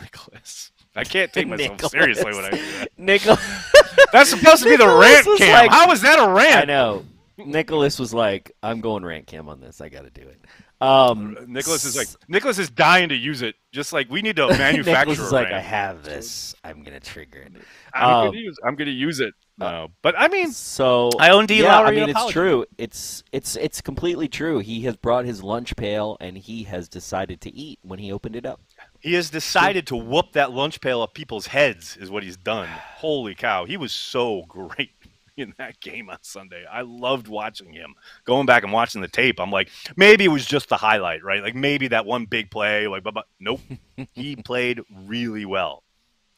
Nicholas. 0.00 0.72
I 0.96 1.04
can't 1.04 1.32
take 1.32 1.48
myself 1.48 1.70
Nicholas. 1.72 1.92
seriously 1.92 2.34
when 2.34 2.44
I 2.44 2.50
do 2.50 2.56
that. 2.56 2.88
Nicholas. 2.98 3.72
That's 4.12 4.30
supposed 4.30 4.62
to 4.62 4.68
be 4.68 4.76
the 4.76 4.86
rant 4.86 5.26
cam. 5.38 5.52
Like, 5.52 5.70
How 5.70 5.90
is 5.92 6.02
that 6.02 6.18
a 6.18 6.30
rant? 6.32 6.56
I 6.56 6.64
know. 6.64 7.04
Nicholas 7.36 7.98
was 7.98 8.14
like, 8.14 8.52
I'm 8.62 8.80
going 8.80 9.04
rant 9.04 9.26
cam 9.26 9.48
on 9.48 9.60
this. 9.60 9.80
I 9.80 9.88
got 9.88 10.02
to 10.02 10.10
do 10.10 10.22
it. 10.22 10.40
Um, 10.80 11.36
Nicholas 11.46 11.84
is 11.84 11.96
like 11.96 12.08
Nicholas 12.28 12.58
is 12.58 12.68
dying 12.68 13.08
to 13.08 13.14
use 13.14 13.42
it. 13.42 13.54
Just 13.72 13.92
like 13.92 14.10
we 14.10 14.22
need 14.22 14.36
to 14.36 14.48
manufacture. 14.48 14.84
Nicholas 15.10 15.18
is 15.18 15.32
like, 15.32 15.48
I 15.48 15.60
have 15.60 16.02
this. 16.02 16.54
I'm 16.64 16.82
gonna 16.82 17.00
trigger 17.00 17.40
it. 17.40 17.52
I'm, 17.92 18.08
um, 18.08 18.26
gonna, 18.26 18.38
use, 18.38 18.56
I'm 18.64 18.74
gonna 18.74 18.90
use 18.90 19.20
it. 19.20 19.34
Uh, 19.60 19.86
but 20.02 20.14
I 20.18 20.28
mean, 20.28 20.50
so 20.50 21.10
I 21.18 21.30
own 21.30 21.46
D. 21.46 21.62
Yeah, 21.62 21.78
Lowry 21.78 22.02
I 22.02 22.06
mean, 22.06 22.16
it's 22.16 22.32
true. 22.32 22.66
It's 22.76 23.22
it's 23.30 23.54
it's 23.56 23.80
completely 23.80 24.28
true. 24.28 24.58
He 24.58 24.82
has 24.82 24.96
brought 24.96 25.24
his 25.24 25.42
lunch 25.42 25.76
pail 25.76 26.16
and 26.20 26.36
he 26.36 26.64
has 26.64 26.88
decided 26.88 27.40
to 27.42 27.54
eat 27.54 27.78
when 27.82 28.00
he 28.00 28.12
opened 28.12 28.34
it 28.34 28.46
up. 28.46 28.60
He 29.00 29.14
has 29.14 29.30
decided 29.30 29.86
to 29.88 29.96
whoop 29.96 30.32
that 30.32 30.50
lunch 30.50 30.80
pail 30.80 31.02
up 31.02 31.14
people's 31.14 31.46
heads. 31.46 31.96
Is 31.96 32.10
what 32.10 32.24
he's 32.24 32.36
done. 32.36 32.68
Holy 32.96 33.36
cow! 33.36 33.64
He 33.64 33.76
was 33.76 33.92
so 33.92 34.42
great 34.48 34.90
in 35.36 35.54
that 35.58 35.80
game 35.80 36.10
on 36.10 36.18
Sunday. 36.22 36.64
I 36.70 36.82
loved 36.82 37.28
watching 37.28 37.72
him. 37.72 37.94
Going 38.24 38.46
back 38.46 38.62
and 38.62 38.72
watching 38.72 39.00
the 39.00 39.08
tape, 39.08 39.40
I'm 39.40 39.50
like, 39.50 39.68
maybe 39.96 40.24
it 40.24 40.28
was 40.28 40.46
just 40.46 40.68
the 40.68 40.76
highlight, 40.76 41.24
right? 41.24 41.42
Like 41.42 41.54
maybe 41.54 41.88
that 41.88 42.06
one 42.06 42.26
big 42.26 42.50
play, 42.50 42.86
like, 42.86 43.02
but, 43.02 43.14
but 43.14 43.26
nope. 43.40 43.60
he 44.12 44.36
played 44.36 44.80
really 45.06 45.44
well, 45.44 45.82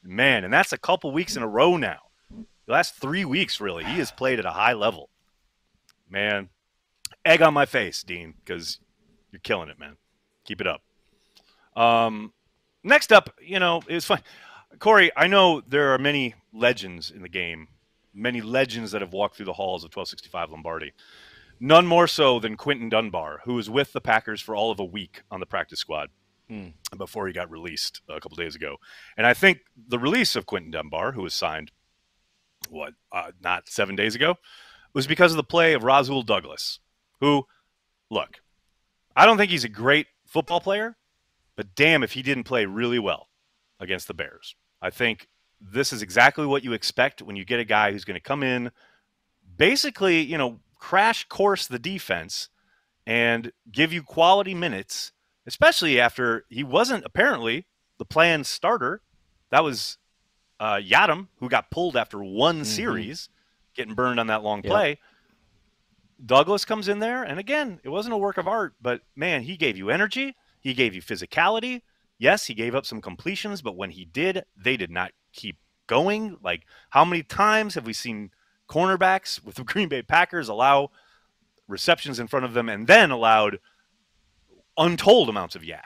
man. 0.02 0.44
And 0.44 0.52
that's 0.52 0.72
a 0.72 0.78
couple 0.78 1.10
weeks 1.12 1.36
in 1.36 1.42
a 1.42 1.48
row 1.48 1.76
now. 1.76 1.98
The 2.30 2.72
last 2.72 2.96
three 2.96 3.24
weeks, 3.24 3.60
really, 3.60 3.84
he 3.84 3.98
has 3.98 4.10
played 4.10 4.38
at 4.38 4.44
a 4.44 4.50
high 4.50 4.72
level. 4.72 5.08
Man, 6.10 6.48
egg 7.24 7.42
on 7.42 7.54
my 7.54 7.66
face, 7.66 8.02
Dean, 8.02 8.34
because 8.44 8.80
you're 9.30 9.40
killing 9.40 9.68
it, 9.68 9.78
man. 9.78 9.96
Keep 10.44 10.60
it 10.60 10.66
up. 10.66 10.82
Um, 11.80 12.32
next 12.82 13.12
up, 13.12 13.30
you 13.40 13.60
know, 13.60 13.82
it 13.86 13.94
was 13.94 14.04
fun. 14.04 14.20
Corey, 14.80 15.10
I 15.16 15.26
know 15.28 15.62
there 15.66 15.94
are 15.94 15.98
many 15.98 16.34
legends 16.52 17.10
in 17.10 17.22
the 17.22 17.28
game 17.28 17.68
many 18.16 18.40
legends 18.40 18.92
that 18.92 19.02
have 19.02 19.12
walked 19.12 19.36
through 19.36 19.46
the 19.46 19.52
halls 19.52 19.84
of 19.84 19.94
1265 19.94 20.50
Lombardi. 20.50 20.92
None 21.60 21.86
more 21.86 22.06
so 22.06 22.38
than 22.38 22.56
Quinton 22.56 22.88
Dunbar, 22.88 23.40
who 23.44 23.54
was 23.54 23.70
with 23.70 23.92
the 23.92 24.00
Packers 24.00 24.40
for 24.40 24.56
all 24.56 24.70
of 24.70 24.80
a 24.80 24.84
week 24.84 25.22
on 25.30 25.40
the 25.40 25.46
practice 25.46 25.78
squad 25.78 26.10
hmm. 26.48 26.68
before 26.96 27.26
he 27.26 27.32
got 27.32 27.50
released 27.50 28.00
a 28.08 28.20
couple 28.20 28.36
days 28.36 28.54
ago. 28.54 28.76
And 29.16 29.26
I 29.26 29.34
think 29.34 29.60
the 29.88 29.98
release 29.98 30.36
of 30.36 30.46
Quinton 30.46 30.70
Dunbar, 30.70 31.12
who 31.12 31.22
was 31.22 31.34
signed, 31.34 31.72
what, 32.68 32.94
uh, 33.12 33.30
not 33.42 33.68
seven 33.68 33.96
days 33.96 34.14
ago, 34.14 34.36
was 34.92 35.06
because 35.06 35.32
of 35.32 35.36
the 35.36 35.44
play 35.44 35.72
of 35.72 35.84
Rasul 35.84 36.22
Douglas, 36.22 36.80
who, 37.20 37.44
look, 38.10 38.40
I 39.14 39.24
don't 39.24 39.38
think 39.38 39.50
he's 39.50 39.64
a 39.64 39.68
great 39.68 40.06
football 40.26 40.60
player, 40.60 40.96
but 41.56 41.74
damn 41.74 42.02
if 42.02 42.12
he 42.12 42.22
didn't 42.22 42.44
play 42.44 42.66
really 42.66 42.98
well 42.98 43.28
against 43.80 44.08
the 44.08 44.14
Bears. 44.14 44.54
I 44.82 44.90
think 44.90 45.28
this 45.60 45.92
is 45.92 46.02
exactly 46.02 46.46
what 46.46 46.64
you 46.64 46.72
expect 46.72 47.22
when 47.22 47.36
you 47.36 47.44
get 47.44 47.60
a 47.60 47.64
guy 47.64 47.92
who's 47.92 48.04
going 48.04 48.16
to 48.16 48.20
come 48.20 48.42
in, 48.42 48.70
basically, 49.56 50.20
you 50.20 50.38
know, 50.38 50.60
crash 50.78 51.24
course 51.28 51.66
the 51.66 51.78
defense 51.78 52.48
and 53.06 53.52
give 53.70 53.92
you 53.92 54.02
quality 54.02 54.54
minutes, 54.54 55.12
especially 55.46 56.00
after 56.00 56.44
he 56.48 56.64
wasn't 56.64 57.04
apparently 57.04 57.66
the 57.98 58.04
planned 58.04 58.46
starter. 58.46 59.00
That 59.50 59.64
was 59.64 59.98
uh, 60.60 60.76
Yiadom, 60.76 61.28
who 61.38 61.48
got 61.48 61.70
pulled 61.70 61.96
after 61.96 62.22
one 62.22 62.56
mm-hmm. 62.56 62.64
series, 62.64 63.28
getting 63.74 63.94
burned 63.94 64.20
on 64.20 64.26
that 64.26 64.42
long 64.42 64.62
play. 64.62 64.88
Yep. 64.88 64.98
Douglas 66.24 66.64
comes 66.64 66.88
in 66.88 66.98
there, 66.98 67.22
and 67.22 67.38
again, 67.38 67.78
it 67.84 67.90
wasn't 67.90 68.14
a 68.14 68.18
work 68.18 68.38
of 68.38 68.48
art, 68.48 68.74
but 68.80 69.02
man, 69.14 69.42
he 69.42 69.56
gave 69.56 69.76
you 69.76 69.90
energy. 69.90 70.34
He 70.60 70.72
gave 70.72 70.94
you 70.94 71.02
physicality. 71.02 71.82
Yes, 72.18 72.46
he 72.46 72.54
gave 72.54 72.74
up 72.74 72.86
some 72.86 73.02
completions, 73.02 73.60
but 73.60 73.76
when 73.76 73.90
he 73.90 74.06
did, 74.06 74.44
they 74.56 74.78
did 74.78 74.90
not 74.90 75.12
keep 75.36 75.58
going? 75.86 76.38
Like, 76.42 76.62
how 76.90 77.04
many 77.04 77.22
times 77.22 77.74
have 77.74 77.86
we 77.86 77.92
seen 77.92 78.30
cornerbacks 78.68 79.44
with 79.44 79.56
the 79.56 79.64
Green 79.64 79.88
Bay 79.88 80.02
Packers 80.02 80.48
allow 80.48 80.90
receptions 81.68 82.18
in 82.18 82.26
front 82.26 82.44
of 82.44 82.54
them, 82.54 82.68
and 82.68 82.86
then 82.86 83.10
allowed 83.10 83.58
untold 84.76 85.28
amounts 85.28 85.54
of 85.54 85.62
YAC. 85.62 85.80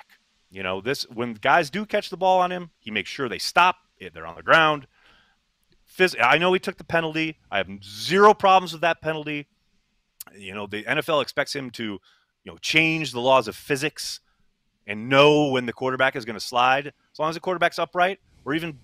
You 0.50 0.62
know, 0.62 0.80
this 0.80 1.04
when 1.04 1.34
guys 1.34 1.70
do 1.70 1.86
catch 1.86 2.10
the 2.10 2.16
ball 2.16 2.40
on 2.40 2.50
him, 2.50 2.70
he 2.78 2.90
makes 2.90 3.10
sure 3.10 3.28
they 3.28 3.38
stop. 3.38 3.76
Eh, 4.00 4.08
they're 4.12 4.26
on 4.26 4.34
the 4.34 4.42
ground. 4.42 4.86
Phys- 5.96 6.16
I 6.20 6.38
know 6.38 6.52
he 6.52 6.58
took 6.58 6.76
the 6.76 6.84
penalty. 6.84 7.38
I 7.50 7.58
have 7.58 7.68
zero 7.82 8.34
problems 8.34 8.72
with 8.72 8.82
that 8.82 9.00
penalty. 9.00 9.46
You 10.36 10.54
know, 10.54 10.66
the 10.66 10.84
NFL 10.84 11.22
expects 11.22 11.54
him 11.54 11.70
to, 11.72 11.82
you 11.84 12.00
know, 12.44 12.58
change 12.58 13.12
the 13.12 13.20
laws 13.20 13.48
of 13.48 13.56
physics 13.56 14.20
and 14.86 15.08
know 15.08 15.48
when 15.48 15.66
the 15.66 15.72
quarterback 15.72 16.16
is 16.16 16.24
going 16.24 16.38
to 16.38 16.44
slide. 16.44 16.88
As 16.88 17.18
long 17.18 17.28
as 17.28 17.36
the 17.36 17.40
quarterback's 17.40 17.78
upright, 17.78 18.18
or 18.44 18.54
even 18.54 18.78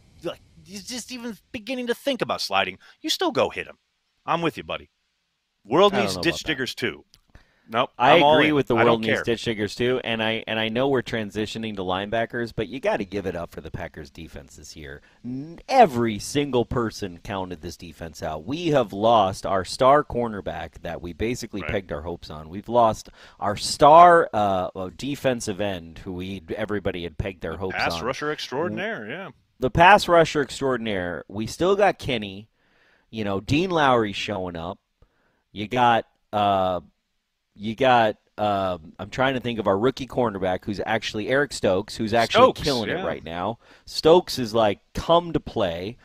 he's 0.66 0.84
just 0.86 1.12
even 1.12 1.36
beginning 1.52 1.86
to 1.86 1.94
think 1.94 2.20
about 2.22 2.40
sliding, 2.40 2.78
you 3.00 3.10
still 3.10 3.30
go 3.32 3.48
hit 3.50 3.66
him. 3.66 3.78
I'm 4.24 4.42
with 4.42 4.56
you, 4.56 4.64
buddy. 4.64 4.90
World 5.64 5.92
needs 5.94 6.14
ditch 6.14 6.24
about 6.24 6.34
that. 6.38 6.44
diggers 6.46 6.74
too. 6.74 7.04
Nope. 7.68 7.90
I 7.98 8.12
I'm 8.12 8.22
all 8.22 8.38
agree 8.38 8.52
with 8.52 8.68
the 8.68 8.76
world 8.76 9.00
needs 9.00 9.14
care. 9.14 9.24
ditch 9.24 9.42
diggers 9.42 9.74
too, 9.74 10.00
and 10.04 10.22
I 10.22 10.44
and 10.46 10.60
I 10.60 10.68
know 10.68 10.86
we're 10.86 11.02
transitioning 11.02 11.74
to 11.74 11.82
linebackers, 11.82 12.52
but 12.54 12.68
you 12.68 12.78
got 12.78 12.98
to 12.98 13.04
give 13.04 13.26
it 13.26 13.34
up 13.34 13.50
for 13.50 13.60
the 13.60 13.72
Packers 13.72 14.08
defense 14.08 14.54
this 14.54 14.76
year. 14.76 15.02
Every 15.68 16.20
single 16.20 16.64
person 16.64 17.18
counted 17.24 17.62
this 17.62 17.76
defense 17.76 18.22
out. 18.22 18.44
We 18.46 18.68
have 18.68 18.92
lost 18.92 19.44
our 19.44 19.64
star 19.64 20.04
cornerback 20.04 20.82
that 20.82 21.02
we 21.02 21.12
basically 21.12 21.62
Right. 21.62 21.70
pegged 21.72 21.90
our 21.90 22.02
hopes 22.02 22.30
on. 22.30 22.48
We've 22.48 22.68
lost 22.68 23.08
our 23.40 23.56
star 23.56 24.30
uh, 24.32 24.90
defensive 24.96 25.60
end, 25.60 25.98
who 25.98 26.12
we 26.12 26.42
everybody 26.56 27.02
had 27.02 27.18
pegged 27.18 27.42
their 27.42 27.56
hopes 27.56 27.74
Pass 27.74 27.94
on. 27.94 28.04
rusher 28.04 28.30
extraordinaire. 28.30 29.08
Yeah. 29.08 29.30
The 29.58 29.70
pass 29.70 30.08
rusher 30.08 30.42
extraordinaire. 30.42 31.24
We 31.28 31.46
still 31.46 31.76
got 31.76 31.98
Kenny. 31.98 32.48
You 33.10 33.24
know, 33.24 33.40
Dean 33.40 33.70
Lowry 33.70 34.12
showing 34.12 34.56
up. 34.56 34.78
You 35.52 35.68
got 35.68 36.06
uh, 36.32 36.80
you 37.54 37.74
got 37.74 38.16
um, 38.38 38.92
I'm 38.98 39.08
trying 39.10 39.34
to 39.34 39.40
think 39.40 39.58
of 39.58 39.66
our 39.66 39.78
rookie 39.78 40.06
cornerback 40.06 40.64
who's 40.64 40.80
actually 40.84 41.28
Eric 41.28 41.52
Stokes, 41.52 41.96
who's 41.96 42.12
actually 42.12 42.44
Stokes, 42.44 42.62
killing 42.62 42.90
it 42.90 43.04
right 43.04 43.24
now. 43.24 43.58
Stokes 43.86 44.38
is 44.38 44.52
like 44.52 44.80
come 44.94 45.32
to 45.32 45.40
play. 45.40 45.96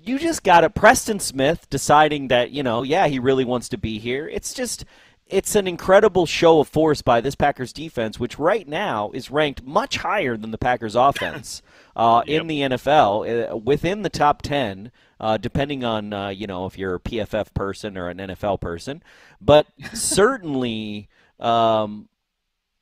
You 0.00 0.18
just 0.18 0.42
got 0.42 0.64
a 0.64 0.70
Preston 0.70 1.20
Smith 1.20 1.68
deciding 1.68 2.28
that, 2.28 2.50
you 2.52 2.62
know, 2.62 2.82
yeah, 2.82 3.08
he 3.08 3.18
really 3.18 3.44
wants 3.44 3.68
to 3.70 3.76
be 3.76 3.98
here. 3.98 4.26
It's 4.28 4.54
just 4.54 4.86
it's 5.26 5.54
an 5.54 5.68
incredible 5.68 6.24
show 6.24 6.60
of 6.60 6.68
force 6.68 7.02
by 7.02 7.20
this 7.20 7.34
Packers 7.34 7.74
defense, 7.74 8.18
which 8.18 8.38
right 8.38 8.66
now 8.66 9.10
is 9.12 9.30
ranked 9.30 9.62
much 9.62 9.98
higher 9.98 10.38
than 10.38 10.52
the 10.52 10.58
Packers 10.58 10.94
offense 10.96 11.60
uh, 11.98 12.22
in 12.26 12.48
the 12.48 12.62
NFL, 12.62 13.52
uh, 13.52 13.58
within 13.58 14.02
the 14.02 14.10
top 14.10 14.42
10, 14.42 14.92
uh, 15.20 15.38
depending 15.38 15.84
on, 15.84 16.14
uh, 16.14 16.30
you 16.30 16.46
know, 16.48 16.66
if 16.66 16.78
you're 16.78 16.96
a 16.96 17.00
PFF 17.00 17.54
person 17.54 17.98
or 17.98 18.08
an 18.08 18.18
NFL 18.18 18.60
person. 18.60 19.02
But 19.42 19.66
certainly, 19.94 21.10
um, 21.40 22.08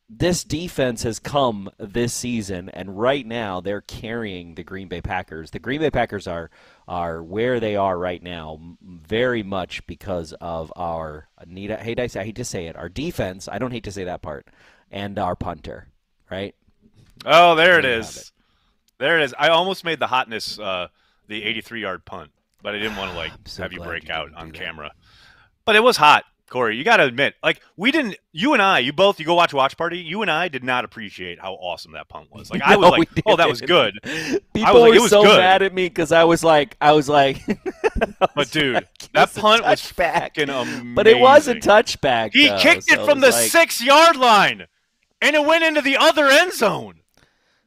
this 0.09 0.44
defense 0.44 1.02
has 1.05 1.18
come 1.18 1.70
this 1.79 2.14
season, 2.14 2.68
and 2.70 2.98
right 2.98 3.26
now 3.26 3.61
they're 3.61 3.83
carrying 3.83 4.55
the 4.55 4.64
Green 4.64 4.88
Bay 4.88 5.00
Packers. 5.02 5.50
The 5.50 5.59
Green 5.59 5.81
Bay 5.81 5.90
Packers 5.90 6.29
are 6.29 6.50
are 6.88 7.22
where 7.24 7.61
they 7.61 7.76
are 7.76 7.98
right 7.98 8.22
now, 8.22 8.61
very 8.83 9.42
much 9.42 9.87
because 9.88 10.33
of 10.40 10.72
our 10.76 11.29
need. 11.46 11.72
I 11.72 11.79
hate 11.83 11.98
I 12.00 12.07
say- 12.09 12.20
I 12.20 12.24
hate 12.24 12.37
to 12.37 12.44
say 12.44 12.66
it, 12.66 12.76
our 12.76 12.88
defense. 12.88 13.48
I 13.50 13.59
don't 13.59 13.72
hate 13.72 13.85
to 13.85 13.92
say 13.92 14.05
that 14.05 14.22
part, 14.22 14.46
and 14.92 15.18
our 15.18 15.35
punter, 15.37 15.88
right? 16.31 16.55
Oh, 17.26 17.55
there 17.57 17.79
it 17.79 17.83
There 17.83 17.92
you 17.92 18.02
have 18.02 18.16
is. 18.16 18.33
There 18.98 19.18
it 19.18 19.24
is. 19.24 19.35
I 19.38 19.48
almost 19.48 19.85
made 19.85 19.98
the 19.98 20.06
hotness 20.06 20.59
uh, 20.59 20.88
the 21.28 21.42
83 21.44 21.80
yard 21.82 22.04
punt, 22.04 22.30
but 22.62 22.74
I 22.74 22.78
didn't 22.78 22.96
want 22.96 23.11
to 23.12 23.16
like 23.16 23.32
so 23.46 23.62
have 23.62 23.72
you 23.72 23.80
break 23.80 24.09
you 24.09 24.14
out 24.14 24.32
on 24.35 24.52
camera. 24.52 24.92
But 25.64 25.74
it 25.76 25.82
was 25.82 25.96
hot, 25.96 26.24
Corey. 26.48 26.76
You 26.76 26.85
got 26.85 26.98
to 26.98 27.04
admit, 27.04 27.35
like 27.42 27.61
we 27.76 27.90
didn't. 27.90 28.16
You 28.32 28.52
and 28.52 28.62
I, 28.62 28.78
you 28.78 28.92
both, 28.92 29.18
you 29.18 29.26
go 29.26 29.35
watch 29.35 29.52
Watch 29.52 29.76
Party. 29.76 29.98
You 29.98 30.22
and 30.22 30.30
I 30.30 30.46
did 30.48 30.62
not 30.62 30.85
appreciate 30.85 31.40
how 31.40 31.54
awesome 31.54 31.92
that 31.92 32.09
punt 32.09 32.28
was. 32.30 32.50
Like 32.50 32.62
I 32.62 32.76
was 32.76 32.90
like, 32.90 33.09
oh, 33.26 33.37
that 33.37 33.48
was 33.48 33.61
good. 33.61 33.98
People 34.02 34.74
was 34.74 34.82
like, 34.82 34.92
were 34.94 35.00
was 35.00 35.11
so 35.11 35.22
good. 35.24 35.38
mad 35.38 35.62
at 35.62 35.74
me 35.74 35.88
because 35.88 36.12
I 36.12 36.24
was 36.24 36.44
like, 36.44 36.76
I 36.80 36.92
was 36.92 37.09
like, 37.09 37.42
I 38.20 38.28
But 38.35 38.50
dude, 38.50 38.74
like, 38.74 38.88
that 39.12 39.35
punt 39.35 39.64
was 39.64 39.80
fucking 39.80 40.48
amazing. 40.48 40.94
But 40.94 41.06
it 41.09 41.18
was 41.18 41.48
a 41.48 41.56
touchback. 41.56 42.30
He 42.32 42.48
though, 42.48 42.59
kicked 42.59 42.90
it 42.92 43.04
from 43.04 43.20
was 43.20 43.35
the 43.35 43.40
like- 43.40 43.50
six 43.50 43.82
yard 43.82 44.16
line, 44.16 44.66
and 45.20 45.35
it 45.35 45.44
went 45.44 45.64
into 45.64 45.82
the 45.82 45.96
other 45.96 46.28
end 46.28 46.52
zone. 46.52 47.00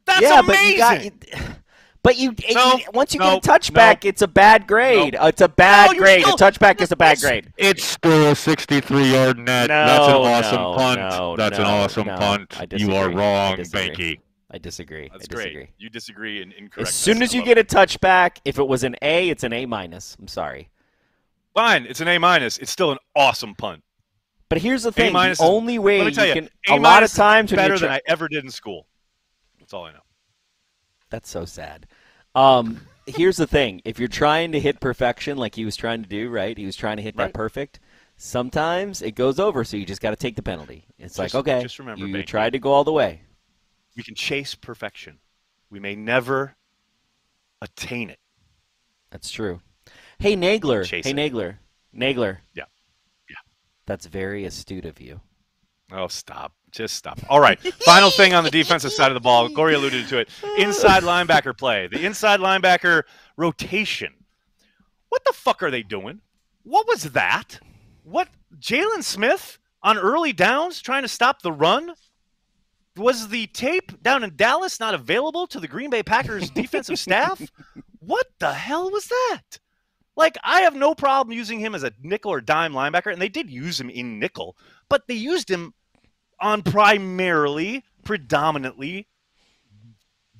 That's 0.06 0.20
yeah, 0.22 0.40
amazing. 0.40 0.78
but 0.78 1.02
you 1.04 1.10
got. 1.32 1.56
But 2.02 2.16
you, 2.16 2.34
No, 2.54 2.76
you- 2.78 2.84
once 2.94 3.12
you 3.12 3.20
no, 3.20 3.34
get 3.40 3.46
a 3.46 3.50
touchback, 3.50 4.06
it's 4.06 4.22
a 4.22 4.26
bad 4.26 4.66
grade. 4.66 5.14
Uh, 5.16 5.26
It's 5.26 5.42
a 5.42 5.48
bad 5.50 5.92
No, 5.92 5.98
grade. 5.98 6.22
still- 6.22 6.34
a 6.34 6.38
touchback 6.38 6.80
is 6.80 6.90
a 6.90 6.96
bad 6.96 7.20
grade. 7.20 7.52
It's 7.58 7.84
still 7.84 8.28
a 8.30 8.34
63 8.34 9.12
yard 9.12 9.36
net. 9.38 9.68
No, 9.68 9.84
That's 9.84 10.08
an 10.08 10.14
awesome 10.14 10.62
no, 10.62 10.74
punt. 10.76 11.00
no, 11.00 11.36
That's 11.36 11.58
an 11.58 11.66
awesome 11.66 12.06
no. 12.06 12.16
punt. 12.16 12.54
I 12.58 12.66
You 12.74 12.94
are 12.94 13.08
disagree. 13.08 13.22
I 13.22 13.48
wrong, 13.48 13.56
disagree. 13.56 13.90
Behnke. 14.16 14.20
I 14.50 14.56
disagree. 14.56 15.08
That's 15.12 15.24
I 15.26 15.26
disagree. 15.34 15.52
great. 15.54 15.68
You 15.76 15.90
disagree 15.90 16.40
and 16.42 16.52
incorrect. 16.54 16.88
As 16.88 16.94
soon 16.94 17.22
as 17.22 17.34
you 17.34 17.42
get 17.44 17.58
a 17.58 17.64
touchback, 17.64 18.38
if 18.46 18.58
it 18.58 18.66
was 18.66 18.82
an 18.82 18.96
A, 19.02 19.28
it's 19.28 19.44
an 19.44 19.52
A 19.52 19.66
minus. 19.66 20.16
I'm 20.18 20.26
sorry. 20.26 20.70
fine, 21.54 21.84
it's 21.84 22.00
an 22.00 22.08
A 22.08 22.16
minus. 22.16 22.56
It's 22.56 22.70
still 22.70 22.92
an 22.92 22.98
awesome 23.14 23.54
punt. 23.54 23.82
But 24.48 24.62
here's 24.62 24.84
the 24.84 24.90
thing: 24.90 25.12
minus 25.12 25.36
the 25.38 25.44
only 25.44 25.78
way 25.78 25.98
Let 25.98 26.06
me 26.06 26.12
tell 26.14 26.24
you 26.26 26.34
you, 26.34 26.40
can 26.42 26.50
A 26.68 26.72
a 26.72 26.80
lot 26.80 27.02
of 27.02 27.10
minus 27.10 27.10
is 27.12 27.16
times 27.18 27.52
better 27.52 27.68
you're 27.74 27.78
than 27.80 27.90
I 27.90 28.00
ever 28.06 28.26
did 28.26 28.42
in 28.42 28.50
school. 28.50 28.86
That's 29.70 29.74
all 29.78 29.84
I 29.84 29.92
know. 29.92 30.00
That's 31.10 31.30
so 31.30 31.44
sad. 31.44 31.86
Um, 32.34 32.80
here's 33.06 33.36
the 33.36 33.46
thing: 33.46 33.80
if 33.84 34.00
you're 34.00 34.08
trying 34.08 34.50
to 34.50 34.58
hit 34.58 34.80
perfection, 34.80 35.38
like 35.38 35.54
he 35.54 35.64
was 35.64 35.76
trying 35.76 36.02
to 36.02 36.08
do, 36.08 36.28
right? 36.28 36.58
He 36.58 36.66
was 36.66 36.74
trying 36.74 36.96
to 36.96 37.04
hit 37.04 37.14
Right. 37.16 37.26
that 37.26 37.34
perfect. 37.34 37.78
Sometimes 38.16 39.00
it 39.00 39.12
goes 39.12 39.38
over, 39.38 39.62
so 39.62 39.76
you 39.76 39.86
just 39.86 40.00
got 40.00 40.10
to 40.10 40.16
take 40.16 40.34
the 40.34 40.42
penalty. 40.42 40.86
It's 40.98 41.20
like 41.20 41.36
okay, 41.36 41.62
just 41.62 41.78
remember, 41.78 42.04
you 42.04 42.20
tried 42.24 42.54
to 42.54 42.58
go 42.58 42.72
all 42.72 42.82
the 42.82 42.90
way. 42.92 43.22
We 43.96 44.02
can 44.02 44.16
chase 44.16 44.56
perfection. 44.56 45.20
We 45.70 45.78
may 45.78 45.94
never 45.94 46.56
attain 47.62 48.10
it. 48.10 48.18
That's 49.12 49.30
true. 49.30 49.60
Hey 50.18 50.34
Nagler. 50.34 50.84
Chase 50.84 51.04
hey 51.06 51.12
it. 51.12 51.16
Nagler. 51.16 51.58
Nagler. 51.96 52.38
Yeah. 52.54 52.64
Yeah. 53.28 53.36
That's 53.86 54.06
very 54.06 54.44
astute 54.44 54.84
of 54.84 55.00
you. 55.00 55.20
Oh, 55.92 56.08
stop. 56.08 56.52
Just 56.70 56.94
stop. 56.94 57.18
All 57.28 57.40
right. 57.40 57.58
Final 57.84 58.10
thing 58.10 58.32
on 58.32 58.44
the 58.44 58.50
defensive 58.50 58.92
side 58.92 59.10
of 59.10 59.14
the 59.14 59.20
ball. 59.20 59.48
Corey 59.50 59.74
alluded 59.74 60.06
to 60.08 60.18
it. 60.18 60.28
Inside 60.58 61.02
linebacker 61.02 61.56
play. 61.56 61.88
The 61.88 62.04
inside 62.04 62.40
linebacker 62.40 63.02
rotation. 63.36 64.14
What 65.08 65.24
the 65.24 65.32
fuck 65.32 65.62
are 65.62 65.70
they 65.70 65.82
doing? 65.82 66.20
What 66.62 66.86
was 66.86 67.04
that? 67.04 67.58
What 68.04 68.28
Jaylon 68.60 69.02
Smith 69.02 69.58
on 69.82 69.98
early 69.98 70.32
downs 70.32 70.80
trying 70.80 71.02
to 71.02 71.08
stop 71.08 71.42
the 71.42 71.52
run? 71.52 71.92
Was 72.96 73.28
the 73.28 73.46
tape 73.48 74.02
down 74.02 74.22
in 74.22 74.36
Dallas 74.36 74.78
not 74.78 74.94
available 74.94 75.46
to 75.48 75.58
the 75.58 75.68
Green 75.68 75.90
Bay 75.90 76.02
Packers 76.02 76.50
defensive 76.54 76.98
staff? 76.98 77.40
What 77.98 78.26
the 78.38 78.52
hell 78.52 78.90
was 78.90 79.06
that? 79.06 79.58
Like, 80.16 80.36
I 80.44 80.62
have 80.62 80.74
no 80.74 80.94
problem 80.94 81.36
using 81.36 81.60
him 81.60 81.74
as 81.74 81.82
a 81.82 81.92
nickel 82.02 82.32
or 82.32 82.40
dime 82.40 82.72
linebacker, 82.72 83.12
and 83.12 83.22
they 83.22 83.28
did 83.28 83.48
use 83.48 83.80
him 83.80 83.88
in 83.88 84.18
nickel, 84.18 84.56
but 84.88 85.06
they 85.08 85.14
used 85.14 85.50
him 85.50 85.72
on 86.40 86.62
primarily, 86.62 87.84
predominantly 88.04 89.06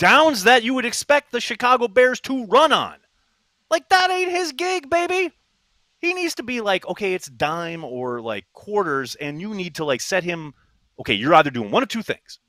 downs 0.01 0.45
that 0.45 0.63
you 0.63 0.73
would 0.73 0.87
expect 0.87 1.31
the 1.31 1.41
Chicago 1.41 1.87
Bears 1.87 2.21
to 2.21 2.47
run 2.47 2.73
on. 2.73 2.97
Like 3.71 3.89
that 3.91 4.11
ain't 4.11 4.31
his 4.31 4.53
gig, 4.53 4.89
baby. 4.89 5.31
He 6.01 6.15
needs 6.15 6.35
to 6.37 6.43
be 6.43 6.63
like, 6.63 6.89
okay, 6.89 7.13
it's 7.13 7.29
dime 7.29 7.85
or 7.85 8.23
like 8.23 8.47
quarters, 8.55 9.15
and 9.17 9.41
you 9.41 9.55
need 9.55 9.75
to 9.75 9.85
like 9.85 10.01
set 10.01 10.25
him. 10.25 10.55
Okay, 10.99 11.13
you're 11.13 11.35
either 11.35 11.51
doing 11.51 11.71
one 11.71 11.83
of 11.83 11.91
two 11.91 12.03
things. 12.03 12.41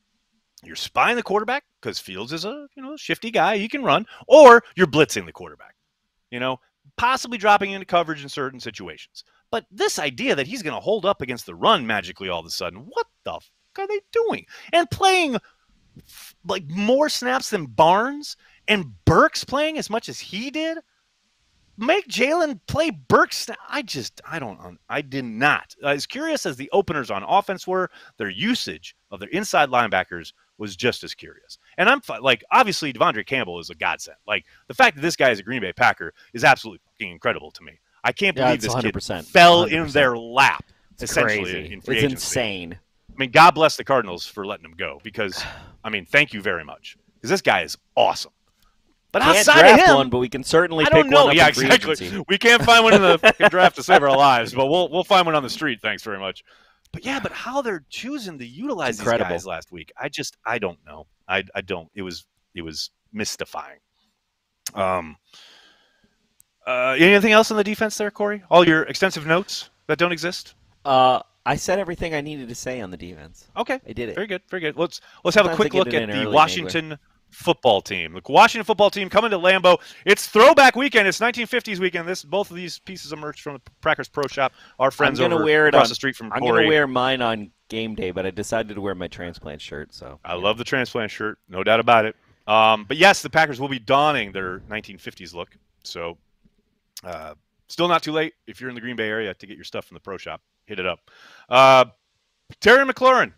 You're 0.63 0.77
spying 0.77 1.17
the 1.17 1.23
quarterback 1.23 1.65
because 1.81 1.99
Fields 1.99 2.31
is 2.31 2.45
a 2.45 2.67
you 2.75 2.81
know 2.81 2.95
shifty 2.95 3.29
guy, 3.31 3.57
he 3.57 3.67
can 3.67 3.83
run, 3.83 4.05
or 4.27 4.63
you're 4.75 4.87
blitzing 4.87 5.25
the 5.25 5.33
quarterback. 5.33 5.75
You 6.31 6.39
know, 6.39 6.61
possibly 6.95 7.37
dropping 7.37 7.71
into 7.71 7.85
coverage 7.85 8.23
in 8.23 8.29
certain 8.29 8.61
situations. 8.61 9.25
But 9.51 9.65
this 9.69 9.99
idea 9.99 10.35
that 10.35 10.47
he's 10.47 10.63
going 10.63 10.75
to 10.75 10.79
hold 10.79 11.05
up 11.05 11.21
against 11.21 11.45
the 11.45 11.55
run 11.55 11.85
magically 11.85 12.29
all 12.29 12.39
of 12.39 12.45
a 12.45 12.49
sudden, 12.49 12.87
what 12.87 13.07
the 13.23 13.31
fuck 13.33 13.43
are 13.79 13.87
they 13.87 13.99
doing? 14.11 14.45
And 14.73 14.89
playing 14.89 15.37
like 16.47 16.63
more 16.69 17.09
snaps 17.09 17.49
than 17.49 17.65
Barnes 17.65 18.37
and 18.67 18.93
Burks 19.05 19.43
playing 19.43 19.77
as 19.77 19.89
much 19.89 20.09
as 20.09 20.19
he 20.19 20.49
did. 20.51 20.77
Make 21.77 22.07
Jaylon 22.07 22.59
play 22.67 22.91
Burks. 22.91 23.49
I 23.67 23.81
just, 23.81 24.21
I 24.29 24.37
don't, 24.39 24.77
I 24.89 25.01
did 25.01 25.25
not. 25.25 25.73
As 25.83 26.05
curious 26.05 26.45
as 26.45 26.55
the 26.55 26.69
openers 26.71 27.09
on 27.09 27.23
offense 27.23 27.65
were, 27.65 27.89
their 28.17 28.29
usage 28.29 28.95
of 29.09 29.19
their 29.19 29.29
inside 29.29 29.69
linebackers 29.69 30.33
was 30.59 30.75
just 30.75 31.03
as 31.03 31.15
curious. 31.15 31.57
And 31.77 31.89
I'm 31.89 32.01
like, 32.21 32.43
obviously, 32.51 32.93
De'Vondre 32.93 33.25
Campbell 33.25 33.59
is 33.59 33.71
a 33.71 33.75
godsend. 33.75 34.17
Like, 34.27 34.45
the 34.67 34.75
fact 34.75 34.95
that 34.97 35.01
this 35.01 35.15
guy 35.15 35.31
is 35.31 35.39
a 35.39 35.43
Green 35.43 35.61
Bay 35.61 35.73
Packer 35.73 36.13
is 36.33 36.43
absolutely 36.43 36.81
fucking 36.91 37.09
incredible 37.11 37.49
to 37.51 37.63
me. 37.63 37.79
I 38.03 38.11
can't 38.11 38.35
believe 38.35 38.61
this 38.61 38.75
kid 38.75 38.93
100%, 38.93 39.25
fell 39.25 39.63
in 39.63 39.85
100%. 39.85 39.93
their 39.93 40.15
lap, 40.17 40.65
It's 40.93 41.03
essentially, 41.03 41.51
crazy. 41.51 41.73
in 41.73 41.79
it's 41.79 41.89
agency. 41.89 42.13
insane. 42.13 42.79
I 43.21 43.23
mean, 43.23 43.29
God 43.29 43.51
bless 43.51 43.77
the 43.77 43.83
Cardinals 43.83 44.25
for 44.25 44.47
letting 44.47 44.65
him 44.65 44.73
go 44.75 44.99
because, 45.03 45.45
I 45.83 45.91
mean, 45.91 46.05
thank 46.05 46.33
you 46.33 46.41
very 46.41 46.65
much 46.65 46.97
because 47.13 47.29
this 47.29 47.41
guy 47.41 47.61
is 47.61 47.77
awesome. 47.95 48.31
But 49.11 49.21
Can't 49.21 49.37
outside 49.37 49.59
draft 49.59 49.83
of 49.83 49.89
him, 49.89 49.95
one, 49.95 50.09
but 50.09 50.17
we 50.17 50.27
can 50.29 50.43
certainly 50.43 50.85
I 50.85 50.89
pick 50.89 51.05
know. 51.05 51.25
one 51.25 51.35
Yeah, 51.35 51.49
exactly. 51.49 52.25
We 52.27 52.39
can't 52.39 52.63
find 52.63 52.83
one 52.83 52.95
in 52.95 53.01
the 53.03 53.47
draft 53.51 53.75
to 53.75 53.83
save 53.83 54.01
our 54.01 54.17
lives, 54.17 54.55
but 54.55 54.65
we'll 54.67 54.89
we'll 54.89 55.03
find 55.03 55.27
one 55.27 55.35
on 55.35 55.43
the 55.43 55.49
street. 55.51 55.81
Thanks 55.81 56.01
very 56.01 56.17
much. 56.17 56.43
But 56.91 57.05
yeah, 57.05 57.19
but 57.19 57.31
how 57.31 57.61
they're 57.61 57.85
choosing 57.89 58.39
to 58.39 58.45
utilize 58.47 58.97
these 58.97 59.07
guys 59.07 59.45
last 59.45 59.71
week, 59.71 59.91
I 60.01 60.09
just 60.09 60.37
I 60.45 60.57
don't 60.57 60.79
know. 60.83 61.05
I 61.27 61.43
I 61.53 61.61
don't. 61.61 61.89
It 61.93 62.01
was 62.01 62.25
it 62.55 62.63
was 62.63 62.89
mystifying. 63.13 63.79
Um. 64.73 65.17
Uh, 66.65 66.95
anything 66.97 67.33
else 67.33 67.51
on 67.51 67.57
the 67.57 67.63
defense 67.63 67.97
there, 67.97 68.11
Corey? 68.11 68.43
All 68.49 68.65
your 68.65 68.83
extensive 68.83 69.27
notes 69.27 69.69
that 69.87 69.99
don't 69.99 70.11
exist? 70.11 70.55
Uh, 70.85 71.19
I 71.45 71.55
said 71.55 71.79
everything 71.79 72.13
I 72.13 72.21
needed 72.21 72.49
to 72.49 72.55
say 72.55 72.81
on 72.81 72.91
the 72.91 72.97
defense. 72.97 73.47
Okay, 73.57 73.79
I 73.87 73.93
did 73.93 74.09
it. 74.09 74.15
very 74.15 74.27
good, 74.27 74.41
very 74.49 74.61
good. 74.61 74.77
Let's 74.77 75.01
let's 75.23 75.35
have 75.35 75.45
a 75.45 75.55
quick 75.55 75.73
look 75.73 75.93
at 75.93 76.09
the 76.09 76.29
Washington 76.29 76.97
football 77.31 77.81
team. 77.81 78.13
The 78.13 78.21
Washington 78.31 78.65
football 78.65 78.89
team 78.89 79.09
coming 79.09 79.31
to 79.31 79.39
Lambeau. 79.39 79.79
It's 80.05 80.27
throwback 80.27 80.75
weekend. 80.75 81.07
It's 81.07 81.19
1950s 81.19 81.79
weekend. 81.79 82.07
This 82.07 82.23
both 82.23 82.49
of 82.51 82.57
these 82.57 82.79
pieces 82.79 83.11
of 83.11 83.19
merch 83.19 83.41
from 83.41 83.53
the 83.55 83.61
Packers 83.81 84.07
Pro 84.09 84.27
Shop. 84.27 84.51
Our 84.79 84.91
friends 84.91 85.19
I'm 85.19 85.25
gonna 85.25 85.35
over 85.35 85.45
wear 85.45 85.65
it 85.67 85.73
across 85.73 85.85
on- 85.87 85.89
the 85.89 85.95
street 85.95 86.15
from 86.15 86.31
I'm 86.33 86.41
gonna 86.41 86.67
wear 86.67 86.87
mine 86.87 87.21
on 87.21 87.51
game 87.69 87.95
day, 87.95 88.11
but 88.11 88.25
I 88.25 88.31
decided 88.31 88.75
to 88.75 88.81
wear 88.81 88.93
my 88.93 89.07
transplant 89.07 89.61
shirt. 89.61 89.93
So 89.93 90.19
I 90.25 90.33
love 90.35 90.57
the 90.57 90.63
transplant 90.65 91.09
shirt, 91.09 91.39
no 91.47 91.63
doubt 91.63 91.79
about 91.79 92.05
it. 92.05 92.15
Um, 92.47 92.83
but 92.87 92.97
yes, 92.97 93.21
the 93.21 93.29
Packers 93.29 93.61
will 93.61 93.69
be 93.69 93.79
donning 93.79 94.31
their 94.33 94.59
1950s 94.69 95.33
look. 95.33 95.55
So, 95.83 96.17
uh, 97.03 97.35
still 97.71 97.87
not 97.87 98.03
too 98.03 98.11
late 98.11 98.33
if 98.47 98.59
you're 98.59 98.69
in 98.69 98.75
the 98.75 98.81
Green 98.81 98.95
Bay 98.95 99.07
area 99.07 99.33
to 99.33 99.47
get 99.47 99.55
your 99.55 99.63
stuff 99.63 99.85
from 99.85 99.95
the 99.95 100.01
Pro 100.01 100.17
Shop. 100.17 100.41
Hit 100.65 100.79
it 100.79 100.85
up. 100.85 100.99
Uh, 101.49 101.85
Terry 102.59 102.85
McLaurin, 102.85 103.33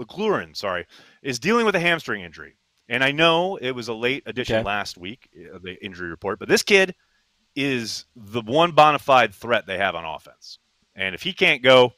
McLaurin, 0.00 0.56
sorry, 0.56 0.86
is 1.22 1.38
dealing 1.38 1.66
with 1.66 1.74
a 1.74 1.80
hamstring 1.80 2.22
injury, 2.22 2.56
and 2.88 3.02
I 3.02 3.12
know 3.12 3.56
it 3.56 3.72
was 3.72 3.88
a 3.88 3.94
late 3.94 4.22
addition 4.26 4.56
Okay. 4.56 4.64
last 4.64 4.96
week, 4.96 5.28
uh, 5.52 5.58
the 5.62 5.76
injury 5.84 6.08
report. 6.08 6.38
But 6.38 6.48
this 6.48 6.62
kid 6.62 6.94
is 7.54 8.04
the 8.14 8.42
one 8.42 8.72
bona 8.72 8.98
fide 8.98 9.34
threat 9.34 9.66
they 9.66 9.78
have 9.78 9.94
on 9.94 10.04
offense, 10.04 10.58
and 10.94 11.14
if 11.14 11.22
he 11.22 11.32
can't 11.32 11.62
go, 11.62 11.92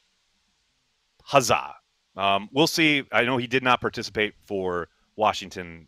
huzzah! 1.23 1.75
Um, 2.15 2.49
we'll 2.51 2.67
see. 2.67 3.03
I 3.11 3.23
know 3.23 3.37
he 3.37 3.47
did 3.47 3.63
not 3.63 3.79
participate 3.79 4.33
for 4.43 4.89
Washington 5.15 5.87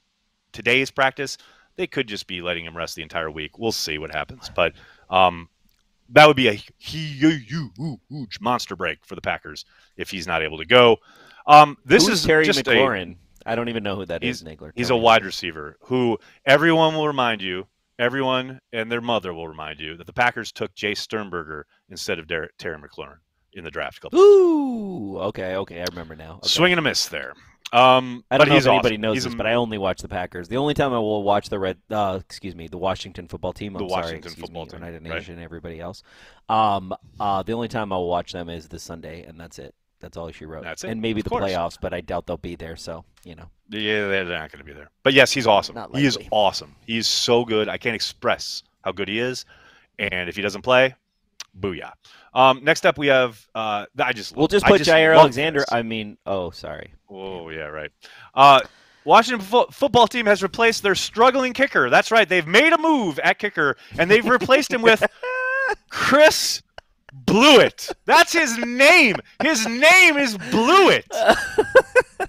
today's 0.51 0.91
practice. 0.91 1.37
They 1.75 1.87
could 1.87 2.07
just 2.07 2.27
be 2.27 2.41
letting 2.41 2.65
him 2.65 2.77
rest 2.77 2.95
the 2.95 3.01
entire 3.01 3.31
week. 3.31 3.57
We'll 3.57 3.71
see 3.71 3.97
what 3.97 4.11
happens. 4.11 4.49
But 4.53 4.73
um, 5.09 5.49
that 6.11 6.27
would 6.27 6.35
be 6.37 6.47
a 6.47 6.53
huge 6.77 8.39
monster 8.39 8.75
break 8.75 9.05
for 9.05 9.15
the 9.15 9.21
Packers 9.21 9.65
if 9.97 10.09
he's 10.09 10.27
not 10.27 10.41
able 10.41 10.57
to 10.57 10.65
go. 10.65 10.97
Um, 11.47 11.77
this 11.85 12.07
Who's 12.07 12.19
is 12.19 12.25
Terry 12.25 12.45
just 12.45 12.63
McLaurin. 12.63 13.15
I 13.45 13.55
don't 13.55 13.69
even 13.69 13.83
know 13.83 13.95
who 13.95 14.05
that 14.05 14.23
is. 14.23 14.41
He's- 14.41 14.55
Nagler. 14.55 14.71
he's 14.75 14.89
a 14.91 14.95
wide 14.95 15.25
receiver 15.25 15.77
who 15.81 16.17
everyone 16.45 16.93
will 16.93 17.07
remind 17.07 17.41
you, 17.41 17.65
everyone 17.97 18.59
and 18.71 18.91
their 18.91 19.01
mother 19.01 19.33
will 19.33 19.47
remind 19.47 19.79
you 19.79 19.97
that 19.97 20.05
the 20.05 20.13
Packers 20.13 20.51
took 20.51 20.73
Jace 20.75 20.97
Sternberger 20.99 21.65
instead 21.89 22.19
of 22.19 22.27
Der- 22.27 22.49
Terry 22.59 22.77
McLaurin 22.77 23.17
in 23.53 23.63
the 23.63 23.71
draft 23.71 23.99
couple. 24.01 24.19
Ooh, 24.19 25.17
okay, 25.19 25.55
okay, 25.55 25.81
I 25.81 25.85
remember 25.89 26.15
now. 26.15 26.33
Okay. 26.35 26.47
Swing 26.47 26.71
and 26.71 26.79
a 26.79 26.81
miss 26.83 27.07
there. 27.07 27.33
Um, 27.73 28.23
I 28.29 28.37
don't 28.37 28.49
know 28.49 28.57
if 28.57 28.65
anybody 28.67 28.95
awesome. 28.95 29.01
knows 29.01 29.13
He's 29.15 29.23
this, 29.23 29.33
a- 29.33 29.37
but 29.37 29.47
I 29.47 29.53
only 29.53 29.77
watch 29.77 30.01
the 30.01 30.09
Packers. 30.09 30.47
The 30.49 30.57
only 30.57 30.73
time 30.73 30.93
I 30.93 30.99
will 30.99 31.23
watch 31.23 31.47
the 31.49 31.57
red, 31.59 31.77
uh, 31.89 32.19
excuse 32.21 32.53
me, 32.55 32.67
the 32.67 32.77
Washington 32.77 33.27
football 33.27 33.53
team. 33.53 33.75
I'm 33.75 33.83
The 33.83 33.89
sorry, 33.89 34.01
Washington 34.03 34.31
football 34.33 34.65
me, 34.65 34.71
team, 34.71 34.79
United 34.79 35.03
right. 35.07 35.15
Nation, 35.15 35.39
everybody 35.39 35.79
else. 35.79 36.03
Um, 36.49 36.93
uh, 37.19 37.43
the 37.43 37.53
only 37.53 37.67
time 37.69 37.93
I 37.93 37.95
will 37.95 38.09
watch 38.09 38.33
them 38.33 38.49
is 38.49 38.67
this 38.67 38.83
Sunday, 38.83 39.23
and 39.23 39.39
that's 39.39 39.57
it. 39.57 39.73
That's 40.01 40.17
all 40.17 40.29
she 40.31 40.45
wrote. 40.45 40.63
That's 40.63 40.83
it, 40.83 40.89
And 40.89 41.01
maybe 41.01 41.19
of 41.21 41.25
the 41.25 41.29
course. 41.29 41.43
playoffs, 41.43 41.77
but 41.79 41.93
I 41.93 42.01
doubt 42.01 42.25
they'll 42.27 42.35
be 42.37 42.55
there. 42.55 42.75
So 42.75 43.05
you 43.23 43.35
know, 43.35 43.49
Yeah, 43.69 44.07
they're 44.07 44.25
not 44.25 44.51
going 44.51 44.59
to 44.59 44.63
be 44.65 44.73
there. 44.73 44.89
But 45.03 45.13
yes, 45.13 45.31
he's 45.31 45.45
awesome. 45.47 45.77
He 45.93 46.05
is 46.05 46.17
awesome. 46.31 46.75
He's 46.85 47.07
so 47.07 47.45
good. 47.45 47.69
I 47.69 47.77
can't 47.77 47.95
express 47.95 48.63
how 48.83 48.91
good 48.91 49.07
he 49.07 49.19
is. 49.19 49.45
And 49.99 50.27
if 50.27 50.35
he 50.35 50.41
doesn't 50.41 50.63
play, 50.63 50.95
booyah. 51.59 51.91
Um, 52.33 52.63
next 52.63 52.85
up, 52.85 52.97
we 52.97 53.07
have. 53.07 53.45
Uh, 53.53 53.85
I 53.99 54.13
just 54.13 54.35
we'll 54.35 54.47
just 54.47 54.65
put 54.65 54.81
Jaire 54.81 55.17
Alexander. 55.17 55.59
this. 55.59 55.71
I 55.71 55.81
mean, 55.81 56.17
oh, 56.25 56.51
sorry. 56.51 56.93
Oh 57.09 57.49
yeah, 57.49 57.63
right. 57.67 57.91
Uh, 58.33 58.61
Washington 59.03 59.45
fo- 59.45 59.65
football 59.71 60.07
team 60.07 60.25
has 60.27 60.43
replaced 60.43 60.83
their 60.83 60.95
struggling 60.95 61.53
kicker. 61.53 61.89
That's 61.89 62.11
right. 62.11 62.29
They've 62.29 62.45
made 62.47 62.71
a 62.71 62.77
move 62.77 63.19
at 63.19 63.39
kicker, 63.39 63.75
and 63.97 64.09
they've 64.11 64.25
replaced 64.25 64.71
him 64.71 64.81
with 64.81 65.03
Chris 65.89 66.61
Blewitt. 67.25 67.91
That's 68.05 68.31
his 68.31 68.57
name. 68.59 69.15
His 69.41 69.65
name 69.65 70.17
is 70.17 70.37
Blewitt. 70.37 71.05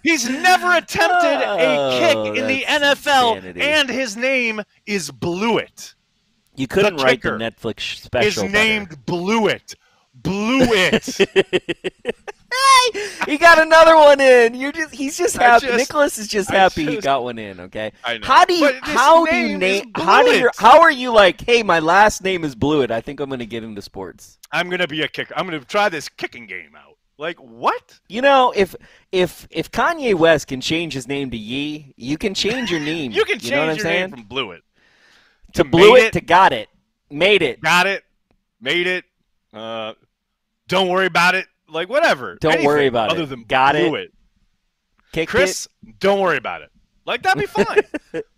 He's 0.02 0.28
never 0.28 0.74
attempted 0.76 1.42
a 1.42 1.98
kick 2.00 2.16
Oh, 2.16 2.32
in 2.32 2.46
the 2.46 2.62
NFL, 2.62 3.36
insanity. 3.36 3.60
and 3.62 3.88
his 3.90 4.16
name 4.16 4.62
is 4.86 5.10
Blewitt. 5.10 5.94
You 6.55 6.66
couldn't 6.66 6.96
write 6.96 7.22
the 7.22 7.30
Netflix 7.30 7.80
sh- 7.80 7.94
Is 7.96 8.03
special. 8.03 8.42
better. 8.44 8.53
named 8.53 8.88
Blewitt. 9.07 9.74
Blewitt. 10.20 11.26
Hey, 12.92 13.09
he 13.32 13.38
got 13.38 13.59
another 13.59 13.96
one 13.96 14.20
in. 14.20 14.55
You're 14.55 14.72
just 14.72 14.94
he's 14.94 15.16
just 15.16 15.38
happy. 15.38 15.66
just- 15.68 15.78
Nicholas 15.78 16.18
is 16.18 16.28
just 16.28 16.50
happy 16.50 16.84
he 16.84 17.00
got 17.00 17.22
one 17.24 17.38
in, 17.38 17.59
okay? 17.61 17.92
Know. 18.07 18.18
How 18.22 18.44
do 18.44 18.53
you 18.53 18.70
how 18.82 19.24
do 19.24 19.34
you 19.34 19.57
name 19.57 19.90
how 19.94 20.22
do 20.22 20.30
you 20.32 20.50
how 20.59 20.78
are 20.82 20.90
you 20.90 21.12
like, 21.14 21.40
hey, 21.40 21.62
my 21.62 21.78
last 21.78 22.22
name 22.22 22.44
is 22.44 22.55
Blewitt. 22.55 22.90
I 22.90 23.00
think 23.00 23.20
I'm 23.20 23.30
gonna 23.30 23.46
get 23.46 23.64
into 23.64 23.80
sports. 23.80 24.38
I'm 24.53 24.68
gonna 24.68 24.86
be 24.86 25.00
a 25.00 25.09
kicker. 25.09 25.32
I'm 25.34 25.46
gonna 25.46 25.61
try 25.61 25.88
this 25.88 26.11
kicking 26.11 26.46
game 26.46 26.74
out. 26.76 26.98
Like 27.16 27.38
what? 27.38 27.98
You 28.11 28.20
know, 28.20 28.53
if 28.55 28.76
if 29.12 29.48
if 29.50 29.70
Kanye 29.70 30.14
West 30.14 30.46
can 30.46 30.61
change 30.61 30.92
his 30.92 31.09
name 31.09 31.30
to 31.30 31.36
Ye, 31.38 31.94
you 31.96 32.18
can 32.18 32.34
change 32.34 32.70
your 32.70 32.80
name. 32.80 33.12
You 33.12 33.24
can 33.24 33.38
change 33.38 33.50
know 33.53 33.61
what 33.61 33.68
I'm 33.70 33.76
your 33.76 33.82
saying? 33.82 34.00
name 34.00 34.11
from 34.11 34.24
Blewitt 34.26 34.61
to 35.55 35.64
made 35.64 35.72
Blewitt 35.72 36.03
it. 36.09 36.12
to 36.14 36.20
got 36.20 36.53
it. 36.53 36.68
Made 37.11 37.42
it. 37.42 37.61
got 37.61 37.86
it, 37.86 38.05
made 38.61 38.86
it. 38.86 39.05
Uh, 39.53 39.92
don't 40.68 40.88
worry 40.88 41.07
about 41.07 41.34
it. 41.34 41.46
Like 41.68 41.88
whatever. 41.88 42.36
Don't 42.40 42.53
Anything 42.53 42.66
worry 42.66 42.86
about 42.86 43.11
other 43.11 43.22
it. 43.24 43.26
than 43.28 43.44
Got 43.44 43.76
it. 43.76 43.90
Blewitt. 43.92 44.09
Kicked 45.12 45.30
Chris, 45.30 45.68
don't 45.98 46.20
worry 46.20 46.38
about 46.38 46.62
it. 46.62 46.70
Like 47.05 47.22
that'd 47.22 47.38
be 47.40 47.46
fine. 47.64 47.82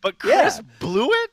but 0.00 0.18
Chris 0.18 0.60
Yeah. 0.80 1.06
it. 1.12 1.30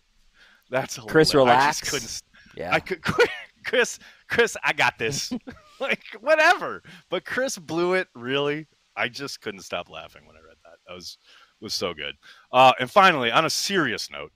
that's 0.69 0.97
a 0.97 1.01
Chris. 1.01 1.33
I 1.33 1.37
relax. 1.39 1.79
just 1.79 1.91
couldn't. 1.91 2.21
Yeah. 2.57 2.73
I 2.75 2.79
could. 2.79 3.01
Chris, 3.65 3.99
Chris, 4.27 4.57
I 4.63 4.73
got 4.73 4.97
this. 4.99 5.31
like 5.79 6.03
whatever. 6.19 6.83
But 7.09 7.25
Chris 7.25 7.57
blew 7.57 7.93
it. 7.93 8.07
really, 8.15 8.67
I 8.95 9.07
just 9.07 9.41
couldn't 9.41 9.61
stop 9.61 9.89
laughing 9.89 10.25
when 10.27 10.35
I 10.35 10.39
read 10.39 10.57
that. 10.63 10.77
That 10.87 10.93
was 10.95 11.17
was 11.59 11.73
so 11.73 11.93
good. 11.93 12.15
Uh, 12.51 12.73
and 12.79 12.89
finally, 12.89 13.31
on 13.31 13.45
a 13.45 13.49
serious 13.49 14.09
note, 14.11 14.31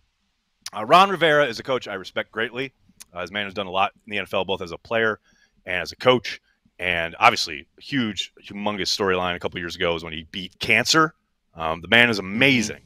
uh, 0.75 0.85
Ron 0.85 1.09
Rivera 1.09 1.45
is 1.45 1.59
a 1.59 1.63
coach 1.63 1.87
I 1.87 1.93
respect 1.93 2.31
greatly. 2.31 2.73
Uh, 3.13 3.21
his 3.21 3.31
man 3.31 3.45
has 3.45 3.53
done 3.53 3.67
a 3.67 3.71
lot 3.71 3.93
in 4.05 4.11
the 4.11 4.17
NFL, 4.23 4.45
both 4.45 4.61
as 4.61 4.71
a 4.71 4.77
player 4.77 5.19
and 5.65 5.81
as 5.81 5.91
a 5.91 5.95
coach. 5.95 6.41
And 6.77 7.15
obviously, 7.19 7.67
huge, 7.79 8.33
humongous 8.43 8.93
storyline 8.95 9.35
a 9.35 9.39
couple 9.39 9.59
years 9.59 9.75
ago 9.75 9.95
is 9.95 10.03
when 10.03 10.13
he 10.13 10.27
beat 10.31 10.59
cancer. 10.59 11.13
Um, 11.55 11.79
the 11.79 11.87
man 11.87 12.09
is 12.09 12.19
amazing, 12.19 12.81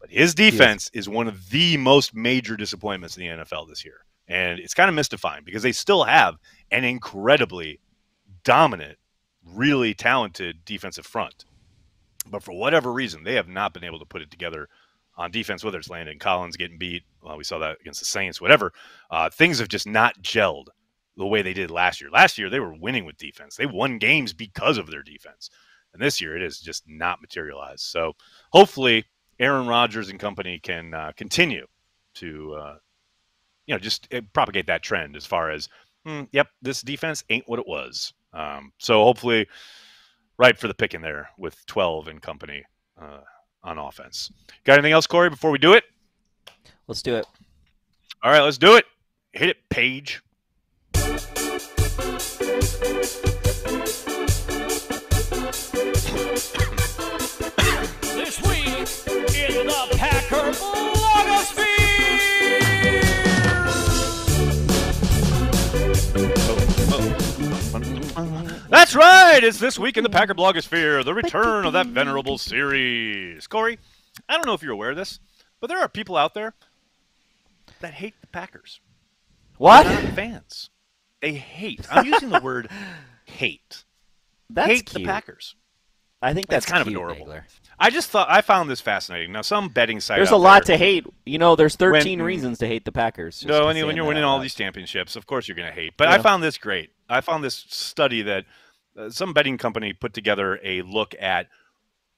but 0.00 0.10
his 0.10 0.34
defense 0.34 0.90
is 0.92 1.08
one 1.08 1.28
of 1.28 1.50
the 1.50 1.76
most 1.76 2.12
major 2.12 2.56
disappointments 2.56 3.16
in 3.16 3.22
the 3.22 3.44
NFL 3.44 3.68
this 3.68 3.84
year. 3.84 4.04
And 4.26 4.58
it's 4.58 4.74
kind 4.74 4.88
of 4.88 4.96
mystifying 4.96 5.44
because 5.44 5.62
they 5.62 5.70
still 5.70 6.02
have 6.02 6.36
an 6.72 6.82
incredibly 6.82 7.78
dominant, 8.42 8.98
really 9.44 9.94
talented 9.94 10.64
defensive 10.64 11.06
front. 11.06 11.44
But 12.26 12.42
for 12.42 12.52
whatever 12.52 12.92
reason, 12.92 13.22
they 13.22 13.34
have 13.34 13.48
not 13.48 13.72
been 13.74 13.84
able 13.84 14.00
to 14.00 14.06
put 14.06 14.22
it 14.22 14.30
together 14.30 14.68
on 15.16 15.30
defense, 15.30 15.64
whether 15.64 15.78
it's 15.78 15.90
Landon 15.90 16.18
Collins 16.18 16.56
getting 16.56 16.78
beat. 16.78 17.04
Well, 17.22 17.36
we 17.36 17.44
saw 17.44 17.58
that 17.58 17.78
against 17.80 18.00
the 18.00 18.06
Saints, 18.06 18.40
whatever. 18.40 18.72
Uh, 19.10 19.30
things 19.30 19.58
have 19.58 19.68
just 19.68 19.86
not 19.86 20.20
gelled 20.22 20.66
the 21.16 21.26
way 21.26 21.42
they 21.42 21.52
did 21.52 21.70
last 21.70 22.00
year. 22.00 22.10
Last 22.10 22.38
year, 22.38 22.50
they 22.50 22.60
were 22.60 22.74
winning 22.74 23.04
with 23.04 23.16
defense. 23.16 23.56
They 23.56 23.66
won 23.66 23.98
games 23.98 24.32
because 24.32 24.78
of 24.78 24.90
their 24.90 25.02
defense. 25.02 25.50
And 25.92 26.02
this 26.02 26.20
year, 26.20 26.36
it 26.36 26.42
has 26.42 26.58
just 26.58 26.84
not 26.88 27.20
materialized. 27.20 27.82
So 27.82 28.14
hopefully, 28.52 29.04
Aaron 29.38 29.66
Rodgers 29.66 30.08
and 30.08 30.18
company 30.18 30.58
can 30.58 30.92
uh, 30.92 31.12
continue 31.16 31.66
to, 32.14 32.54
uh, 32.54 32.76
you 33.66 33.74
know, 33.74 33.78
just 33.78 34.12
uh, 34.12 34.20
propagate 34.32 34.66
that 34.66 34.82
trend 34.82 35.16
as 35.16 35.26
far 35.26 35.50
as, 35.50 35.68
hmm, 36.04 36.22
yep, 36.32 36.48
this 36.62 36.82
defense 36.82 37.22
ain't 37.30 37.48
what 37.48 37.60
it 37.60 37.68
was. 37.68 38.12
Um, 38.32 38.72
so 38.78 39.04
hopefully, 39.04 39.46
right 40.36 40.58
for 40.58 40.66
the 40.66 40.74
picking 40.74 41.00
there 41.00 41.30
with 41.38 41.64
12 41.66 42.08
and 42.08 42.20
company 42.20 42.64
uh, 43.00 43.20
on 43.64 43.78
offense. 43.78 44.30
Got 44.64 44.74
anything 44.74 44.92
else, 44.92 45.06
Corey, 45.06 45.30
before 45.30 45.50
we 45.50 45.58
do 45.58 45.72
it? 45.72 45.84
Let's 46.86 47.02
do 47.02 47.16
it. 47.16 47.26
All 48.22 48.30
right, 48.30 48.42
let's 48.42 48.58
do 48.58 48.76
it. 48.76 48.84
Hit 49.32 49.48
it, 49.48 49.56
Paige. 49.70 50.22
This 58.02 58.40
week 58.42 58.88
in 59.34 59.66
the 59.66 59.96
Packer 59.96 60.52
blogosphere. 60.52 61.63
That's 67.74 68.94
right. 68.94 69.42
It's 69.42 69.58
this 69.58 69.80
week 69.80 69.96
in 69.96 70.04
the 70.04 70.10
Packer 70.10 70.34
blogosphere, 70.34 71.04
the 71.04 71.12
return 71.12 71.64
of 71.66 71.72
that 71.72 71.88
venerable 71.88 72.38
series. 72.38 73.48
Corey, 73.48 73.78
I 74.28 74.34
don't 74.36 74.46
know 74.46 74.54
if 74.54 74.62
you're 74.62 74.72
aware 74.72 74.90
of 74.90 74.96
this, 74.96 75.18
but 75.60 75.66
there 75.66 75.80
are 75.80 75.88
people 75.88 76.16
out 76.16 76.34
there 76.34 76.54
that 77.80 77.94
hate 77.94 78.14
the 78.20 78.28
Packers. 78.28 78.80
What? 79.58 79.84
They're 79.86 80.02
not 80.02 80.12
fans. 80.12 80.70
They 81.20 81.32
hate. 81.32 81.84
I'm 81.90 82.06
using 82.06 82.28
the 82.28 82.40
word 82.40 82.68
hate. 83.24 83.84
That's 84.50 84.68
hate 84.68 84.86
cute. 84.86 85.02
the 85.02 85.08
Packers. 85.08 85.56
I 86.22 86.32
think 86.32 86.46
That's 86.46 86.66
that's, 86.66 86.72
kind 86.72 86.80
of 86.80 86.88
adorable. 86.88 87.26
Nagler. 87.26 87.42
I 87.78 87.90
just 87.90 88.10
thought 88.10 88.28
I 88.30 88.40
found 88.40 88.70
this 88.70 88.80
fascinating. 88.80 89.32
Now, 89.32 89.42
some 89.42 89.68
betting 89.68 90.00
site 90.00 90.18
There's 90.18 90.30
a 90.30 90.36
lot 90.36 90.64
there- 90.66 90.76
to 90.76 90.84
hate. 90.84 91.06
You 91.26 91.38
know, 91.38 91.56
there's 91.56 91.76
13 91.76 92.18
When- 92.20 92.26
reasons 92.26 92.58
to 92.58 92.66
hate 92.66 92.84
the 92.84 92.92
Packers. 92.92 93.44
No, 93.44 93.66
when, 93.66 93.76
you, 93.76 93.86
when 93.86 93.96
you're 93.96 94.04
winning 94.06 94.24
all 94.24 94.38
these 94.38 94.54
championships, 94.54 95.16
of 95.16 95.26
course 95.26 95.48
you're 95.48 95.56
going 95.56 95.68
to 95.68 95.74
hate. 95.74 95.94
But 95.96 96.08
I 96.08 96.18
found 96.18 96.42
this 96.42 96.56
great. 96.58 96.90
I 97.08 97.20
found 97.20 97.42
this 97.44 97.54
study 97.68 98.22
that 98.22 98.44
uh, 98.96 99.10
some 99.10 99.32
betting 99.32 99.58
company 99.58 99.92
put 99.92 100.14
together 100.14 100.58
a 100.62 100.82
look 100.82 101.14
at 101.20 101.48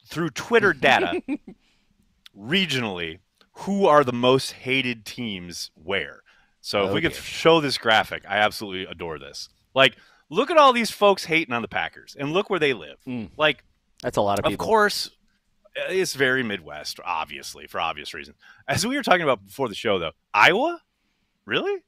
through 0.06 0.30
Twitter 0.30 0.72
data 0.72 1.20
regionally 2.38 3.18
who 3.60 3.86
are 3.86 4.04
the 4.04 4.12
most 4.12 4.52
hated 4.52 5.04
teams 5.04 5.70
where. 5.74 6.22
So 6.60 6.84
if 6.84 6.90
Oh, 6.90 6.94
we 6.94 7.00
could 7.00 7.14
show 7.14 7.60
this 7.60 7.78
graphic, 7.78 8.24
I 8.28 8.38
absolutely 8.38 8.84
adore 8.90 9.18
this. 9.18 9.48
Like, 9.74 9.96
look 10.28 10.50
at 10.50 10.56
all 10.56 10.72
these 10.72 10.90
folks 10.90 11.24
hating 11.24 11.54
on 11.54 11.62
the 11.62 11.68
Packers, 11.68 12.16
and 12.18 12.32
look 12.32 12.50
where 12.50 12.58
they 12.58 12.72
live. 12.74 12.98
Mm. 13.06 13.30
Like, 13.36 13.62
That's 14.02 14.16
a 14.16 14.20
lot 14.20 14.38
of 14.38 14.44
people. 14.44 14.54
of 14.54 14.58
course, 14.66 15.10
Uh, 15.78 15.90
it's 15.92 16.14
very 16.14 16.42
Midwest, 16.42 16.98
obviously, 17.04 17.66
for 17.66 17.80
obvious 17.80 18.14
reasons. 18.14 18.36
As 18.68 18.86
we 18.86 18.96
were 18.96 19.02
talking 19.02 19.22
about 19.22 19.44
before 19.46 19.68
the 19.68 19.74
show, 19.74 19.98
though, 19.98 20.12
Iowa, 20.32 20.80
really? 21.44 21.82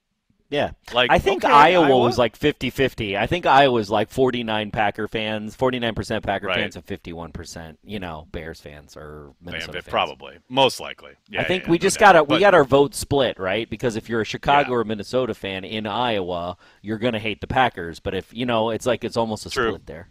Yeah. 0.51 0.71
Like, 0.95 1.11
I 1.11 1.19
think 1.19 1.45
okay, 1.45 1.53
Iowa, 1.53 1.99
was 1.99 2.17
like 2.17 2.39
50-50. 2.39 3.19
I 3.19 3.27
think 3.27 3.45
Iowa 3.45 3.71
was 3.71 3.91
like 3.91 4.09
49 4.09 4.71
Packer 4.71 5.07
fans, 5.07 5.55
49% 5.55 6.23
Packer 6.23 6.47
Right. 6.47 6.57
fans, 6.57 6.75
and 6.75 6.87
51%, 6.87 7.77
you 7.85 7.99
know, 8.01 8.27
Bears 8.33 8.59
fans 8.59 8.97
or 8.97 9.35
Minnesota 9.43 9.83
fans. 9.83 9.89
probably, 9.89 10.39
most 10.49 10.81
likely. 10.81 11.13
Yeah, 11.29 11.43
I 11.43 11.45
think 11.45 11.65
yeah, 11.65 11.71
we 11.71 11.77
no 11.77 11.83
just 11.83 11.99
doubt. 11.99 12.13
got 12.15 12.29
to 12.29 12.35
we 12.35 12.41
got 12.41 12.55
our 12.55 12.65
vote 12.65 12.95
split, 12.95 13.39
right? 13.39 13.69
Because 13.69 13.95
if 13.97 14.09
you're 14.09 14.23
a 14.23 14.25
Chicago 14.25 14.71
Yeah. 14.71 14.77
or 14.77 14.85
Minnesota 14.85 15.35
fan 15.35 15.65
in 15.67 15.87
Iowa, 15.87 16.57
you're 16.81 16.97
going 16.99 17.13
to 17.13 17.19
hate 17.19 17.43
the 17.43 17.47
Packers, 17.47 18.01
but 18.01 18.15
if, 18.15 18.33
you 18.33 18.47
know, 18.47 18.71
it's 18.71 18.87
like 18.87 19.05
it's 19.05 19.19
almost 19.19 19.45
a 19.45 19.51
True. 19.51 19.73
split 19.73 19.85
there. 19.87 20.09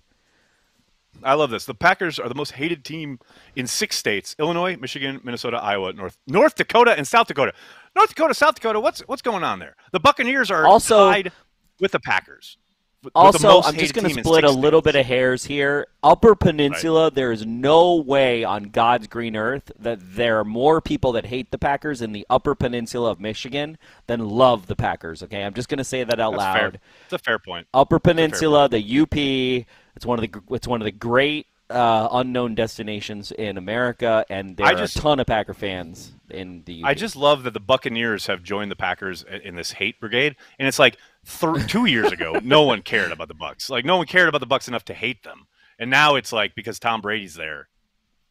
I 1.24 1.34
love 1.34 1.50
this. 1.50 1.66
The 1.66 1.74
Packers 1.74 2.20
are 2.20 2.30
the 2.30 2.36
most 2.36 2.52
hated 2.54 2.84
team 2.86 3.20
in 3.56 3.68
six 3.68 3.96
states: 3.98 4.36
Illinois, 4.40 4.78
Michigan, 4.78 5.20
Minnesota, 5.24 5.58
Iowa, 5.58 5.94
North 5.94 6.18
North 6.28 6.56
Dakota, 6.56 6.94
and 6.98 7.08
South 7.08 7.28
Dakota. 7.28 7.54
North 7.96 8.10
Dakota, 8.10 8.34
South 8.34 8.56
Dakota. 8.56 8.80
What's 8.80 9.02
what's 9.02 9.22
going 9.22 9.44
on 9.44 9.60
there? 9.60 9.76
The 9.92 10.00
Buccaneers 10.00 10.52
are 10.52 10.66
Also- 10.66 11.10
tied 11.12 11.32
with 11.80 11.92
the 11.92 12.00
Packers. 12.00 12.58
with 13.04 13.14
the 13.14 13.20
Also, 13.20 13.48
most 13.48 13.68
I'm 13.68 13.76
just 13.78 13.94
going 13.94 14.08
to 14.12 14.22
split 14.24 14.44
a 14.44 14.50
little 14.50 14.82
states. 14.82 14.94
bit 14.96 15.00
of 15.02 15.06
hairs 15.06 15.46
here. 15.46 15.86
Upper 16.02 16.34
Peninsula, 16.36 17.12
there 17.12 17.32
is 17.32 17.46
no 17.46 17.96
way 17.96 18.44
on 18.44 18.64
God's 18.66 19.08
green 19.08 19.36
earth 19.36 19.72
that 19.78 20.00
there 20.02 20.40
are 20.40 20.44
more 20.44 20.82
people 20.82 21.12
that 21.12 21.28
hate 21.28 21.52
the 21.52 21.60
Packers 21.60 22.02
in 22.02 22.12
the 22.12 22.26
Upper 22.30 22.56
Peninsula 22.56 23.12
of 23.12 23.20
Michigan 23.20 23.78
than 24.08 24.28
love 24.28 24.66
the 24.66 24.76
Packers. 24.76 25.22
Okay, 25.22 25.44
I'm 25.44 25.54
just 25.54 25.70
going 25.70 25.78
to 25.78 25.84
say 25.84 26.04
that 26.04 26.20
out 26.20 26.32
That's 26.32 26.40
loud. 26.40 26.58
fair. 26.60 26.82
It's 27.06 27.14
a 27.14 27.20
fair 27.20 27.38
point. 27.40 27.68
Upper 27.74 28.00
Peninsula, 28.00 28.68
the 28.68 28.80
UP. 29.02 29.66
It's 29.98 30.06
one 30.06 30.24
of 30.24 30.32
the 30.32 30.42
it's 30.56 30.68
one 30.68 30.80
of 30.82 30.86
the 30.86 30.92
great 30.92 31.48
uh, 31.70 32.08
unknown 32.12 32.56
destinations 32.56 33.32
in 33.34 33.58
America, 33.58 34.26
and 34.30 34.56
there 34.56 34.66
I 34.68 34.72
are 34.74 34.76
just- 34.78 34.96
a 34.96 35.02
ton 35.02 35.20
of 35.20 35.28
Packer 35.28 35.54
fans 35.54 36.14
in 36.30 36.64
the 36.66 36.84
UP. 36.84 36.88
I 36.90 36.94
just 36.94 37.16
love 37.16 37.44
that 37.44 37.54
the 37.54 37.60
Buccaneers 37.60 38.28
have 38.28 38.42
joined 38.44 38.72
the 38.72 38.76
Packers 38.76 39.26
in 39.44 39.56
this 39.56 39.72
hate 39.72 40.00
brigade, 40.00 40.36
and 40.60 40.68
it's 40.68 40.80
like 40.80 40.98
th- 41.26 41.68
two 41.68 41.86
years 41.86 42.12
ago, 42.12 42.40
no 42.44 42.62
one 42.64 42.82
cared 42.84 43.12
about 43.12 43.28
the 43.28 43.34
Bucks. 43.34 43.70
Like 43.70 43.84
no 43.86 43.98
one 43.98 44.06
cared 44.08 44.30
about 44.30 44.40
the 44.40 44.46
Bucks 44.48 44.68
enough 44.70 44.86
to 44.86 44.94
hate 44.94 45.24
them, 45.24 45.48
and 45.80 45.90
now 45.90 46.16
it's 46.16 46.32
like 46.32 46.56
because 46.56 46.80
Tom 46.80 47.02
Brady's 47.02 47.34
there, 47.36 47.68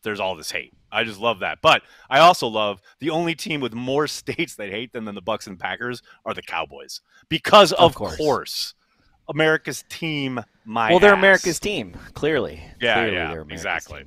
there's 0.02 0.20
all 0.20 0.34
this 0.36 0.52
hate. 0.52 0.72
I 0.90 1.04
just 1.04 1.20
love 1.20 1.40
that. 1.40 1.58
But 1.60 1.82
I 2.08 2.20
also 2.20 2.46
love 2.46 2.80
the 3.00 3.10
only 3.10 3.34
team 3.34 3.60
with 3.60 3.74
more 3.74 4.06
states 4.20 4.54
that 4.54 4.70
hate 4.70 4.92
them 4.94 5.04
than 5.04 5.14
the 5.14 5.20
Bucks 5.20 5.46
and 5.46 5.58
Packers 5.58 6.00
are 6.24 6.32
the 6.32 6.40
Cowboys 6.42 7.00
because 7.28 7.72
of, 7.72 7.80
Of 7.90 7.94
course. 7.96 8.16
course. 8.16 8.74
America's 9.28 9.84
team. 9.88 10.40
My 10.64 10.90
well, 10.90 10.98
they're 10.98 11.12
ass. 11.12 11.18
America's 11.18 11.60
team, 11.60 11.96
clearly. 12.14 12.62
Yeah, 12.80 12.94
Clearly 12.94 13.16
yeah, 13.16 13.44
exactly. 13.48 14.04